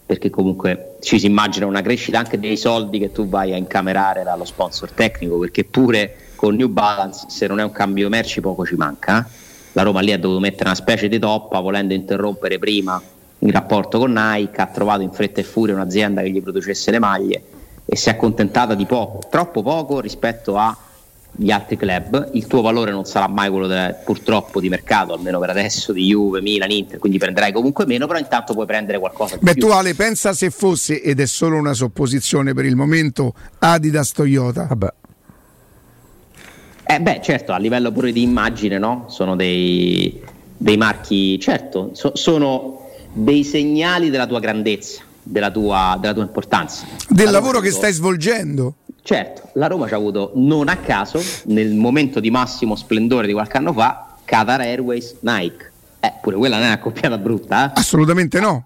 perché 0.08 0.30
comunque 0.30 0.96
ci 1.02 1.20
si 1.20 1.26
immagina 1.26 1.66
una 1.66 1.82
crescita 1.82 2.18
anche 2.18 2.40
dei 2.40 2.56
soldi 2.56 2.98
che 2.98 3.12
tu 3.12 3.28
vai 3.28 3.52
a 3.52 3.58
incamerare 3.58 4.24
dallo 4.24 4.46
sponsor 4.46 4.90
tecnico, 4.92 5.38
perché 5.38 5.66
pure 5.66 6.16
con 6.36 6.56
New 6.56 6.70
Balance 6.70 7.26
se 7.28 7.46
non 7.46 7.60
è 7.60 7.64
un 7.64 7.74
cambio 7.74 8.08
merci 8.08 8.40
poco 8.40 8.66
ci 8.66 8.76
manca. 8.76 9.20
Eh? 9.20 9.46
La 9.74 9.84
Roma 9.84 10.00
lì 10.00 10.14
ha 10.14 10.18
dovuto 10.18 10.40
mettere 10.40 10.70
una 10.70 10.76
specie 10.76 11.10
di 11.10 11.20
toppa 11.20 11.60
volendo 11.60 11.94
interrompere 11.94 12.58
prima 12.58 13.00
il 13.40 13.52
rapporto 13.52 14.00
con 14.00 14.14
Nike, 14.14 14.62
ha 14.62 14.68
trovato 14.68 15.02
in 15.02 15.12
fretta 15.12 15.42
e 15.42 15.44
furia 15.44 15.76
un'azienda 15.76 16.22
che 16.22 16.30
gli 16.32 16.42
producesse 16.42 16.90
le 16.90 17.00
maglie 17.00 17.44
e 17.86 17.96
si 17.98 18.08
è 18.08 18.14
accontentata 18.14 18.76
di 18.76 18.86
poco, 18.86 19.20
troppo 19.30 19.62
poco 19.62 20.00
rispetto 20.00 20.56
a 20.56 20.76
gli 21.40 21.52
altri 21.52 21.78
club, 21.78 22.30
il 22.34 22.48
tuo 22.48 22.62
valore 22.62 22.92
non 22.92 23.06
sarà 23.06 23.28
mai 23.28 23.50
quello 23.50 23.68
del, 23.68 23.96
purtroppo 24.04 24.60
di 24.60 24.70
mercato, 24.70 25.14
almeno 25.14 25.40
per 25.40 25.52
adesso, 25.52 25.94
di 25.94 26.06
Juve, 26.06 26.42
Milan, 26.42 26.72
Inter, 26.72 26.98
quindi 26.98 27.20
prenderai 27.20 27.52
comunque 27.52 27.86
meno, 27.86 28.08
però 28.08 28.18
intanto 28.18 28.54
puoi 28.54 28.66
prendere 28.66 28.98
qualcosa 28.98 29.36
di 29.36 29.44
Beh, 29.44 29.54
più. 29.54 29.68
tu 29.68 29.68
Ale, 29.68 29.94
pensa 29.94 30.34
se 30.34 30.50
fosse, 30.50 31.02
ed 31.02 31.20
è 31.20 31.28
solo 31.28 31.58
una 31.58 31.74
supposizione 31.74 32.54
per 32.54 32.66
il 32.66 32.76
momento, 32.76 33.34
Adidas 33.60 34.12
Toyota. 34.12 34.66
Vabbè. 34.66 34.94
Eh 36.90 37.02
beh, 37.02 37.20
certo, 37.22 37.52
a 37.52 37.58
livello 37.58 37.92
pure 37.92 38.12
di 38.12 38.24
immagine, 38.24 38.80
no? 38.80 39.06
Sono 39.10 39.36
dei, 39.36 40.22
dei 40.56 40.78
marchi, 40.78 41.40
certo, 41.40 41.92
so, 41.94 42.16
sono 42.16 42.90
dei 43.12 43.44
segnali 43.44 44.10
della 44.10 44.26
tua 44.26 44.40
grandezza, 44.40 45.02
della 45.22 45.52
tua, 45.52 45.98
della 46.00 46.14
tua 46.14 46.24
importanza. 46.24 46.86
Del 47.10 47.30
lavoro 47.30 47.60
che 47.60 47.72
stai 47.72 47.92
svolgendo. 47.92 48.76
Certo, 49.08 49.52
la 49.54 49.68
Roma 49.68 49.88
ci 49.88 49.94
ha 49.94 49.96
avuto 49.96 50.34
non 50.36 50.68
a 50.68 50.76
caso, 50.76 51.22
nel 51.46 51.74
momento 51.74 52.20
di 52.20 52.30
massimo 52.30 52.76
splendore 52.76 53.26
di 53.26 53.32
qualche 53.32 53.56
anno 53.56 53.72
fa, 53.72 54.06
Qatar 54.26 54.60
Airways 54.60 55.20
Nike. 55.22 55.72
Eh, 56.02 56.12
pure 56.22 56.36
quella 56.36 56.58
non 56.58 56.66
è 56.66 56.68
una 56.68 56.80
coppiata 56.80 57.18
brutta, 57.18 57.68
eh? 57.68 57.80
Assolutamente 57.80 58.42
no. 58.42 58.66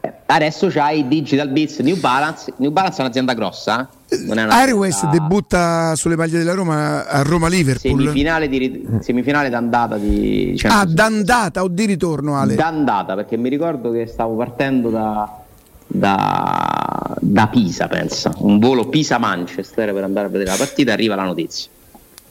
Eh, 0.00 0.12
adesso 0.26 0.68
c'hai 0.68 1.08
Digital 1.08 1.48
Beats 1.48 1.80
New 1.80 1.98
Balance. 1.98 2.52
New 2.58 2.70
Balance 2.70 2.98
è 2.98 3.00
un'azienda 3.00 3.34
grossa. 3.34 3.88
Eh? 4.08 4.18
Non 4.18 4.38
è 4.38 4.44
una 4.44 4.54
Airways 4.54 5.04
debutta 5.08 5.96
sulle 5.96 6.14
maglie 6.14 6.38
della 6.38 6.54
Roma 6.54 7.08
a 7.08 7.22
Roma-Liverpool. 7.22 7.98
Semifinale, 7.98 8.48
di, 8.48 8.86
semifinale 9.00 9.48
d'andata 9.48 9.96
di 9.96 10.56
Ah, 10.68 10.84
d'andata 10.84 11.64
o 11.64 11.68
di 11.68 11.84
ritorno, 11.84 12.36
Ale? 12.36 12.54
D'andata, 12.54 13.16
perché 13.16 13.36
mi 13.36 13.48
ricordo 13.48 13.90
che 13.90 14.06
stavo 14.06 14.36
partendo 14.36 14.88
da 14.90 15.46
da, 15.88 17.16
da 17.18 17.48
Pisa, 17.48 17.88
pensa, 17.88 18.32
un 18.38 18.58
volo 18.58 18.88
Pisa-Manchester 18.88 19.92
per 19.92 20.04
andare 20.04 20.26
a 20.26 20.30
vedere 20.30 20.50
la 20.50 20.56
partita, 20.56 20.92
arriva 20.92 21.14
la 21.14 21.24
notizia. 21.24 21.70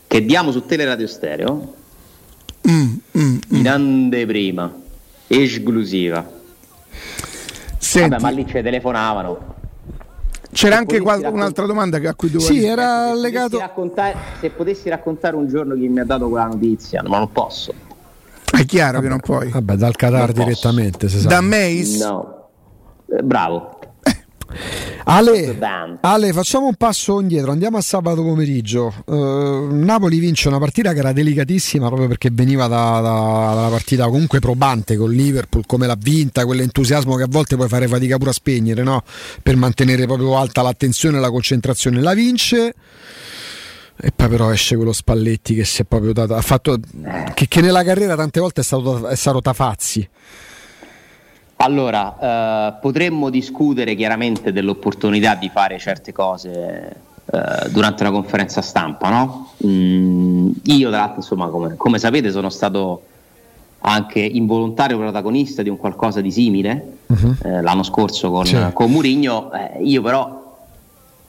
Che 0.06 0.24
diamo 0.24 0.52
su 0.52 0.66
Teleradio 0.66 1.08
Stereo 1.08 1.74
mm, 2.70 2.94
mm, 3.18 3.22
mm. 3.22 3.38
in 3.50 3.68
anteprima, 3.68 4.74
esclusiva. 5.28 6.36
Senti. 7.78 8.10
Vabbè, 8.10 8.22
ma 8.22 8.30
lì 8.30 8.46
ci 8.46 8.62
telefonavano. 8.62 9.56
C'era 10.52 10.76
se 10.76 10.80
anche 10.80 11.00
qual- 11.02 11.28
un'altra 11.30 11.66
domanda 11.66 11.98
a 11.98 12.16
cui 12.16 12.32
dovevo 12.32 12.52
Sì, 12.52 12.64
era 12.64 13.12
se 13.14 13.20
legato. 13.20 13.72
Potessi 13.76 14.18
se 14.40 14.50
potessi 14.52 14.90
raccontare 14.90 15.36
un 15.36 15.48
giorno 15.48 15.76
chi 15.76 15.88
mi 15.88 16.00
ha 16.00 16.06
dato 16.06 16.30
quella 16.30 16.46
notizia, 16.46 17.04
ma 17.06 17.18
non 17.18 17.32
posso. 17.32 17.74
È 18.50 18.66
chiaro 18.66 18.94
vabbè, 18.94 19.04
che 19.04 19.10
non 19.10 19.20
puoi. 19.20 19.50
Vabbè, 19.50 19.76
dal 19.76 19.96
Qatar 19.96 20.32
direttamente. 20.32 21.08
Da 21.24 21.42
Mace? 21.42 21.98
No. 21.98 22.37
Eh, 23.10 23.24
bravo. 23.24 23.80
Ale, 25.10 25.58
Ale, 26.02 26.34
facciamo 26.34 26.68
un 26.68 26.76
passo 26.76 27.20
indietro, 27.22 27.52
andiamo 27.52 27.78
a 27.78 27.82
sabato 27.82 28.24
pomeriggio. 28.24 28.94
Uh, 29.06 29.68
Napoli 29.72 30.20
vince 30.20 30.48
una 30.48 30.58
partita 30.58 30.94
che 30.94 31.00
era 31.00 31.14
delicatissima 31.14 31.88
proprio 31.88 32.08
perché 32.08 32.30
veniva 32.32 32.68
da, 32.68 33.00
da, 33.00 33.54
dalla 33.54 33.70
partita 33.70 34.06
comunque 34.06 34.40
probante 34.40 34.98
con 34.98 35.12
Liverpool, 35.12 35.66
come 35.66 35.88
l'ha 35.88 35.98
vinta, 35.98 36.46
quell'entusiasmo 36.46 37.16
che 37.16 37.24
a 37.24 37.28
volte 37.30 37.56
puoi 37.56 37.70
fare 37.70 37.88
fatica 37.88 38.18
pure 38.18 38.32
a 38.32 38.34
spegnere 38.34 38.84
no? 38.84 39.04
per 39.42 39.56
mantenere 39.56 40.06
proprio 40.06 40.38
alta 40.38 40.62
l'attenzione 40.62 41.18
e 41.18 41.22
la 41.22 41.32
concentrazione. 41.32 42.02
La 42.02 42.14
vince. 42.14 42.74
E 44.00 44.12
poi 44.16 44.28
però 44.28 44.52
esce 44.52 44.76
quello 44.76 44.94
Spalletti 44.94 45.56
che 45.56 45.64
si 45.64 45.82
è 45.82 45.86
proprio 45.86 46.14
dato. 46.14 46.36
Ha 46.36 46.42
fatto. 46.42 46.78
Che, 47.34 47.48
che 47.48 47.62
nella 47.62 47.84
carriera 47.84 48.16
tante 48.16 48.40
volte 48.40 48.62
è 48.62 48.64
stato, 48.64 49.08
è 49.08 49.16
stato 49.16 49.42
Tafazzi. 49.42 50.08
Allora, 51.58 52.18
eh, 52.20 52.74
potremmo 52.80 53.30
discutere 53.30 53.96
chiaramente 53.96 54.52
dell'opportunità 54.52 55.36
di 55.36 55.50
fare 55.50 55.80
certe 55.80 56.12
cose 56.12 56.96
eh, 57.26 57.70
durante 57.70 58.04
una 58.04 58.12
conferenza 58.12 58.62
stampa, 58.62 59.10
no? 59.10 59.52
Mm, 59.66 60.52
io, 60.66 60.90
tra 60.90 61.00
l'altro, 61.00 61.18
insomma, 61.18 61.48
come, 61.48 61.76
come, 61.76 61.98
sapete, 61.98 62.30
sono 62.30 62.50
stato 62.50 63.02
anche 63.80 64.20
involontario 64.20 64.98
protagonista 64.98 65.64
di 65.64 65.70
un 65.70 65.78
qualcosa 65.78 66.22
di 66.22 66.32
simile 66.32 66.98
uh-huh. 67.08 67.36
eh, 67.44 67.62
l'anno 67.62 67.84
scorso 67.84 68.30
con, 68.30 68.46
sì. 68.46 68.58
con 68.74 68.92
Murigno. 68.92 69.52
Eh, 69.52 69.84
io, 69.84 70.04
però, 70.04 70.46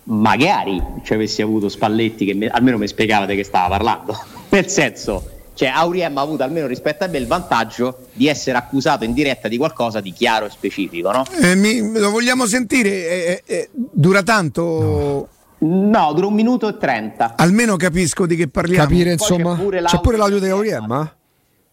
magari 0.04 0.82
ci 1.04 1.14
avessi 1.14 1.40
avuto 1.40 1.70
Spalletti 1.70 2.26
che 2.26 2.34
me, 2.34 2.48
almeno 2.48 2.76
mi 2.76 2.86
spiegava 2.86 3.24
di 3.24 3.34
che 3.34 3.44
stava 3.44 3.76
parlando. 3.76 4.14
Nel 4.50 4.68
senso 4.68 5.36
cioè 5.58 5.70
Auriem 5.70 6.16
ha 6.16 6.20
avuto 6.20 6.44
almeno 6.44 6.68
rispetto 6.68 7.02
a 7.02 7.08
me 7.08 7.18
il 7.18 7.26
vantaggio 7.26 8.06
di 8.12 8.28
essere 8.28 8.56
accusato 8.56 9.02
in 9.02 9.12
diretta 9.12 9.48
di 9.48 9.56
qualcosa 9.56 9.98
di 9.98 10.12
chiaro 10.12 10.46
e 10.46 10.50
specifico, 10.50 11.10
no? 11.10 11.24
Eh, 11.42 11.56
mi, 11.56 11.98
lo 11.98 12.10
vogliamo 12.12 12.46
sentire? 12.46 12.88
Eh, 12.90 13.42
eh, 13.44 13.54
eh 13.56 13.70
dura 13.72 14.22
tanto? 14.22 15.28
No. 15.58 15.90
no. 15.90 16.12
dura 16.12 16.26
un 16.28 16.34
minuto 16.34 16.68
e 16.68 16.76
trenta. 16.78 17.34
Almeno 17.36 17.74
capisco 17.74 18.24
di 18.24 18.36
che 18.36 18.46
parliamo. 18.46 18.84
Capire, 18.84 19.10
insomma, 19.10 19.56
c'è 19.56 19.62
pure, 19.62 19.82
c'è 19.82 19.98
pure 19.98 20.16
l'audio 20.16 20.38
di 20.38 20.48
Auriem? 20.48 21.14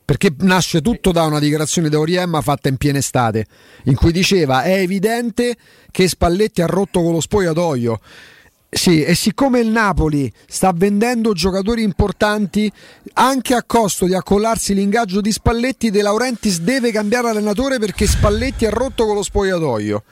Perché 0.04 0.34
nasce 0.40 0.82
tutto 0.82 1.12
da 1.12 1.22
una 1.26 1.38
dichiarazione 1.38 1.88
di 1.88 1.94
Auriem 1.94 2.42
fatta 2.42 2.70
in 2.70 2.78
piena 2.78 2.98
estate, 2.98 3.46
in 3.84 3.94
cui 3.94 4.12
diceva 4.12 4.64
è 4.64 4.80
evidente 4.80 5.56
che 5.92 6.08
Spalletti 6.08 6.64
ha 6.64 6.66
rotto 6.66 7.04
con 7.04 7.12
lo 7.12 7.22
spogliatoio 7.22 8.00
sì, 8.70 9.04
e 9.04 9.16
siccome 9.16 9.60
il 9.60 9.70
Napoli 9.70 10.32
sta 10.48 10.74
vendendo 10.76 11.34
giocatori 11.34 11.82
importanti 11.82 12.72
anche 13.14 13.54
a 13.54 13.64
costo 13.64 14.06
di 14.06 14.14
accollarsi 14.14 14.74
l'ingaggio 14.74 15.22
di 15.22 15.32
Spalletti, 15.32 15.92
De 15.92 16.02
Laurentiis 16.02 16.60
deve 16.60 16.92
cambiare 16.92 17.30
allenatore 17.30 17.80
perché 17.80 18.06
Spalletti 18.06 18.66
ha 18.66 18.70
rotto 18.70 19.06
con 19.06 19.16
lo 19.16 19.24
spogliatoio. 19.24 20.04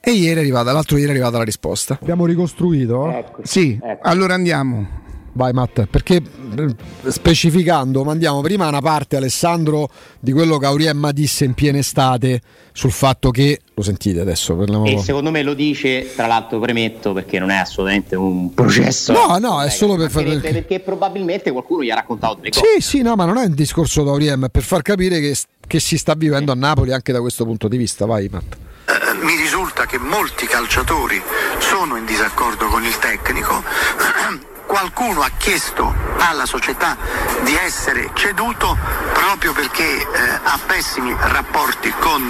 E 0.00 0.12
ieri 0.12 0.36
è 0.36 0.42
arrivata, 0.42 0.72
l'altro 0.72 0.96
ieri 0.96 1.08
è 1.08 1.12
arrivata 1.12 1.38
la 1.38 1.44
risposta. 1.44 1.98
Abbiamo 2.00 2.24
ricostruito? 2.24 3.10
Ecco, 3.10 3.42
sì, 3.44 3.78
ecco. 3.82 4.08
allora 4.08 4.34
andiamo. 4.34 5.06
Vai 5.38 5.52
Matt, 5.52 5.84
perché 5.84 6.16
eh, 6.16 6.74
specificando 7.06 8.02
mandiamo 8.02 8.40
prima 8.40 8.66
una 8.66 8.80
parte 8.80 9.16
Alessandro 9.16 9.88
di 10.18 10.32
quello 10.32 10.58
che 10.58 10.66
Auriemma 10.66 11.12
disse 11.12 11.44
in 11.44 11.54
piena 11.54 11.78
estate 11.78 12.40
sul 12.72 12.90
fatto 12.90 13.30
che, 13.30 13.60
lo 13.72 13.82
sentite 13.82 14.20
adesso, 14.20 14.56
parliamo 14.56 14.84
e 14.84 14.98
secondo 14.98 15.30
me 15.30 15.42
lo 15.44 15.54
dice, 15.54 16.12
tra 16.14 16.26
l'altro 16.26 16.58
premetto 16.58 17.12
perché 17.12 17.38
non 17.38 17.50
è 17.50 17.56
assolutamente 17.56 18.16
un 18.16 18.52
processo. 18.52 19.12
No, 19.12 19.38
no, 19.38 19.62
è 19.62 19.70
solo 19.70 19.94
per 19.94 20.10
fare... 20.10 20.38
Perché... 20.38 20.52
perché 20.52 20.80
probabilmente 20.80 21.52
qualcuno 21.52 21.84
gli 21.84 21.90
ha 21.90 21.94
raccontato 21.94 22.34
delle 22.34 22.50
cose. 22.50 22.64
Sì, 22.78 22.80
sì, 22.80 23.02
no, 23.02 23.14
ma 23.14 23.24
non 23.24 23.36
è 23.38 23.44
un 23.44 23.54
discorso 23.54 24.02
da 24.02 24.10
Auriemma, 24.10 24.46
è 24.46 24.50
per 24.50 24.64
far 24.64 24.82
capire 24.82 25.20
che, 25.20 25.36
che 25.66 25.78
si 25.78 25.96
sta 25.96 26.14
vivendo 26.14 26.50
a 26.50 26.56
Napoli 26.56 26.92
anche 26.92 27.12
da 27.12 27.20
questo 27.20 27.44
punto 27.44 27.68
di 27.68 27.76
vista, 27.76 28.06
vai 28.06 28.28
Matt. 28.28 28.56
Eh, 28.86 29.24
mi 29.24 29.36
risulta 29.36 29.86
che 29.86 29.98
molti 29.98 30.46
calciatori 30.46 31.22
sono 31.58 31.96
in 31.96 32.04
disaccordo 32.04 32.66
con 32.66 32.82
il 32.84 32.98
tecnico 32.98 33.62
qualcuno 34.68 35.22
ha 35.22 35.30
chiesto 35.38 35.94
alla 36.18 36.44
società 36.44 36.94
di 37.40 37.56
essere 37.56 38.10
ceduto 38.12 38.76
proprio 39.14 39.54
perché 39.54 39.82
eh, 39.82 40.06
ha 40.42 40.58
pessimi 40.66 41.16
rapporti 41.18 41.90
con 41.98 42.28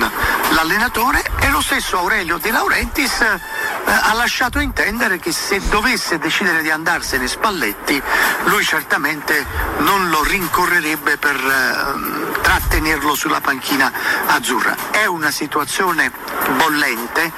l'allenatore 0.51 1.23
e 1.41 1.51
lo 1.51 1.61
stesso 1.61 1.99
Aurelio 1.99 2.39
De 2.39 2.53
Laurentiis 2.53 3.21
eh, 3.23 3.41
ha 3.85 4.13
lasciato 4.13 4.61
intendere 4.61 5.19
che 5.19 5.33
se 5.33 5.61
dovesse 5.69 6.19
decidere 6.19 6.63
di 6.63 6.71
andarsene 6.71 7.27
Spalletti 7.27 8.01
lui 8.45 8.63
certamente 8.63 9.45
non 9.79 10.09
lo 10.09 10.23
rincorrerebbe 10.23 11.17
per 11.17 11.35
eh, 11.35 12.41
trattenerlo 12.41 13.15
sulla 13.15 13.41
panchina 13.41 13.93
azzurra. 14.27 14.77
È 14.91 15.07
una 15.07 15.31
situazione 15.31 16.11
bollente 16.57 17.33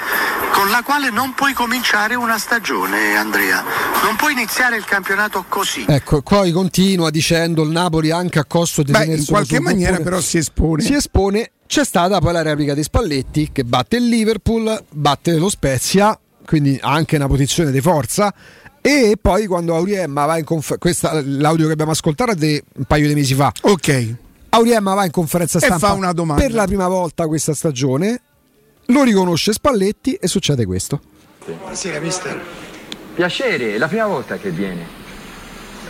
con 0.53 0.71
la 0.71 0.83
quale 0.83 1.11
non 1.11 1.33
puoi 1.35 1.53
cominciare 1.53 2.15
una 2.15 2.39
stagione 2.39 3.17
Andrea, 3.17 3.65
non 4.03 4.17
puoi 4.17 4.33
iniziare 4.33 4.77
il 4.77 4.85
campionato 4.91 5.45
così. 5.49 5.85
Ecco, 5.87 6.21
poi 6.21 6.51
continua 6.51 7.11
dicendo 7.11 7.63
il 7.63 7.71
Napoli 7.71 8.11
anche 8.11 8.41
a 8.41 8.45
costo 8.45 8.83
di 8.83 8.91
Beh, 8.91 9.05
in 9.05 9.25
qualche 9.25 9.61
maniera 9.61 9.93
oppure, 9.93 10.05
però 10.05 10.21
si 10.21 10.39
espone. 10.39 10.83
Si 10.83 10.95
espone. 10.95 11.53
C'è 11.65 11.85
stata 11.85 12.19
poi 12.19 12.33
la 12.33 12.43
replica 12.43 12.75
di 12.75 12.83
Spalletti 12.83 13.51
che 13.53 13.63
batte 13.63 13.97
il 13.99 14.09
Liverpool, 14.09 14.85
batte 14.91 15.37
lo 15.37 15.49
Spezia, 15.49 16.19
quindi 16.45 16.77
anche 16.83 17.15
una 17.15 17.29
posizione 17.29 17.71
di 17.71 17.81
forza. 17.81 18.35
E 18.81 19.17
poi 19.21 19.47
quando 19.47 19.77
Auriemma 19.77 20.27
va 20.27 20.39
in 20.39 20.45
conferenza, 20.45 21.23
l'audio 21.25 21.67
che 21.67 21.73
abbiamo 21.73 21.93
ascoltato 21.93 22.33
è 22.33 22.35
di 22.35 22.61
un 22.75 22.85
paio 22.85 23.07
di 23.07 23.15
mesi 23.15 23.35
fa. 23.35 23.53
Ok. 23.61 24.15
Auriemma 24.49 24.95
va 24.95 25.05
in 25.05 25.13
conferenza 25.13 25.61
stampa 25.61 25.77
e 25.77 25.89
fa 25.91 25.93
una 25.93 26.13
domanda. 26.13 26.43
per 26.43 26.53
la 26.53 26.67
prima 26.67 26.89
volta 26.89 27.29
questa 27.29 27.55
stagione, 27.55 28.21
lo 28.87 29.05
riconosce 29.05 29.53
Spalletti 29.53 30.15
e 30.15 30.27
succede 30.27 30.67
questo. 30.67 31.01
Buonasera 31.47 32.01
mister. 32.01 32.60
Piacere, 33.21 33.75
è 33.75 33.77
la 33.77 33.87
prima 33.87 34.07
volta 34.07 34.39
che 34.39 34.49
viene. 34.49 34.87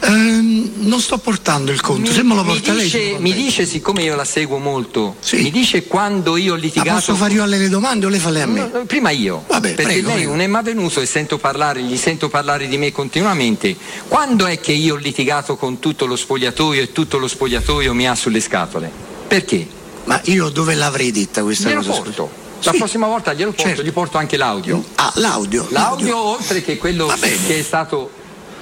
Ehm, 0.00 0.72
non 0.78 1.00
sto 1.00 1.18
portando 1.18 1.70
il 1.70 1.80
conto, 1.80 2.10
mi, 2.10 2.16
se 2.16 2.24
me 2.24 2.34
lo 2.34 2.42
porta 2.42 2.74
dice, 2.74 2.98
lei. 2.98 3.18
Mi 3.20 3.32
dice, 3.32 3.66
siccome 3.66 4.02
io 4.02 4.16
la 4.16 4.24
seguo 4.24 4.58
molto, 4.58 5.14
sì. 5.20 5.36
mi 5.36 5.52
dice 5.52 5.84
quando 5.84 6.36
io 6.36 6.54
ho 6.54 6.56
litigato. 6.56 6.88
Ma 6.88 6.94
posso 6.96 7.14
fare 7.14 7.34
io 7.34 7.44
alle 7.44 7.58
le 7.58 7.68
domande 7.68 8.06
o 8.06 8.08
le 8.08 8.18
fa 8.18 8.30
lei 8.30 8.42
a 8.42 8.46
me? 8.46 8.68
No, 8.72 8.84
prima 8.84 9.10
io. 9.10 9.44
Vabbè, 9.46 9.74
perché 9.74 9.92
prego, 9.92 10.08
lei 10.08 10.16
prego. 10.16 10.30
non 10.32 10.40
è 10.40 10.48
mai 10.48 10.64
venuto 10.64 11.00
e 11.00 11.06
sento 11.06 11.38
parlare, 11.38 11.82
gli 11.82 11.96
sento 11.96 12.28
parlare 12.28 12.66
di 12.66 12.76
me 12.76 12.90
continuamente. 12.90 13.76
Quando 14.08 14.46
è 14.46 14.58
che 14.58 14.72
io 14.72 14.94
ho 14.94 14.98
litigato 14.98 15.54
con 15.54 15.78
tutto 15.78 16.06
lo 16.06 16.16
spogliatoio 16.16 16.82
e 16.82 16.90
tutto 16.90 17.16
lo 17.16 17.28
spogliatoio 17.28 17.94
mi 17.94 18.08
ha 18.08 18.16
sulle 18.16 18.40
scatole? 18.40 18.90
Perché? 19.28 19.64
Ma 20.06 20.20
io 20.24 20.48
dove 20.48 20.74
l'avrei 20.74 21.12
detta 21.12 21.44
questa 21.44 21.68
Glielo 21.68 21.84
cosa? 21.84 22.02
Porto. 22.02 22.30
La 22.62 22.72
sì. 22.72 22.78
prossima 22.78 23.06
volta 23.06 23.32
glielo 23.32 23.50
porto, 23.50 23.66
certo. 23.66 23.82
gli 23.82 23.92
porto 23.92 24.18
anche 24.18 24.36
l'audio. 24.36 24.84
Ah, 24.96 25.12
l'audio. 25.16 25.66
L'audio, 25.70 26.06
l'audio. 26.06 26.18
oltre 26.18 26.62
che 26.62 26.76
quello 26.76 27.06
che 27.06 27.58
è 27.58 27.62
stato 27.62 28.10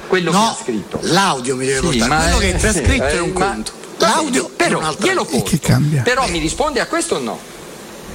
quello 0.07 0.33
no, 0.33 0.39
che 0.39 0.47
ha 0.47 0.57
scritto. 0.63 0.99
L'audio 1.03 1.57
mi 1.57 1.67
deve 1.67 1.91
sì, 1.91 1.99
portare, 1.99 2.23
quello 2.23 2.39
è, 2.39 2.41
che 2.41 2.57
è 2.57 2.59
trascritto 2.59 3.05
eh, 3.05 3.13
è 3.13 3.21
un 3.21 3.33
conto. 3.33 3.73
L'audio 3.99 4.51
però 4.55 4.95
glielo 4.99 5.25
porto. 5.25 5.51
Che 5.51 5.59
cambia? 5.61 6.03
Però 6.03 6.29
mi 6.29 6.39
risponde 6.39 6.81
a 6.81 6.87
questo 6.87 7.17
o 7.17 7.19
no? 7.19 7.39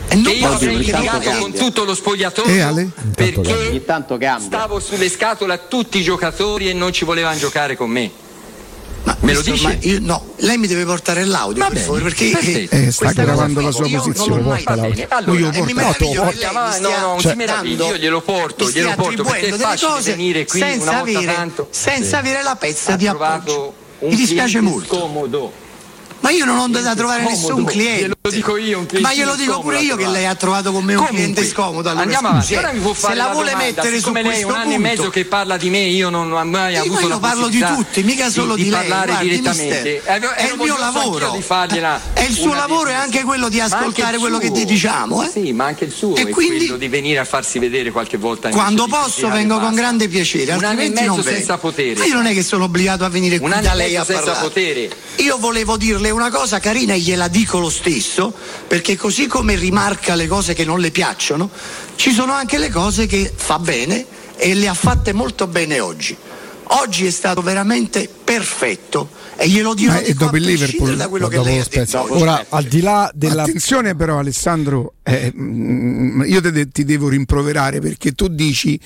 E 0.08 0.16
non 0.16 0.34
io 0.34 0.52
avrei 0.52 0.78
litigato 0.78 1.30
con 1.40 1.54
tutto 1.54 1.86
lo 1.86 1.96
spogliatoio 1.96 2.76
eh, 2.76 2.88
perché 3.16 3.82
stavo 4.40 4.80
sulle 4.80 5.10
scatole 5.10 5.54
a 5.54 5.58
tutti 5.58 6.00
i 6.00 6.04
giocatori 6.04 6.70
e 6.70 6.74
non 6.74 6.92
ci 6.92 7.06
volevano 7.06 7.38
giocare 7.38 7.76
con 7.76 7.90
me. 7.90 8.12
Ma 9.04 9.18
me 9.20 9.34
lo 9.34 9.42
dice? 9.42 9.78
Io, 9.82 10.00
no, 10.02 10.34
lei 10.38 10.58
mi 10.58 10.68
deve 10.68 10.86
portare 10.86 11.26
l'audio 11.26 11.68
per 11.68 11.78
favore 11.78 12.04
perché 12.04 12.68
eh, 12.70 12.92
sta 12.92 13.12
gravando 13.12 13.62
la 13.62 13.72
sua 13.72 13.90
posizione. 13.90 14.42
Porta 14.42 14.76
l'audio. 14.76 15.06
Allora, 15.10 15.40
io 15.40 15.50
porto, 15.52 15.74
porto, 15.74 16.14
porta, 16.14 16.52
no, 16.80 16.90
no, 16.90 17.08
non 17.08 17.20
si 17.20 17.34
meraviglia, 17.36 17.86
io 17.88 17.98
glielo 17.98 18.22
porto, 18.22 18.70
glielo 18.70 18.94
porto 18.96 19.24
perché 19.24 19.48
è 19.48 19.58
facile 19.58 20.02
venire 20.02 20.46
qui 20.46 20.60
senza 20.60 20.90
una 20.90 21.00
avere, 21.02 21.18
volta 21.18 21.34
tanto. 21.34 21.68
senza 21.70 22.18
avere 22.18 22.44
la 22.44 22.56
pezza 22.56 22.96
di 22.96 23.08
appoggio. 23.08 23.74
Mi 24.00 24.16
dispiace 24.16 24.60
molto. 24.60 24.96
Scomodo 24.96 25.63
ma 26.24 26.32
io 26.32 26.46
non 26.46 26.58
ho 26.58 26.68
da 26.70 26.96
trovare 26.96 27.24
nessun 27.24 27.66
cliente. 27.66 28.04
Glielo 28.04 28.30
dico 28.30 28.56
io, 28.56 28.86
Ma 29.02 29.14
glielo 29.14 29.36
dico 29.36 29.60
pure 29.60 29.82
io 29.82 29.98
che 29.98 30.08
lei 30.08 30.26
ha 30.26 30.36
trovato 30.36 30.72
con 30.72 30.82
me 30.86 30.94
un 30.94 31.06
Comunque, 31.06 31.22
cliente 31.22 31.46
scomodo. 31.46 31.90
Allora, 31.90 32.04
andiamo 32.04 32.30
avanti. 32.30 32.56
Ora 32.56 32.72
mi 32.72 32.80
può 32.80 32.94
fare 32.94 33.14
Se 33.14 33.20
la, 33.20 33.28
vuole 33.34 33.52
domanda, 33.52 33.74
mettere 33.74 34.00
su 34.00 34.14
lei 34.14 34.24
questo 34.24 34.48
un 34.48 34.54
anno 34.54 34.64
punto, 34.64 34.76
e 34.76 34.80
mezzo 34.80 35.10
che 35.10 35.26
parla 35.26 35.58
di 35.58 35.70
me, 35.70 35.80
io 35.80 36.10
non 36.10 36.32
ho 36.32 36.46
mai 36.46 36.78
avuto 36.78 37.02
io 37.02 37.08
la 37.10 37.20
parlo 37.20 37.50
di 37.50 37.60
tutti, 37.60 38.04
mica 38.04 38.30
solo 38.30 38.56
di, 38.56 38.64
di, 38.64 38.70
di 38.70 38.74
lei. 38.74 38.88
parlare 38.88 39.12
Guardi, 39.12 39.28
direttamente. 39.28 40.02
Mister, 40.06 40.34
è 40.34 40.46
il 40.46 40.58
mio 40.58 40.78
lavoro. 40.78 41.32
Di 41.32 41.42
fargliela 41.42 42.02
è 42.14 42.22
il 42.22 42.34
suo 42.34 42.54
lavoro 42.54 42.90
e 42.90 42.94
anche 42.94 43.24
quello 43.24 43.50
di 43.50 43.60
ascoltare 43.60 44.18
quello 44.18 44.38
che 44.38 44.52
ti 44.52 44.64
diciamo. 44.64 45.24
Eh? 45.24 45.30
Sì, 45.30 45.52
ma 45.52 45.66
anche 45.66 45.84
il 45.84 45.92
suo 45.92 46.16
è 46.16 46.30
quello 46.30 46.78
di 46.78 46.88
venire 46.88 47.20
a 47.20 47.26
farsi 47.26 47.60
vedere 47.60 47.92
qualche 47.92 48.16
volta. 48.16 48.48
Quando 48.48 48.88
posso 48.88 49.28
vengo 49.28 49.60
con 49.60 49.74
grande 49.74 50.08
piacere, 50.08 50.54
un 50.54 50.64
anno 50.64 50.80
e 50.80 50.90
mezzo 50.90 51.22
senza 51.22 51.58
potere. 51.58 52.00
Ma 52.00 52.06
io 52.06 52.14
non 52.14 52.28
è 52.28 52.34
che 52.34 52.44
sono 52.44 52.64
obbligato 52.64 53.04
a 53.04 53.10
venire 53.10 53.40
qui 53.40 53.52
da 53.60 53.74
lei 53.74 53.98
a 53.98 54.06
senza 54.06 54.36
potere. 54.36 54.90
Io 55.18 55.38
volevo 55.38 55.76
dirle 55.76 56.12
una 56.14 56.30
cosa 56.30 56.60
carina 56.60 56.94
e 56.94 57.00
gliela 57.00 57.28
dico 57.28 57.60
lo 57.60 57.70
stesso, 57.70 58.34
perché 58.68 58.96
così 58.96 59.28
come 59.28 59.56
rimarca 59.56 60.16
le 60.16 60.28
cose 60.28 60.54
che 60.54 60.64
non 60.64 60.80
le 60.80 60.92
piacciono, 60.92 61.50
ci 61.96 62.12
sono 62.12 62.32
anche 62.32 62.58
le 62.58 62.70
cose 62.70 63.06
che 63.06 63.32
fa 63.36 63.60
bene 63.60 64.06
e 64.36 64.54
le 64.54 64.68
ha 64.68 64.74
fatte 64.74 65.14
molto 65.14 65.48
bene 65.48 65.80
oggi. 65.80 66.16
Oggi 66.66 67.06
è 67.06 67.12
stato 67.12 67.42
veramente 67.42 68.10
perfetto 68.24 69.10
e 69.36 69.50
glielo 69.50 69.74
dirò 69.74 70.00
e 70.00 70.14
dopo 70.14 70.38
il 70.38 70.44
Liverpool 70.44 70.96
da 70.96 71.08
quello 71.08 71.28
che 71.28 71.42
lei 71.42 71.60
ha 71.60 71.66
detto. 71.70 72.06
Ora, 72.14 72.46
al 72.50 72.64
di 72.64 72.82
là 72.82 73.12
della 73.14 73.44
Attenzione 73.44 73.96
però 73.96 74.20
Alessandro, 74.20 74.94
eh, 75.04 75.32
io 75.36 76.42
te, 76.42 76.70
ti 76.70 76.84
devo 76.84 77.10
rimproverare 77.10 77.80
perché 77.80 78.14
tu 78.14 78.28
dici 78.28 78.80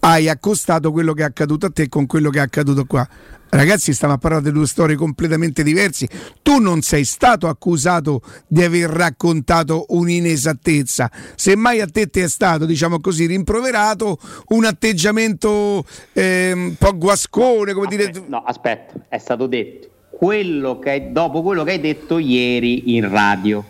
hai 0.00 0.28
accostato 0.28 0.92
quello 0.92 1.12
che 1.12 1.22
è 1.22 1.26
accaduto 1.26 1.66
a 1.66 1.70
te 1.70 1.88
con 1.88 2.06
quello 2.06 2.30
che 2.30 2.38
è 2.38 2.42
accaduto 2.42 2.84
qua. 2.84 3.06
Ragazzi, 3.54 3.92
stiamo 3.92 4.14
a 4.14 4.18
parlare 4.18 4.42
di 4.42 4.50
due 4.50 4.66
storie 4.66 4.96
completamente 4.96 5.62
diverse. 5.62 6.08
Tu 6.42 6.58
non 6.58 6.82
sei 6.82 7.04
stato 7.04 7.46
accusato 7.46 8.20
di 8.48 8.64
aver 8.64 8.90
raccontato 8.90 9.84
un'inesattezza. 9.90 11.08
Semmai 11.36 11.80
a 11.80 11.86
te 11.86 12.08
ti 12.08 12.18
è 12.18 12.28
stato, 12.28 12.66
diciamo 12.66 12.98
così, 12.98 13.26
rimproverato 13.26 14.18
un 14.48 14.64
atteggiamento 14.64 15.84
eh, 16.14 16.50
un 16.52 16.74
po' 16.76 16.96
guascone, 16.98 17.72
come 17.74 17.86
aspetta, 17.86 18.10
dire. 18.10 18.24
No, 18.26 18.42
aspetta, 18.44 18.94
è 19.08 19.18
stato 19.18 19.46
detto 19.46 19.88
quello 20.10 20.80
che, 20.80 21.10
dopo 21.12 21.42
quello 21.42 21.62
che 21.62 21.70
hai 21.70 21.80
detto 21.80 22.18
ieri 22.18 22.96
in 22.96 23.08
radio. 23.08 23.64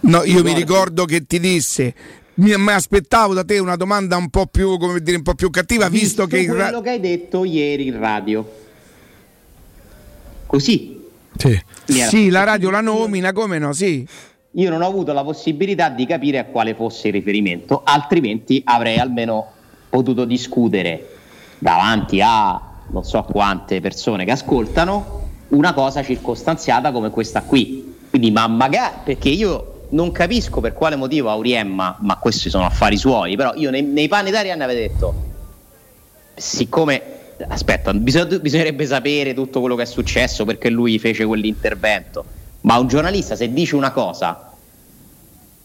No, 0.00 0.24
io 0.24 0.42
mi 0.42 0.52
ricordo 0.52 1.04
che 1.04 1.24
ti 1.26 1.38
disse 1.38 1.94
mi, 2.34 2.52
aspettavo 2.52 3.34
da 3.34 3.44
te 3.44 3.60
una 3.60 3.76
domanda 3.76 4.16
un 4.16 4.30
po' 4.30 4.46
più, 4.46 4.76
come 4.78 5.00
dire, 5.00 5.16
un 5.16 5.22
po' 5.22 5.34
più 5.34 5.48
cattiva, 5.48 5.88
visto, 5.88 6.24
visto 6.24 6.26
che 6.26 6.44
quello 6.46 6.70
ra- 6.70 6.80
che 6.80 6.90
hai 6.90 7.00
detto 7.00 7.44
ieri 7.44 7.86
in 7.86 7.98
radio. 8.00 8.64
Così. 10.46 11.04
Sì. 11.36 11.60
sì, 11.84 12.30
la 12.30 12.44
radio 12.44 12.70
la 12.70 12.80
nomina, 12.80 13.32
come 13.32 13.58
no? 13.58 13.72
Sì. 13.72 14.06
Io 14.52 14.70
non 14.70 14.80
ho 14.80 14.86
avuto 14.86 15.12
la 15.12 15.22
possibilità 15.22 15.90
di 15.90 16.06
capire 16.06 16.38
a 16.38 16.44
quale 16.44 16.74
fosse 16.74 17.08
il 17.08 17.12
riferimento, 17.12 17.82
altrimenti 17.84 18.62
avrei 18.64 18.98
almeno 18.98 19.52
potuto 19.90 20.24
discutere 20.24 21.14
davanti 21.58 22.20
a 22.22 22.60
non 22.88 23.04
so 23.04 23.22
quante 23.24 23.80
persone 23.80 24.24
che 24.24 24.30
ascoltano 24.30 25.24
una 25.48 25.74
cosa 25.74 26.02
circostanziata 26.02 26.90
come 26.90 27.10
questa 27.10 27.42
qui. 27.42 27.94
Quindi, 28.08 28.30
ma 28.30 28.46
magari 28.46 28.94
perché 29.04 29.28
io 29.28 29.84
non 29.90 30.10
capisco 30.10 30.60
per 30.60 30.72
quale 30.72 30.96
motivo 30.96 31.28
Auriemma, 31.28 31.98
ma 32.00 32.16
questi 32.16 32.48
sono 32.48 32.64
affari 32.64 32.96
suoi, 32.96 33.36
però 33.36 33.52
io 33.54 33.70
nei, 33.70 33.82
nei 33.82 34.08
panni 34.08 34.30
d'Arianna 34.30 34.64
avevo 34.64 34.80
detto, 34.80 35.14
siccome 36.34 37.15
aspetta, 37.48 37.92
bisog- 37.94 38.40
bisognerebbe 38.40 38.86
sapere 38.86 39.34
tutto 39.34 39.60
quello 39.60 39.74
che 39.74 39.82
è 39.82 39.86
successo 39.86 40.44
perché 40.44 40.70
lui 40.70 40.98
fece 40.98 41.24
quell'intervento. 41.24 42.24
Ma 42.62 42.78
un 42.78 42.88
giornalista, 42.88 43.36
se 43.36 43.52
dice 43.52 43.76
una 43.76 43.92
cosa 43.92 44.52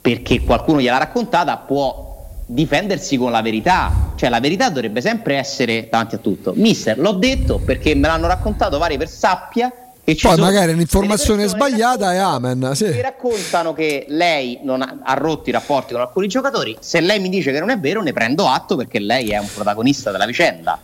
perché 0.01 0.41
qualcuno 0.41 0.81
gliel'ha 0.81 0.97
raccontata, 0.97 1.57
può 1.57 2.11
difendersi 2.45 3.17
con 3.17 3.31
la 3.31 3.41
verità. 3.41 4.13
Cioè, 4.15 4.29
la 4.29 4.39
verità 4.39 4.69
dovrebbe 4.69 4.99
sempre 5.01 5.35
essere 5.35 5.87
davanti 5.89 6.15
a 6.15 6.17
tutto. 6.17 6.53
Mister, 6.55 6.97
l'ho 6.97 7.13
detto 7.13 7.59
perché 7.59 7.93
me 7.95 8.07
l'hanno 8.07 8.27
raccontato 8.27 8.77
vari 8.77 8.97
per 8.97 9.09
sappia. 9.09 9.71
Che 10.03 10.15
ci 10.15 10.25
Poi 10.25 10.37
magari 10.37 10.71
un'informazione 10.73 11.45
sbagliata 11.45 12.13
e 12.13 12.17
amen. 12.17 12.71
Sì. 12.73 12.85
Mi 12.85 13.01
raccontano 13.01 13.73
che 13.73 14.05
lei 14.09 14.59
non 14.63 14.81
ha, 14.81 14.97
ha 15.03 15.13
rotto 15.13 15.49
i 15.49 15.51
rapporti 15.51 15.93
con 15.93 16.01
alcuni 16.01 16.27
giocatori. 16.27 16.75
Se 16.79 16.99
lei 16.99 17.19
mi 17.19 17.29
dice 17.29 17.51
che 17.51 17.59
non 17.59 17.69
è 17.69 17.77
vero, 17.77 18.01
ne 18.01 18.11
prendo 18.11 18.47
atto 18.47 18.75
perché 18.75 18.99
lei 18.99 19.29
è 19.29 19.37
un 19.37 19.47
protagonista 19.53 20.09
della 20.09 20.25
vicenda 20.25 20.79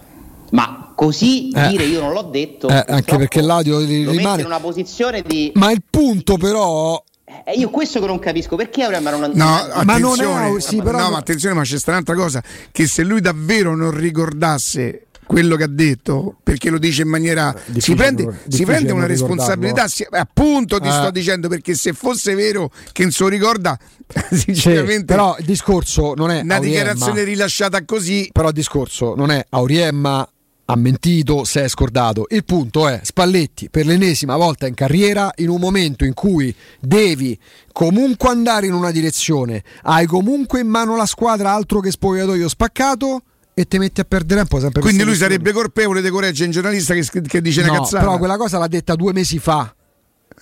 Ma 0.51 0.91
così 0.95 1.49
Eh. 1.51 1.67
dire 1.69 1.83
io 1.85 1.99
non 2.01 2.11
l'ho 2.13 2.23
detto. 2.23 2.69
Eh, 2.69 2.83
anche 2.87 3.17
perché 3.17 3.41
l'audio 3.41 3.79
rimane- 3.79 4.41
in 4.41 4.47
una 4.47 4.59
posizione 4.59 5.21
di. 5.21 5.51
Ma 5.55 5.71
il 5.71 5.81
punto 5.89 6.37
però 6.37 7.03
Eh, 7.45 7.53
io 7.59 7.69
questo 7.69 7.99
che 7.99 8.05
non 8.07 8.19
capisco 8.19 8.55
perché 8.55 8.83
Aurem 8.83 9.03
non 9.03 9.31
No, 9.33 9.67
Ma 9.83 9.97
non 9.97 10.19
è 10.55 10.61
sì, 10.61 10.81
però 10.81 10.97
no, 10.99 11.09
ma 11.11 11.17
attenzione, 11.17 11.53
ma 11.55 11.63
c'è 11.63 11.77
sta 11.77 11.91
un'altra 11.91 12.15
cosa, 12.15 12.41
che 12.71 12.87
se 12.87 13.03
lui 13.03 13.19
davvero 13.19 13.75
non 13.75 13.91
ricordasse 13.91 15.01
quello 15.25 15.57
che 15.57 15.63
ha 15.63 15.69
detto, 15.69 16.37
perché 16.41 16.69
lo 16.69 16.77
dice 16.77 17.01
in 17.01 17.09
maniera... 17.09 17.53
Si 17.53 17.71
difficile 17.73 17.95
prende, 17.97 18.39
si 18.47 18.63
prende 18.63 18.91
una 18.93 19.05
responsabilità, 19.07 19.83
ricordarlo. 19.85 19.89
si- 19.89 20.07
appunto 20.09 20.79
ti 20.79 20.87
Eh. 20.87 20.91
sto 20.91 21.11
dicendo, 21.11 21.49
perché 21.49 21.75
se 21.75 21.91
fosse 21.91 22.33
vero 22.33 22.71
che 22.93 23.03
non 23.03 23.11
se 23.11 23.23
lo 23.23 23.29
ricorda, 23.29 23.77
Sì, 24.31 24.37
sinceramente... 24.37 25.03
però 25.03 25.35
il 25.37 25.43
discorso 25.45 26.13
non 26.15 26.31
è 26.31 26.39
una 26.41 26.55
Auriemma. 26.55 26.59
dichiarazione 26.59 27.23
rilasciata 27.25 27.83
così 27.83 28.29
Però 28.31 28.47
il 28.47 28.53
discorso 28.53 29.15
non 29.15 29.31
è 29.31 29.45
Auriemma 29.49 30.25
ha 30.69 30.75
mentito, 30.75 31.43
si 31.43 31.59
è 31.59 31.67
scordato. 31.67 32.25
Il 32.29 32.43
punto 32.43 32.87
è 32.87 32.99
Spalletti 33.03 33.69
per 33.69 33.85
l'ennesima 33.85 34.35
volta 34.35 34.67
in 34.67 34.73
carriera, 34.73 35.31
in 35.37 35.49
un 35.49 35.59
momento 35.59 36.03
in 36.03 36.13
cui 36.13 36.53
devi 36.79 37.37
comunque 37.71 38.29
andare 38.29 38.67
in 38.67 38.73
una 38.73 38.91
direzione, 38.91 39.63
hai 39.83 40.05
comunque 40.05 40.59
in 40.59 40.67
mano 40.67 40.95
la 40.95 41.05
squadra 41.05 41.53
altro 41.53 41.79
che 41.79 41.91
spogliatoio 41.91 42.49
spaccato 42.49 43.21
e 43.53 43.65
ti 43.65 43.77
metti 43.79 44.01
a 44.01 44.03
perdere 44.03 44.41
tempo 44.41 44.59
sempre 44.59 44.81
quindi 44.81 45.03
lui 45.03 45.15
sarebbe 45.15 45.51
colpevole 45.51 46.01
di 46.01 46.09
correggere 46.09 46.45
un 46.45 46.51
giornalista 46.51 46.93
che, 46.93 47.21
che 47.21 47.41
dice 47.41 47.61
una 47.61 47.71
No, 47.71 47.79
cazzata 47.79 48.03
però 48.03 48.17
quella 48.17 48.37
cosa 48.37 48.59
l'ha 48.59 48.67
detta 48.67 48.93
due 48.95 49.13
mesi 49.13 49.39
fa. 49.39 49.73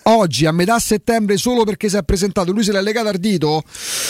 Oggi 0.07 0.45
a 0.45 0.51
metà 0.51 0.77
settembre 0.77 1.35
solo 1.35 1.63
perché 1.63 1.89
si 1.89 1.97
è 1.97 2.03
presentato 2.03 2.51
lui 2.51 2.63
se 2.63 2.71
l'ha 2.71 2.79
legato 2.79 3.07
al 3.07 3.17
dito? 3.17 3.63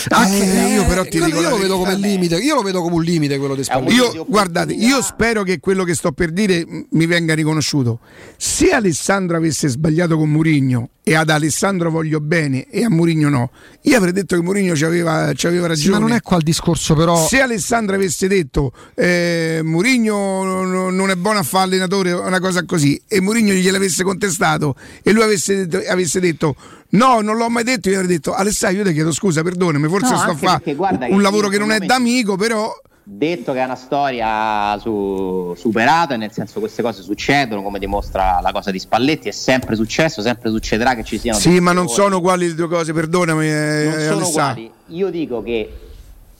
Anche 0.10 0.44
Eh, 0.44 0.74
io 0.74 0.86
però 0.88 1.04
ti 1.04 1.12
quello 1.20 1.26
dico 1.28 1.40
io 1.40 1.50
lo 1.52 1.58
vedo 1.58 1.78
come 1.78 1.96
limite 1.96 2.36
io 2.36 2.54
lo 2.56 2.62
vedo 2.64 2.82
come 2.82 2.96
un 2.96 3.04
limite 3.04 3.38
quello 3.38 3.56
di 3.56 3.64
Spalletti. 3.64 3.94
Io- 3.96 4.26
guardate, 4.28 4.74
io 4.74 5.02
spero 5.02 5.44
che 5.44 5.62
quello 5.62 5.86
che 5.86 5.96
sto 5.96 6.12
per 6.12 6.32
dire 6.32 6.66
mi 6.90 7.06
venga 7.06 7.34
riconosciuto. 7.34 8.00
Se 8.36 8.72
Alessandro 8.72 9.38
avesse 9.38 9.70
sbagliato 9.70 10.18
con 10.18 10.30
Murigno 10.30 10.90
e 11.08 11.16
ad 11.16 11.30
Alessandro 11.30 11.90
voglio 11.92 12.20
bene 12.20 12.66
e 12.70 12.84
a 12.84 12.90
Murigno 12.90 13.30
no, 13.30 13.52
io 13.84 13.96
avrei 13.96 14.12
detto 14.12 14.36
che 14.36 14.42
Murigno 14.42 14.76
ci 14.76 14.84
aveva, 14.84 15.32
ci 15.34 15.46
aveva 15.48 15.64
Sì, 15.66 15.70
ragione. 15.70 16.00
ma 16.00 16.08
non 16.08 16.16
è 16.18 16.22
qua 16.22 16.38
il 16.38 16.44
discorso 16.44 16.94
però 16.96 17.26
Se 17.28 17.40
Alessandro 17.40 17.96
avesse 17.96 18.28
detto 18.28 18.72
eh, 18.96 19.62
Murigno 19.64 20.44
non 20.90 21.10
è 21.10 21.16
buono 21.16 21.40
a 21.40 21.44
fare 21.44 21.66
allenatore, 21.66 22.12
una 22.12 22.40
cosa 22.40 22.66
così, 22.66 23.00
e 23.08 23.22
Murigno 23.22 23.54
gliel'avesse 23.54 24.04
contestato 24.04 24.76
e 25.04 25.12
lui 25.14 25.22
avesse 25.24 25.68
detto, 25.68 25.84
avesse 25.88 26.20
detto 26.20 26.56
no, 26.90 27.22
non 27.22 27.38
l'ho 27.38 27.50
mai 27.50 27.64
detto, 27.64 27.90
io 27.90 28.00
avrei 28.00 28.16
detto 28.16 28.34
Alessandro, 28.34 28.80
io 28.80 28.88
ti 28.88 28.94
chiedo 28.94 29.12
scusa, 29.12 29.42
perdonami, 29.44 29.88
forse 29.88 30.12
No, 30.12 30.18
sto 30.18 30.32
a 30.32 30.36
fare 30.36 30.76
un 31.10 31.22
lavoro 31.22 31.48
che 31.48 31.58
non 31.58 31.72
è 31.72 31.80
d'amico, 31.80 32.36
però 32.36 32.74
detto 33.08 33.54
che 33.54 33.60
è 33.60 33.64
una 33.64 33.76
storia 33.76 34.78
su- 34.80 35.54
superata, 35.56 36.16
nel 36.16 36.32
senso 36.32 36.60
queste 36.60 36.82
cose 36.82 37.04
succedono, 37.04 37.62
come 37.62 37.78
dimostra 37.78 38.40
la 38.42 38.52
cosa 38.52 38.72
di 38.72 38.80
Spalletti, 38.80 39.28
è 39.30 39.32
sempre 39.32 39.76
successo, 39.76 40.22
sempre 40.22 40.50
succederà 40.50 40.96
che 40.96 41.04
ci 41.04 41.20
siano 41.20 41.38
sì, 41.38 41.60
ma 41.60 41.72
non 41.72 41.88
sono 41.88 42.18
uguali 42.18 42.48
le 42.48 42.56
due 42.56 42.68
cose, 42.68 42.94
perdonami, 42.94 43.48
eh, 43.48 43.90
non 43.90 44.00
sono 44.00 44.28
uguali. 44.28 44.72
Io 44.88 45.10
dico 45.10 45.44
che 45.44 45.85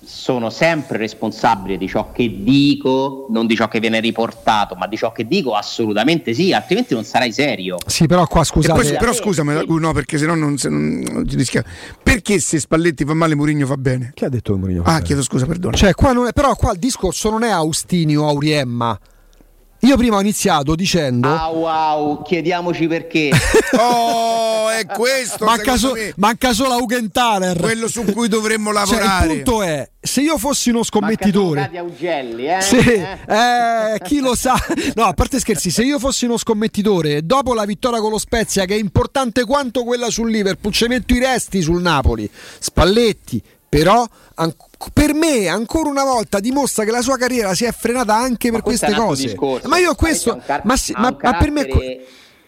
sono 0.06 0.50
sempre 0.50 0.98
responsabile 0.98 1.78
di 1.78 1.88
ciò 1.88 2.12
che 2.12 2.44
dico, 2.44 3.28
non 3.30 3.48
di 3.48 3.56
ciò 3.56 3.68
che 3.68 3.80
viene 3.80 4.00
riportato, 4.00 4.76
ma 4.76 4.88
di 4.88 4.98
ciò 4.98 5.12
che 5.12 5.28
dico 5.28 5.54
assolutamente 5.56 6.34
sì, 6.34 6.54
altrimenti 6.54 6.94
non 6.94 7.04
sarai 7.04 7.32
serio. 7.32 7.78
Sì, 7.86 8.06
però 8.06 8.26
qua 8.28 8.42
E 8.42 8.46
poi- 8.52 8.64
scusate 8.64 8.98
però 8.98 9.14
scusami, 9.14 9.58
Sì. 9.60 9.66
no, 9.80 9.94
perché 9.94 10.18
sennò 10.18 10.36
non, 10.36 10.58
se 10.58 10.70
non, 10.70 11.04
non 11.12 11.26
ti 11.28 11.36
rischia. 11.36 11.64
Perché 12.02 12.40
se 12.40 12.60
Spalletti 12.60 13.04
fa 13.06 13.14
male, 13.14 13.36
Murigno 13.36 13.66
fa 13.66 13.78
bene? 13.78 14.12
Chi 14.14 14.26
ha 14.26 14.30
detto 14.30 14.54
che 14.54 14.60
Mourinho? 14.60 14.84
Ah, 14.86 15.02
chiedo 15.02 15.24
scusa, 15.24 15.46
perdono. 15.46 15.76
Cioè, 15.76 15.94
qua 15.94 16.14
non 16.14 16.28
è, 16.28 16.34
però 16.34 16.56
qua 16.56 16.72
il 16.74 16.80
discorso 16.80 17.30
non 17.30 17.44
è 17.44 17.50
Austini 17.50 18.16
o 18.16 18.28
Auriemma. 18.28 18.98
Io 19.86 19.98
prima 19.98 20.18
ho 20.18 20.22
iniziato 20.22 20.74
dicendo 20.76 21.28
Ah 21.28 21.50
wow, 21.50 22.22
chiediamoci 22.24 22.88
perché. 22.88 23.30
Oh, 23.78 24.70
è 24.70 24.86
questo 24.86 25.44
manca, 25.46 25.76
so- 25.78 25.92
me, 25.94 26.14
manca 26.18 26.54
solo 26.54 26.74
Augenthaler. 26.74 27.58
quello 27.60 27.88
su 27.88 28.04
cui 28.06 28.28
dovremmo 28.28 28.72
Cioè, 28.74 28.80
lavorare. 29.00 29.26
il 29.34 29.42
punto 29.44 29.62
è, 29.62 29.90
se 30.00 30.22
io 30.22 30.38
fossi 30.38 30.70
uno 30.70 30.82
scommettitore 30.84 31.70
Augelli, 31.76 32.48
eh? 32.48 32.62
Sì, 32.62 32.78
Eh? 32.78 33.18
eh, 33.28 34.00
chi 34.04 34.20
lo 34.20 34.34
sa? 34.36 34.56
No, 34.96 35.04
a 35.04 35.14
parte 35.14 35.40
scherzi, 35.40 35.70
se 35.72 35.84
io 35.84 36.00
fossi 36.00 36.26
uno 36.26 36.38
scommettitore, 36.38 37.26
dopo 37.26 37.54
la 37.54 37.66
vittoria 37.66 38.00
con 38.00 38.12
lo 38.12 38.18
Spezia, 38.18 38.66
che 38.66 38.76
è 38.76 38.80
importante 38.80 39.44
quanto 39.46 39.84
quella 39.84 40.10
sul 40.10 40.32
Liverpool, 40.32 40.74
ci 40.74 40.88
metto 40.88 41.14
i 41.14 41.20
resti 41.20 41.62
sul 41.62 41.82
Napoli. 41.82 42.30
Spalletti, 42.60 43.42
però, 43.68 44.06
an- 44.36 44.56
per 44.94 45.14
me, 45.14 45.48
ancora 45.48 45.90
una 45.90 46.04
volta 46.04 46.40
dimostra 46.40 46.84
che 46.84 46.92
la 46.92 47.02
sua 47.02 47.18
carriera 47.18 47.54
si 47.54 47.66
è 47.66 47.72
frenata 47.72 48.16
anche 48.16 48.50
per 48.50 48.60
Ma 48.60 48.64
questo 48.64 48.86
queste 48.86 49.02
cose. 49.04 49.22
discorso. 49.24 49.68
Ma 49.68 49.78
io 49.78 49.96
questo, 49.96 50.42
ma, 50.64 50.78
sì- 50.78 50.94
ma- 50.98 51.16
ma 51.22 51.38
per 51.38 51.52
me. 51.52 51.68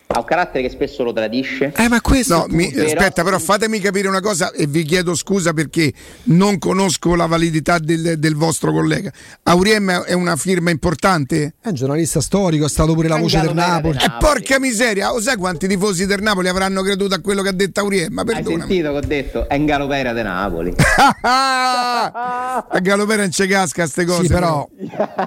Ha 0.09 0.19
un 0.19 0.25
carattere 0.25 0.63
che 0.63 0.69
spesso 0.69 1.03
lo 1.03 1.11
tradisce. 1.11 1.73
Eh, 1.75 1.89
ma 1.89 1.99
questo. 2.01 2.37
No, 2.37 2.45
mi- 2.49 2.73
aspetta, 2.73 3.23
però 3.23 3.37
fatemi 3.39 3.79
capire 3.79 4.07
una 4.07 4.21
cosa 4.21 4.51
e 4.51 4.65
vi 4.65 4.83
chiedo 4.83 5.13
scusa 5.15 5.51
perché 5.53 5.91
non 6.25 6.57
conosco 6.59 7.13
la 7.15 7.25
validità 7.25 7.77
del, 7.77 8.17
del 8.17 8.35
vostro 8.35 8.71
collega. 8.71 9.11
Auriem 9.43 10.03
è 10.03 10.13
una 10.13 10.35
firma 10.37 10.69
importante? 10.71 11.55
È 11.61 11.67
un 11.67 11.73
giornalista 11.73 12.21
storico, 12.21 12.65
è 12.65 12.69
stato 12.69 12.93
pure 12.93 13.09
la 13.09 13.17
voce 13.17 13.41
del 13.41 13.53
Napoli. 13.53 13.97
del 13.97 14.03
E 14.03 14.07
Napoli. 14.07 14.33
porca 14.33 14.59
miseria, 14.59 15.11
lo 15.11 15.19
sai 15.19 15.35
quanti 15.35 15.67
tifosi 15.67 16.05
del 16.05 16.21
Napoli 16.21 16.47
avranno 16.47 16.81
creduto 16.81 17.13
a 17.13 17.19
quello 17.19 17.41
che 17.41 17.49
ha 17.49 17.53
detto 17.53 17.81
Auriem? 17.81 18.13
Ma 18.13 18.21
Hai 18.25 18.43
sentito 18.45 18.91
che 18.91 18.97
ho 18.97 18.99
detto? 19.01 19.49
È 19.49 19.55
in 19.55 19.65
galopera 19.65 20.13
di 20.13 20.21
Napoli. 20.23 20.73
a 21.21 22.79
Galopera 22.81 23.21
non 23.21 23.29
c'è 23.29 23.47
casca 23.47 23.85
ste 23.87 24.05
cose. 24.05 24.23
Sì, 24.23 24.27
però 24.29 24.67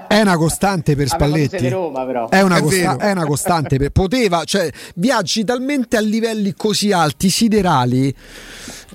è 0.09 0.21
una 0.21 0.37
costante 0.37 0.97
per 0.97 1.09
Spalletti. 1.09 1.69
Roma, 1.69 2.05
però. 2.05 2.29
È 2.29 2.41
una, 2.41 2.57
È 2.57 2.61
costa- 2.63 2.97
è 2.97 3.11
una 3.13 3.25
costante, 3.27 3.77
per- 3.79 3.91
poteva, 3.91 4.45
cioè 4.45 4.70
viaggi 4.95 5.45
talmente 5.45 5.97
a 5.97 6.01
livelli 6.01 6.55
così 6.57 6.93
alti, 6.93 7.31
siderali, 7.31 8.15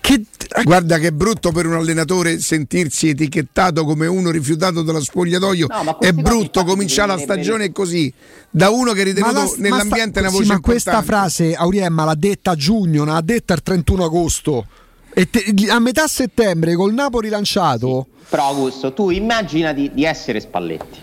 che 0.02 0.22
Guarda 0.64 1.00
che 1.00 1.08
è 1.08 1.12
brutto 1.12 1.52
per 1.52 1.66
un 1.66 1.74
allenatore 1.74 2.40
sentirsi 2.40 3.10
etichettato 3.10 3.84
come 3.84 4.06
uno 4.06 4.30
rifiutato 4.30 4.84
dallo 4.84 5.02
spogliatoio. 5.02 5.68
No, 5.68 5.98
è 6.00 6.12
brutto 6.14 6.64
cominciare 6.64 7.08
la 7.10 7.18
stagione 7.18 7.72
così. 7.72 8.14
Da 8.50 8.70
uno 8.70 8.94
che 8.94 9.02
è 9.02 9.04
ritenuto 9.04 9.34
la- 9.34 9.52
nell'ambiente 9.58 10.12
sta- 10.12 10.20
una 10.22 10.30
sì, 10.30 10.36
voce 10.38 10.54
ma 10.54 10.60
questa 10.60 11.02
frase 11.02 11.56
Auriemma 11.56 12.06
l'ha 12.06 12.16
detta 12.16 12.52
a 12.52 12.56
giugno, 12.56 13.04
non 13.04 13.16
l'ha 13.16 13.22
detta 13.22 13.54
il 13.56 13.64
31 13.64 14.06
agosto. 14.06 14.68
E 15.14 15.30
te- 15.30 15.44
a 15.70 15.80
metà 15.80 16.08
settembre 16.08 16.76
col 16.76 16.94
Napoli 16.94 17.28
lanciato, 17.30 18.08
Però 18.30 18.48
Augusto, 18.48 18.94
tu 18.94 19.10
immagina 19.10 19.74
di, 19.74 19.90
di 19.94 20.06
essere 20.06 20.40
Spalletti. 20.40 21.00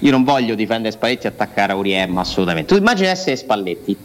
Io 0.00 0.10
non 0.10 0.22
voglio 0.24 0.54
difendere 0.54 0.92
Spalletti 0.92 1.26
e 1.26 1.30
attaccare 1.30 1.72
Auriem 1.72 2.16
assolutamente. 2.18 2.74
Tu 2.74 2.80
immagina 2.80 3.08
di 3.08 3.12
essere 3.14 3.36
Spalletti, 3.36 4.04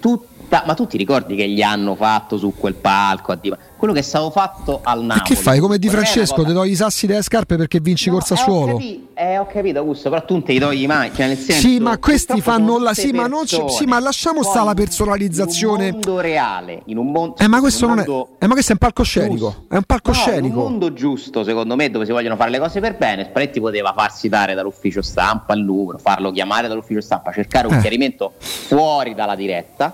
tutta- 0.53 0.63
ma 0.67 0.73
tu 0.75 0.85
ti 0.87 0.97
ricordi 0.97 1.35
che 1.35 1.47
gli 1.49 1.61
hanno 1.61 1.95
fatto 1.95 2.37
su 2.37 2.53
quel 2.57 2.75
palco? 2.75 3.35
Quello 3.77 3.93
che 3.93 3.99
è 3.99 4.03
stato 4.03 4.29
fatto 4.31 4.79
al 4.83 5.01
e 5.01 5.03
Napoli. 5.03 5.25
che 5.25 5.35
fai? 5.35 5.59
Come 5.59 5.77
Di 5.77 5.89
Francesco, 5.89 6.35
cosa- 6.35 6.47
ti 6.47 6.53
togli 6.53 6.71
i 6.71 6.75
sassi 6.75 7.05
delle 7.05 7.21
scarpe 7.21 7.57
perché 7.57 7.79
vinci 7.81 8.07
No, 8.09 8.15
corsa 8.15 8.35
eh, 8.35 8.37
suolo. 8.37 8.73
capi- 8.73 9.07
eh, 9.13 9.37
ho 9.37 9.45
capito 9.45 9.79
Augusto, 9.79 10.09
però 10.09 10.23
tu 10.23 10.33
non 10.33 10.43
te 10.43 10.53
li 10.53 10.59
togli 10.59 10.85
mai. 10.85 11.11
Cioè, 11.13 11.27
nel 11.27 11.37
senso, 11.37 11.67
Sì, 11.67 11.79
ma 11.79 11.97
questi 11.97 12.39
fanno 12.39 12.77
la- 12.79 12.93
sì, 12.93 13.11
ma 13.11 13.27
non 13.27 13.45
ci- 13.45 13.57
persone. 13.57 13.77
sì, 13.77 13.85
ma 13.85 13.99
lasciamo 13.99 14.39
Poi, 14.39 14.49
sta 14.49 14.63
la 14.63 14.69
in 14.69 14.75
personalizzazione. 14.75 15.85
un 15.87 15.91
mondo 15.91 16.19
reale, 16.21 16.81
in 16.85 16.97
un 16.97 17.11
mondo 17.11 17.35
Eh, 17.39 17.47
ma 17.47 17.59
questo 17.59 17.85
in 17.85 17.89
non 17.95 17.99
è. 17.99 18.03
Eh, 18.43 18.47
ma 18.47 18.53
questo 18.53 18.71
è 18.71 18.73
un 18.73 18.79
palcoscenico. 18.79 19.35
giusto. 19.35 19.65
È 19.69 19.75
un 19.75 19.83
palcoscenico. 19.83 20.39
No, 20.41 20.45
in 20.47 20.55
un 20.57 20.63
mondo 20.71 20.93
giusto, 20.93 21.43
secondo 21.43 21.75
me, 21.75 21.89
dove 21.89 22.05
si 22.05 22.11
vogliono 22.11 22.35
fare 22.37 22.51
le 22.51 22.59
cose 22.59 22.79
per 22.79 22.95
bene, 22.97 23.25
Spalletti 23.25 23.59
poteva 23.59 23.91
farsi 23.93 24.29
dare 24.29 24.53
dall'ufficio 24.53 25.01
stampa 25.01 25.51
al 25.53 25.61
Louvre, 25.61 25.97
farlo 25.97 26.31
chiamare 26.31 26.67
dall'ufficio 26.69 27.01
stampa, 27.01 27.33
cercare 27.33 27.67
un 27.67 27.73
Eh. 27.73 27.81
chiarimento 27.81 28.31
fuori 28.37 29.13
dalla 29.13 29.35
diretta. 29.35 29.93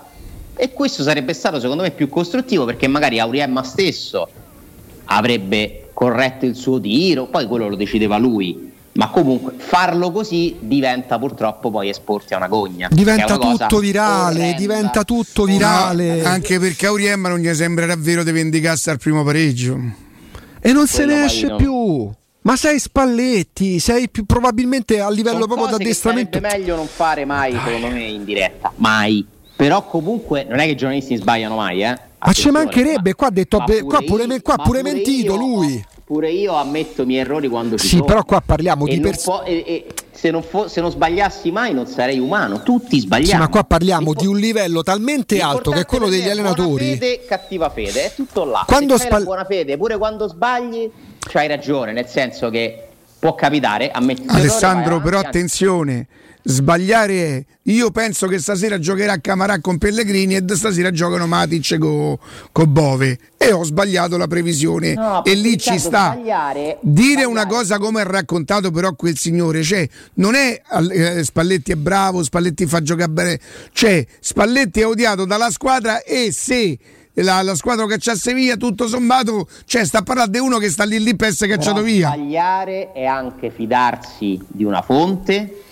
E 0.56 0.72
questo 0.72 1.02
sarebbe 1.02 1.32
stato, 1.32 1.58
secondo 1.60 1.82
me, 1.82 1.90
più 1.90 2.08
costruttivo 2.08 2.64
perché 2.64 2.86
magari 2.86 3.18
Auriemma 3.18 3.62
stesso 3.62 4.28
avrebbe 5.04 5.90
corretto 5.92 6.46
il 6.46 6.54
suo 6.54 6.80
tiro, 6.80 7.26
poi 7.26 7.46
quello 7.46 7.68
lo 7.68 7.76
decideva 7.76 8.16
lui. 8.18 8.68
Ma 8.92 9.08
comunque 9.08 9.52
farlo 9.56 10.10
così 10.10 10.56
diventa 10.58 11.16
purtroppo 11.18 11.70
poi 11.70 11.88
esporti 11.88 12.34
a 12.34 12.38
una 12.38 12.48
gogna. 12.48 12.88
è 12.88 12.94
Diventa 12.94 13.36
una 13.38 13.56
tutto 13.56 13.78
virale, 13.78 14.38
orrenda. 14.40 14.58
diventa 14.58 15.04
tutto 15.04 15.44
virale. 15.44 16.22
No, 16.22 16.28
anche 16.28 16.58
perché 16.58 16.86
Auriem 16.86 17.20
non 17.28 17.38
gli 17.38 17.54
sembrerà 17.54 17.94
vero 17.96 18.24
di 18.24 18.32
vendicarsi 18.32 18.90
al 18.90 18.98
primo 18.98 19.22
pareggio. 19.22 19.78
E 20.60 20.72
non 20.72 20.86
se 20.88 21.04
Quello 21.04 21.12
ne 21.12 21.18
poi 21.18 21.26
esce 21.26 21.46
no. 21.46 21.56
più. 21.56 22.10
Ma 22.42 22.56
sei 22.56 22.78
Spalletti, 22.80 23.78
sei 23.78 24.08
più 24.08 24.24
probabilmente 24.26 25.00
a 25.00 25.08
livello 25.10 25.42
Sono 25.42 25.46
proprio 25.46 25.66
che 25.68 25.76
d'addestramento. 25.84 26.38
sarebbe 26.38 26.56
meglio 26.58 26.74
non 26.76 26.86
fare 26.86 27.24
mai, 27.24 27.52
secondo 27.52 27.88
me, 27.88 28.02
in 28.02 28.24
diretta. 28.24 28.72
Mai. 28.76 29.24
Però 29.64 29.84
comunque 29.84 30.44
non 30.48 30.58
è 30.58 30.64
che 30.64 30.70
i 30.70 30.76
giornalisti 30.76 31.16
sbagliano 31.16 31.56
mai, 31.56 31.82
eh. 31.82 31.98
Ma 32.22 32.32
ci 32.32 32.50
mancherebbe, 32.50 33.14
qua 33.14 33.26
ha 33.28 33.30
detto- 33.30 33.58
ma 33.58 33.64
beh, 33.64 33.82
qua 33.82 34.00
pure 34.06 34.22
io- 34.22 34.28
me- 34.28 34.40
qua 34.42 34.54
ma 34.56 34.62
pure 34.62 34.82
mentito 34.82 35.32
io- 35.34 35.38
lui. 35.38 35.84
Pure 36.04 36.30
io 36.30 36.54
ammetto 36.54 37.02
i 37.02 37.06
miei 37.06 37.20
errori 37.20 37.48
quando 37.48 37.76
ci 37.78 37.86
Sì, 37.86 37.92
sono. 37.96 38.04
però 38.06 38.24
qua 38.24 38.40
parliamo 38.44 38.84
E 38.86 38.90
di 38.90 39.00
non 39.00 39.10
pers- 39.10 39.22
può- 39.22 39.42
e- 39.44 39.62
e 39.66 39.86
se, 40.12 40.30
non 40.30 40.42
fo- 40.42 40.66
se 40.68 40.80
non 40.80 40.90
sbagliassi 40.90 41.50
mai 41.52 41.72
non 41.72 41.86
sarei 41.86 42.18
umano. 42.18 42.62
Tutti 42.62 42.98
sbagliamo. 43.00 43.30
Sì, 43.30 43.36
ma 43.36 43.48
qua 43.48 43.62
parliamo 43.64 44.12
di 44.14 44.26
un 44.26 44.36
livello 44.38 44.82
talmente 44.82 45.40
alto 45.40 45.70
che 45.70 45.80
è 45.80 45.86
quello 45.86 46.08
degli 46.08 46.28
allenatori. 46.28 46.84
Buona 46.84 46.98
fede, 46.98 47.24
cattiva 47.26 47.70
fede, 47.70 48.04
è 48.06 48.12
tutto 48.14 48.44
là. 48.44 48.64
Quando 48.66 48.98
se 48.98 49.04
Spal- 49.06 49.22
buona 49.24 49.44
fede, 49.44 49.76
pure 49.76 49.96
quando 49.98 50.26
sbagli, 50.28 50.90
c'hai 51.20 51.46
ragione, 51.48 51.92
nel 51.92 52.06
senso 52.06 52.50
che 52.50 52.88
può 53.18 53.34
capitare, 53.34 53.90
ammetti 53.90 54.24
Alessandro, 54.26 54.96
vai 54.96 55.02
però 55.04 55.18
attenzione, 55.20 56.06
sbagliare 56.42 57.14
è 57.14 57.44
io 57.64 57.90
penso 57.90 58.26
che 58.26 58.38
stasera 58.38 58.78
giocherà 58.78 59.20
Camarà 59.20 59.60
con 59.60 59.78
Pellegrini 59.78 60.34
e 60.34 60.44
stasera 60.54 60.90
giocano 60.90 61.26
Matic 61.26 61.78
con 61.78 62.16
co 62.52 62.66
Bove. 62.66 63.18
E 63.36 63.52
ho 63.52 63.62
sbagliato 63.62 64.16
la 64.16 64.26
previsione. 64.26 64.94
No, 64.94 65.22
e 65.24 65.34
lì 65.34 65.56
ci 65.56 65.78
sta. 65.78 66.12
sbagliare- 66.12 66.78
dire 66.80 67.22
sbagliare. 67.22 67.30
una 67.30 67.46
cosa 67.46 67.78
come 67.78 68.00
ha 68.00 68.04
raccontato 68.04 68.70
però 68.70 68.94
quel 68.94 69.16
signore 69.16 69.62
cioè 69.62 69.88
non 70.14 70.34
è 70.34 70.60
eh, 70.90 71.22
Spalletti 71.22 71.72
è 71.72 71.76
bravo 71.76 72.22
Spalletti 72.24 72.66
fa 72.66 72.82
giocare 72.82 73.10
bene. 73.10 73.40
Cioè 73.72 74.04
Spalletti 74.18 74.80
è 74.80 74.86
odiato 74.86 75.24
dalla 75.24 75.50
squadra 75.50 76.02
e 76.02 76.32
se 76.32 76.78
la, 77.14 77.42
la 77.42 77.54
squadra 77.54 77.86
che 77.86 77.96
c'ha 77.98 78.14
Sevilla 78.14 78.56
tutto 78.56 78.88
sommato 78.88 79.46
cioè 79.66 79.84
sta 79.84 80.02
parlando 80.02 80.32
di 80.32 80.38
uno 80.38 80.58
che 80.58 80.70
sta 80.70 80.84
lì 80.84 81.00
lì 81.02 81.14
per 81.14 81.28
essere 81.28 81.52
cacciato 81.52 81.82
Però 81.82 81.86
via. 81.86 82.08
Sbagliare 82.08 82.92
è 82.92 83.04
anche 83.04 83.50
fidarsi 83.50 84.40
di 84.48 84.64
una 84.64 84.82
fonte 84.82 85.64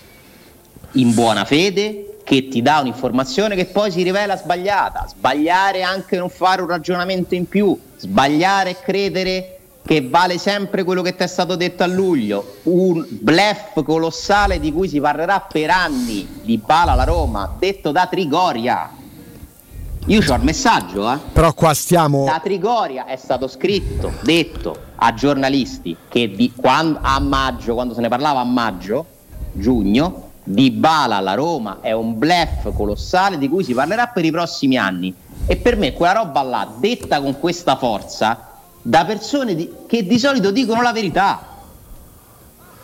in 0.93 1.13
buona 1.13 1.45
fede 1.45 2.17
che 2.23 2.47
ti 2.47 2.61
dà 2.61 2.79
un'informazione 2.79 3.55
che 3.55 3.65
poi 3.65 3.89
si 3.89 4.03
rivela 4.03 4.37
sbagliata. 4.37 5.07
Sbagliare 5.07 5.81
anche 5.81 6.17
non 6.17 6.29
fare 6.29 6.61
un 6.61 6.67
ragionamento 6.67 7.33
in 7.33 7.47
più. 7.47 7.75
Sbagliare 7.97 8.69
è 8.69 8.79
credere 8.79 9.59
che 9.83 10.07
vale 10.07 10.37
sempre 10.37 10.83
quello 10.83 11.01
che 11.01 11.15
ti 11.15 11.23
è 11.23 11.27
stato 11.27 11.55
detto 11.55 11.81
a 11.81 11.87
luglio. 11.87 12.57
Un 12.63 13.03
blef 13.09 13.81
colossale 13.83 14.59
di 14.59 14.71
cui 14.71 14.87
si 14.87 14.99
parlerà 14.99 15.39
per 15.39 15.71
anni 15.71 16.41
di 16.43 16.57
Bala 16.57 16.91
alla 16.91 17.03
Roma, 17.03 17.55
detto 17.57 17.91
da 17.91 18.05
Trigoria. 18.05 18.91
Io 20.05 20.21
ho 20.21 20.35
il 20.35 20.43
messaggio, 20.43 21.11
eh. 21.11 21.17
Però 21.33 21.51
qua 21.53 21.73
stiamo. 21.73 22.25
Da 22.25 22.39
Trigoria 22.39 23.05
è 23.05 23.15
stato 23.15 23.47
scritto, 23.47 24.13
detto 24.21 24.77
a 24.97 25.13
giornalisti 25.15 25.97
che 26.07 26.29
di, 26.29 26.53
quando, 26.55 26.99
a 27.01 27.19
maggio, 27.19 27.73
quando 27.73 27.95
se 27.95 28.01
ne 28.01 28.07
parlava 28.07 28.39
a 28.41 28.45
maggio, 28.45 29.05
giugno, 29.53 30.28
di 30.49 30.71
Bala 30.71 31.17
alla 31.17 31.35
Roma 31.35 31.77
è 31.79 31.91
un 31.91 32.17
blef 32.17 32.73
colossale 32.73 33.37
di 33.37 33.47
cui 33.47 33.63
si 33.63 33.75
parlerà 33.75 34.07
per 34.07 34.25
i 34.25 34.31
prossimi 34.31 34.77
anni. 34.77 35.13
E 35.45 35.57
per 35.57 35.77
me 35.77 35.93
quella 35.93 36.13
roba 36.13 36.41
là, 36.41 36.67
detta 36.75 37.21
con 37.21 37.39
questa 37.39 37.75
forza, 37.75 38.49
da 38.81 39.05
persone 39.05 39.53
di- 39.53 39.71
che 39.87 40.07
di 40.07 40.17
solito 40.17 40.49
dicono 40.49 40.81
la 40.81 40.91
verità. 40.91 41.39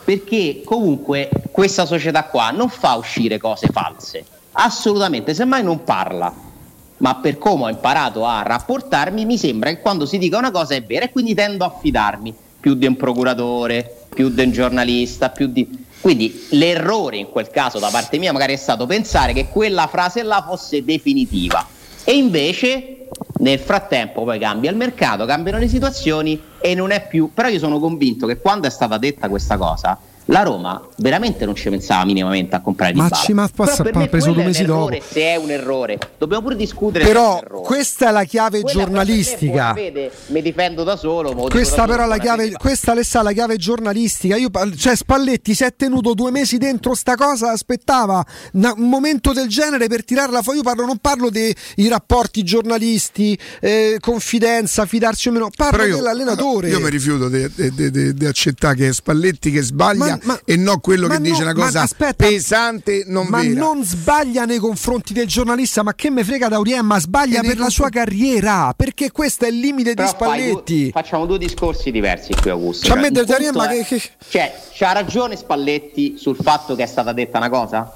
Perché 0.03 0.61
comunque 0.63 1.29
questa 1.51 1.87
società 1.87 2.25
qua 2.25 2.51
non 2.51 2.69
fa 2.69 2.93
uscire 2.93 3.39
cose 3.39 3.67
false, 3.71 4.23
assolutamente, 4.51 5.33
semmai 5.33 5.63
non 5.63 5.83
parla 5.83 6.43
ma 6.97 7.15
per 7.15 7.37
come 7.37 7.65
ho 7.65 7.69
imparato 7.69 8.25
a 8.25 8.41
rapportarmi 8.41 9.25
mi 9.25 9.37
sembra 9.37 9.69
che 9.69 9.81
quando 9.81 10.05
si 10.05 10.17
dica 10.17 10.37
una 10.37 10.49
cosa 10.49 10.75
è 10.75 10.81
vera 10.81 11.03
e 11.03 11.11
quindi 11.11 11.33
tendo 11.33 11.65
a 11.65 11.75
fidarmi 11.77 12.33
più 12.57 12.73
di 12.73 12.85
un 12.85 12.95
procuratore, 12.95 14.07
più 14.09 14.29
di 14.29 14.41
un 14.41 14.51
giornalista, 14.51 15.29
più 15.29 15.47
di... 15.47 15.84
Quindi 16.05 16.45
l'errore 16.51 17.17
in 17.17 17.31
quel 17.31 17.49
caso 17.49 17.79
da 17.79 17.89
parte 17.89 18.19
mia 18.19 18.31
magari 18.31 18.53
è 18.53 18.57
stato 18.57 18.85
pensare 18.85 19.33
che 19.33 19.47
quella 19.47 19.87
frase 19.87 20.21
là 20.21 20.45
fosse 20.47 20.83
definitiva. 20.83 21.65
E 22.03 22.15
invece 22.15 23.07
nel 23.39 23.57
frattempo 23.57 24.23
poi 24.23 24.37
cambia 24.37 24.69
il 24.69 24.77
mercato, 24.77 25.25
cambiano 25.25 25.57
le 25.57 25.67
situazioni 25.67 26.39
e 26.61 26.75
non 26.75 26.91
è 26.91 27.07
più... 27.07 27.31
Però 27.33 27.47
io 27.47 27.57
sono 27.57 27.79
convinto 27.79 28.27
che 28.27 28.37
quando 28.37 28.67
è 28.67 28.69
stata 28.69 28.99
detta 28.99 29.29
questa 29.29 29.57
cosa 29.57 29.97
la 30.29 30.41
Roma 30.41 30.81
veramente 30.97 31.45
non 31.45 31.53
ci 31.55 31.69
pensava 31.69 32.03
minimamente 32.05 32.55
a 32.55 32.61
comprare 32.61 32.93
di 32.93 32.99
Ma 32.99 33.09
ci- 33.09 33.33
ma 33.33 33.47
Però 33.47 33.65
passa- 33.65 33.83
per 33.83 33.95
me 33.95 34.07
preso 34.07 34.25
quello 34.31 34.33
due 34.33 34.43
è 34.43 34.47
mesi 34.47 34.63
un 34.63 34.69
errore, 34.69 34.97
dopo. 34.99 35.11
se 35.11 35.21
è 35.21 35.35
un 35.35 35.49
errore. 35.51 35.99
Dobbiamo 36.17 36.41
pure 36.43 36.55
discutere 36.55 37.03
è 37.03 37.07
Però 37.07 37.39
questa 37.63 38.09
è 38.09 38.11
la 38.11 38.23
chiave 38.23 38.61
Quella 38.61 38.79
giornalistica. 38.79 39.73
me, 39.73 39.81
vede, 39.83 40.11
mi 40.27 40.41
difendo 40.41 40.83
da 40.83 40.95
solo. 40.95 41.31
Questa 41.33 41.85
però 41.85 42.03
è 42.05 42.07
la 42.07 42.17
chiave, 42.17 42.51
questa 42.53 42.91
Alessà, 42.93 43.19
è 43.19 43.23
la 43.23 43.31
chiave 43.33 43.57
giornalistica. 43.57 44.35
Io, 44.35 44.49
cioè, 44.77 44.95
Spalletti 44.95 45.53
si 45.53 45.63
è 45.63 45.75
tenuto 45.75 46.13
due 46.13 46.31
mesi 46.31 46.57
dentro 46.57 46.95
sta 46.95 47.15
cosa, 47.15 47.51
aspettava 47.51 48.25
un 48.53 48.73
momento 48.89 49.31
del 49.31 49.47
genere 49.47 49.87
per 49.87 50.03
tirarla 50.03 50.41
fuori. 50.41 50.57
Io 50.59 50.63
parlo, 50.63 50.85
non 50.85 50.97
parlo 50.97 51.29
dei 51.29 51.55
i 51.75 51.87
rapporti 51.87 52.43
giornalisti, 52.43 53.37
eh, 53.61 53.97
confidenza, 53.99 54.85
fidarsi 54.85 55.27
o 55.27 55.31
meno, 55.31 55.49
parlo 55.55 55.77
Però 55.77 55.87
io, 55.89 55.95
dell'allenatore. 55.97 56.69
io 56.69 56.79
mi 56.79 56.89
rifiuto 56.89 57.29
di 57.29 58.25
accettare 58.25 58.75
che 58.75 58.93
Spalletti 58.93 59.51
che 59.51 59.61
sbaglia 59.61 60.05
Ma- 60.05 60.14
ma- 60.23 60.39
e 60.45 60.55
non 60.57 60.79
quello 60.81 61.07
ma 61.07 61.15
che 61.15 61.21
dice 61.21 61.43
no, 61.43 61.49
una 61.49 61.53
ma 61.53 61.65
cosa 61.65 61.81
aspetta, 61.81 62.25
pesante, 62.27 63.03
non 63.07 63.27
ma 63.27 63.41
vera. 63.41 63.59
non 63.59 63.83
sbaglia 63.83 64.45
nei 64.45 64.57
confronti 64.57 65.13
del 65.13 65.27
giornalista, 65.27 65.83
ma 65.83 65.93
che 65.93 66.09
me 66.09 66.23
frega 66.23 66.47
da 66.47 66.55
Auriem, 66.57 66.85
ma 66.85 66.99
sbaglia 66.99 67.41
E 67.41 67.47
per 67.47 67.57
la 67.57 67.69
sua 67.69 67.89
carriera, 67.89 68.73
perché 68.75 69.11
questo 69.11 69.45
è 69.45 69.49
il 69.49 69.59
limite 69.59 69.93
Però 69.93 70.07
di 70.07 70.13
Spalletti. 70.13 70.81
due- 70.83 70.91
facciamo 70.91 71.25
due 71.25 71.37
discorsi 71.37 71.91
diversi 71.91 72.33
qui, 72.33 72.49
Augusto. 72.49 72.85
Cioè, 72.85 72.97
a 72.97 72.99
me 72.99 73.07
il 73.07 73.13
del 73.13 73.25
punto 73.25 73.41
Auriemma 73.43 73.69
è- 73.69 73.85
che- 73.85 73.97
che- 73.99 74.09
Cioè, 74.29 74.55
c'ha 74.73 74.91
ragione 74.91 75.35
Spalletti 75.35 76.15
sul 76.17 76.35
fatto 76.41 76.75
che 76.75 76.83
è 76.83 76.87
stata 76.87 77.11
detta 77.13 77.37
una 77.37 77.49
cosa? 77.49 77.93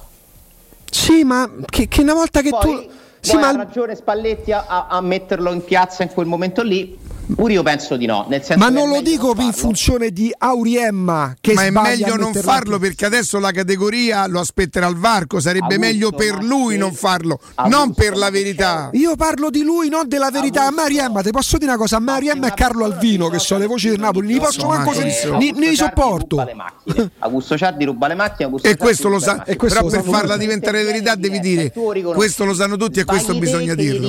Sì, 0.92 1.24
ma 1.24 1.50
che, 1.66 1.88
che 1.88 2.02
una 2.02 2.14
volta 2.14 2.42
che 2.42 2.50
Poi, 2.50 2.62
tu... 2.62 2.90
Sì, 3.22 3.36
ma 3.36 3.50
ha 3.50 3.56
ragione 3.56 3.96
Spalletti 3.96 4.52
a- 4.54 4.88
a 4.90 5.02
metterlo 5.02 5.52
in 5.52 5.64
piazza 5.64 6.04
in 6.04 6.10
quel 6.10 6.26
momento 6.26 6.62
lì? 6.64 6.98
Pure 7.36 7.54
io 7.54 7.64
penso 7.64 7.96
di 7.96 8.06
no. 8.06 8.26
Nel 8.28 8.44
senso 8.44 8.64
Ma 8.64 8.70
non 8.70 8.90
lo 8.90 9.02
dico 9.02 9.30
in 9.30 9.36
farlo. 9.36 9.52
funzione 9.52 10.10
di 10.12 10.34
Auriemma 10.38 11.36
che 11.40 11.54
Ma 11.54 11.64
è 11.66 11.70
meglio 11.70 12.16
non 12.16 12.34
farlo 12.34 12.76
anche- 12.76 12.88
perché 12.88 13.06
adesso 13.06 13.40
la 13.40 13.52
categoria 13.52 14.26
lo 14.28 14.40
aspetterà 14.40 14.88
al 14.88 14.96
varco, 14.96 15.40
sarebbe 15.40 15.76
Augusto, 15.76 15.80
meglio 15.80 16.12
per 16.12 16.44
lui 16.44 16.78
non 16.78 16.94
farlo, 16.94 17.40
Augusto, 17.56 17.78
non 17.86 17.94
per 17.94 18.18
la 18.18 18.30
verità. 18.30 18.90
Io 18.94 19.16
parlo 19.16 19.50
di 19.50 19.62
lui, 19.62 19.90
non 19.90 20.08
della 20.08 20.32
verità. 20.32 20.62
A 20.62 20.66
Augusto. 20.66 20.82
Mariemma, 20.84 21.22
ti 21.22 21.32
posso 21.32 21.58
dire 21.58 21.72
una 21.72 21.80
cosa? 21.80 21.98
A 21.98 22.00
Mariemma 22.00 22.48
e 22.48 22.54
Carlo 22.54 22.86
Alvino, 22.86 23.30
che 23.30 23.40
sono 23.40 23.60
le 23.60 23.68
voci 23.68 23.90
del 23.90 24.00
Napoli, 24.00 24.28
li 24.28 24.40
posso 24.40 24.68
manco 24.68 24.92
ne 24.92 25.76
Ciardi 25.76 25.76
sopporto. 25.76 26.38
ruba 26.38 26.46
le 26.46 26.54
macchine. 26.54 27.12
Augusto 27.20 27.58
Ciardi 27.58 27.86
ruba 27.86 28.08
le 28.08 28.16
macchine. 28.16 28.46
Augusto 28.46 28.68
E 28.68 28.76
questo 28.76 29.08
lo 29.08 29.20
sa. 29.20 29.44
E 29.44 29.56
però 29.56 29.86
per 29.86 30.04
farla 30.04 30.36
diventare 30.38 30.84
verità 30.84 31.16
devi 31.16 31.40
dire 31.40 31.72
questo 31.72 32.44
lo 32.46 32.54
sanno 32.54 32.76
tutti 32.76 33.00
e 33.00 33.06
questo 33.06 33.38
bisogna 33.38 33.76
dirlo. 33.76 34.08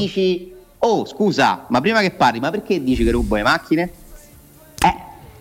Oh 0.80 1.04
scusa, 1.06 1.66
ma 1.68 1.80
prima 1.80 2.00
che 2.00 2.12
parli, 2.12 2.40
ma 2.40 2.50
perché 2.50 2.82
dici 2.82 3.04
che 3.04 3.10
rubo 3.10 3.36
le 3.36 3.42
macchine? 3.42 3.92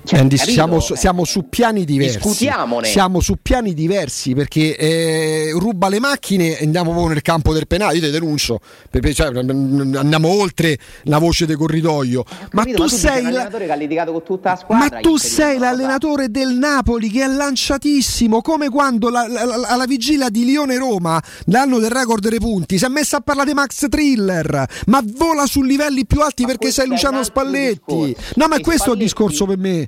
Cioè, 0.10 0.28
siamo, 0.38 0.80
su, 0.80 0.94
Eh. 0.94 0.98
siamo 0.98 1.24
su 1.24 1.50
piani 1.50 1.86
diversi. 1.86 2.18
Discutiamone. 2.18 2.88
Siamo 2.88 3.20
su 3.20 3.36
piani 3.42 3.76
diversi 3.76 4.34
perché 4.34 4.76
eh, 4.76 5.52
ruba 5.54 5.88
le 5.88 6.00
macchine 6.00 6.58
e 6.58 6.64
andiamo 6.66 6.90
proprio 6.92 7.14
nel 7.14 7.22
campo 7.22 7.54
del 7.54 7.68
penale. 7.68 7.94
Io 7.98 8.02
ti 8.02 8.10
denuncio, 8.10 8.60
perché, 8.90 9.14
cioè, 9.14 9.28
andiamo 9.28 10.30
oltre 10.30 10.80
la 11.04 11.20
voce 11.20 11.46
di 11.46 11.54
corridoio. 11.54 12.24
Ma 12.54 12.64
Capito? 12.64 12.84
tu 12.84 12.90
sei 12.90 13.18
un 13.18 13.24
la- 13.24 13.30
allenatore 13.42 13.66
che 13.68 13.72
ha 13.72 13.76
litigato 13.76 14.12
con 14.12 14.24
tutta 14.24 14.50
la 14.50 14.56
Ma 14.56 14.60
squadra. 14.86 15.00
tu 15.02 15.12
in 15.12 15.18
sei 15.20 15.58
l'allenatore 15.60 16.30
del 16.32 16.54
Napoli 16.56 17.10
che 17.12 17.24
è 17.24 17.28
lanciatissimo, 17.28 18.42
come 18.42 18.70
quando 18.70 19.10
la- 19.10 19.28
la- 19.28 19.46
la- 19.46 19.68
alla 19.68 19.86
vigilia 19.86 20.30
di 20.30 20.44
Lione-Roma, 20.46 21.22
l'anno 21.46 21.78
del 21.78 21.92
record 21.92 22.28
dei 22.28 22.40
punti, 22.40 22.80
si 22.80 22.86
è 22.86 22.90
messa 22.90 23.18
a 23.18 23.22
parlare 23.22 23.50
di 23.50 23.54
Max 23.54 23.86
Thriller, 23.88 24.66
ma 24.88 25.04
vola 25.06 25.46
su 25.46 25.62
livelli 25.62 26.06
più 26.08 26.22
alti 26.22 26.44
Ma 26.44 26.50
perché 26.50 26.72
sei 26.72 26.86
è 26.86 26.88
Luciano 26.88 27.24
Spalletti. 27.24 27.96
discorso. 27.96 28.34
No, 28.36 28.48
ma 28.48 28.56
è 28.56 28.60
E 28.60 28.62
questo 28.64 28.94
il 28.94 28.98
Spalletti- 28.98 29.04
discorso 29.04 29.46
per 29.46 29.58
me. 29.60 29.88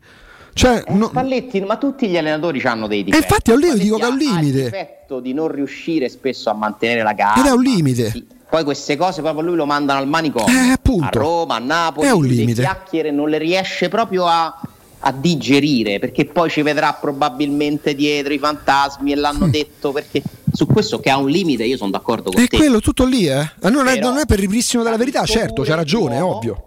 Cioè, 0.54 0.84
Eh, 0.86 0.93
no- 0.93 1.08
Spalletti, 1.08 1.62
ma 1.62 1.78
tutti 1.78 2.08
gli 2.08 2.18
allenatori 2.18 2.62
hanno 2.62 2.88
dei 2.88 3.04
difetti. 3.04 3.24
infatti, 3.24 3.52
un 3.52 3.60
limite, 3.60 3.78
Spalletti 3.86 3.95
dico 3.95 3.97
che 3.97 4.04
è 4.04 4.08
un 4.08 4.18
limite. 4.41 4.58
il 4.58 4.64
difetto 4.66 5.20
di 5.20 5.34
non 5.34 5.47
riuscire 5.49 6.10
spesso 6.10 6.49
a 6.49 6.54
mantenere 6.54 7.04
la 7.04 7.14
gara. 7.14 7.39
Ed 7.39 7.45
è 7.45 7.52
un 7.52 7.62
limite. 7.62 8.26
Poi 8.49 8.64
queste 8.66 8.97
cose 8.97 9.22
proprio 9.22 9.43
lui 9.43 9.56
lo 9.56 9.66
mandano 9.66 9.99
al 9.99 10.08
manicomio. 10.08 10.54
Eh, 10.54 10.72
appunto. 10.72 11.06
A 11.06 11.10
Roma, 11.10 11.56
a 11.56 11.60
Napoli. 11.60 12.08
È 12.08 12.12
un 12.12 12.20
lui 12.22 12.30
le 12.32 12.36
limite. 12.36 12.62
chiacchiere 12.62 13.10
non 13.12 13.30
le 13.30 13.38
riesce 13.38 13.88
proprio 13.88 14.26
a, 14.28 14.60
a 14.99 15.12
digerire 15.14 15.99
perché 15.99 16.26
poi 16.26 16.49
ci 16.49 16.62
vedrà 16.62 16.91
probabilmente 16.99 17.95
dietro 17.95 18.34
i 18.34 18.38
fantasmi 18.39 19.14
e 19.14 19.16
l'hanno 19.16 19.47
detto 19.47 19.91
perché 19.93 20.22
su 20.52 20.66
questo 20.68 20.99
che 20.99 21.10
ha 21.10 21.18
un 21.18 21.30
limite 21.30 21.64
io 21.64 21.78
sono 21.78 21.91
d'accordo 21.91 22.30
con 22.30 22.43
è 22.43 22.47
te. 22.47 22.58
quello 22.58 22.82
tutto 22.82 23.06
lì, 23.06 23.26
eh? 23.28 23.49
Non 23.70 23.88
è, 23.88 23.93
Però- 23.93 24.10
non 24.10 24.20
è 24.20 24.26
per 24.26 24.39
ripristino 24.39 24.84
della 24.84 24.97
verità, 24.97 25.24
certo, 25.26 25.64
c'ha 25.64 25.76
ragione, 25.76 26.18
è 26.18 26.22
ovvio. 26.24 26.66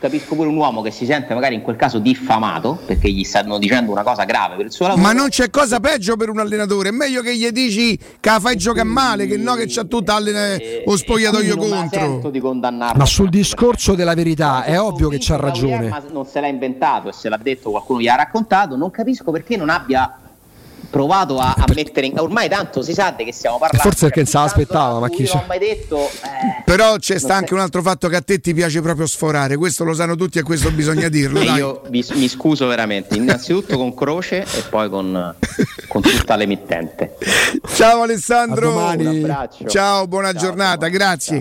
Capisco 0.00 0.34
pure 0.34 0.48
un 0.48 0.56
uomo 0.56 0.80
che 0.80 0.90
si 0.90 1.04
sente 1.04 1.34
magari 1.34 1.54
in 1.54 1.60
quel 1.60 1.76
caso 1.76 1.98
diffamato 1.98 2.78
perché 2.86 3.10
gli 3.10 3.22
stanno 3.22 3.58
dicendo 3.58 3.92
una 3.92 4.02
cosa 4.02 4.24
grave 4.24 4.56
per 4.56 4.64
il 4.64 4.72
suo 4.72 4.86
lavoro. 4.86 5.04
Ma 5.06 5.12
non 5.12 5.28
c'è 5.28 5.50
cosa 5.50 5.78
peggio 5.78 6.16
per 6.16 6.30
un 6.30 6.38
allenatore, 6.38 6.88
è 6.88 6.92
meglio 6.92 7.20
che 7.20 7.36
gli 7.36 7.46
dici 7.50 7.98
che 7.98 8.30
la 8.30 8.40
fai 8.40 8.56
giocare 8.56 8.88
male, 8.88 9.26
che 9.26 9.36
no 9.36 9.54
che 9.56 9.66
c'ha 9.68 9.84
tutta 9.84 10.14
allena- 10.14 10.54
Eh, 10.54 10.84
lo 10.86 10.96
spogliatoio 10.96 11.52
e 11.52 11.56
la 11.56 11.60
sento 11.60 11.98
contro. 11.98 12.30
di. 12.30 12.40
Ma 12.40 13.04
sul 13.04 13.28
discorso 13.28 13.94
della 13.94 14.14
verità 14.14 14.64
è 14.64 14.80
ovvio 14.80 15.10
che 15.10 15.18
c'ha 15.20 15.36
ragione. 15.36 15.74
Auriemma 15.74 16.02
non 16.12 16.24
se 16.24 16.40
l'ha 16.40 16.46
inventato 16.48 17.10
e 17.10 17.12
se 17.12 17.28
l'ha 17.28 17.38
detto 17.40 17.68
qualcuno 17.70 18.00
gli 18.00 18.08
ha 18.08 18.14
raccontato, 18.16 18.76
non 18.76 18.90
capisco 18.90 19.30
perché 19.30 19.58
non 19.58 19.68
abbia 19.68 20.18
provato 20.88 21.38
a, 21.38 21.54
a 21.56 21.64
mettere 21.74 22.06
in 22.06 22.18
ormai 22.18 22.48
tanto 22.48 22.82
si 22.82 22.92
sa 22.94 23.12
di 23.16 23.24
che 23.24 23.32
stiamo 23.32 23.58
parlando 23.58 23.82
Forse 23.88 24.06
perché 24.08 24.24
se 24.24 24.38
l'aspettava, 24.38 24.98
ma 24.98 25.08
chi 25.08 25.18
non 25.22 25.26
sa. 25.26 25.36
ho 25.38 25.44
mai 25.46 25.58
detto 25.58 25.98
eh, 26.08 26.62
Però 26.64 26.96
c'è 26.96 27.18
sta 27.18 27.34
anche 27.34 27.48
sei- 27.48 27.56
un 27.56 27.62
altro 27.62 27.82
fatto 27.82 28.08
che 28.08 28.16
a 28.16 28.20
te 28.22 28.40
ti 28.40 28.54
piace 28.54 28.80
proprio 28.80 29.06
sforare, 29.06 29.56
questo 29.56 29.84
lo 29.84 29.94
sanno 29.94 30.16
tutti 30.16 30.38
e 30.38 30.42
questo 30.42 30.70
bisogna 30.70 31.08
dirlo. 31.10 31.42
dai. 31.44 31.56
io 31.56 31.82
vi- 31.88 32.04
mi 32.14 32.28
scuso 32.28 32.66
veramente 32.66 33.16
innanzitutto 33.16 33.76
con 33.76 33.94
Croce 33.94 34.42
e 34.42 34.62
poi 34.70 34.88
con, 34.88 35.34
con 35.88 36.02
tutta 36.02 36.36
l'emittente 36.36 37.16
Ciao 37.74 38.02
Alessandro. 38.02 38.68
A 38.70 38.72
domani. 38.72 39.06
un 39.06 39.16
abbraccio 39.16 39.66
Ciao, 39.68 40.06
buona 40.06 40.32
Ciao, 40.32 40.40
giornata, 40.42 40.80
ciao. 40.86 40.90
grazie. 40.90 41.38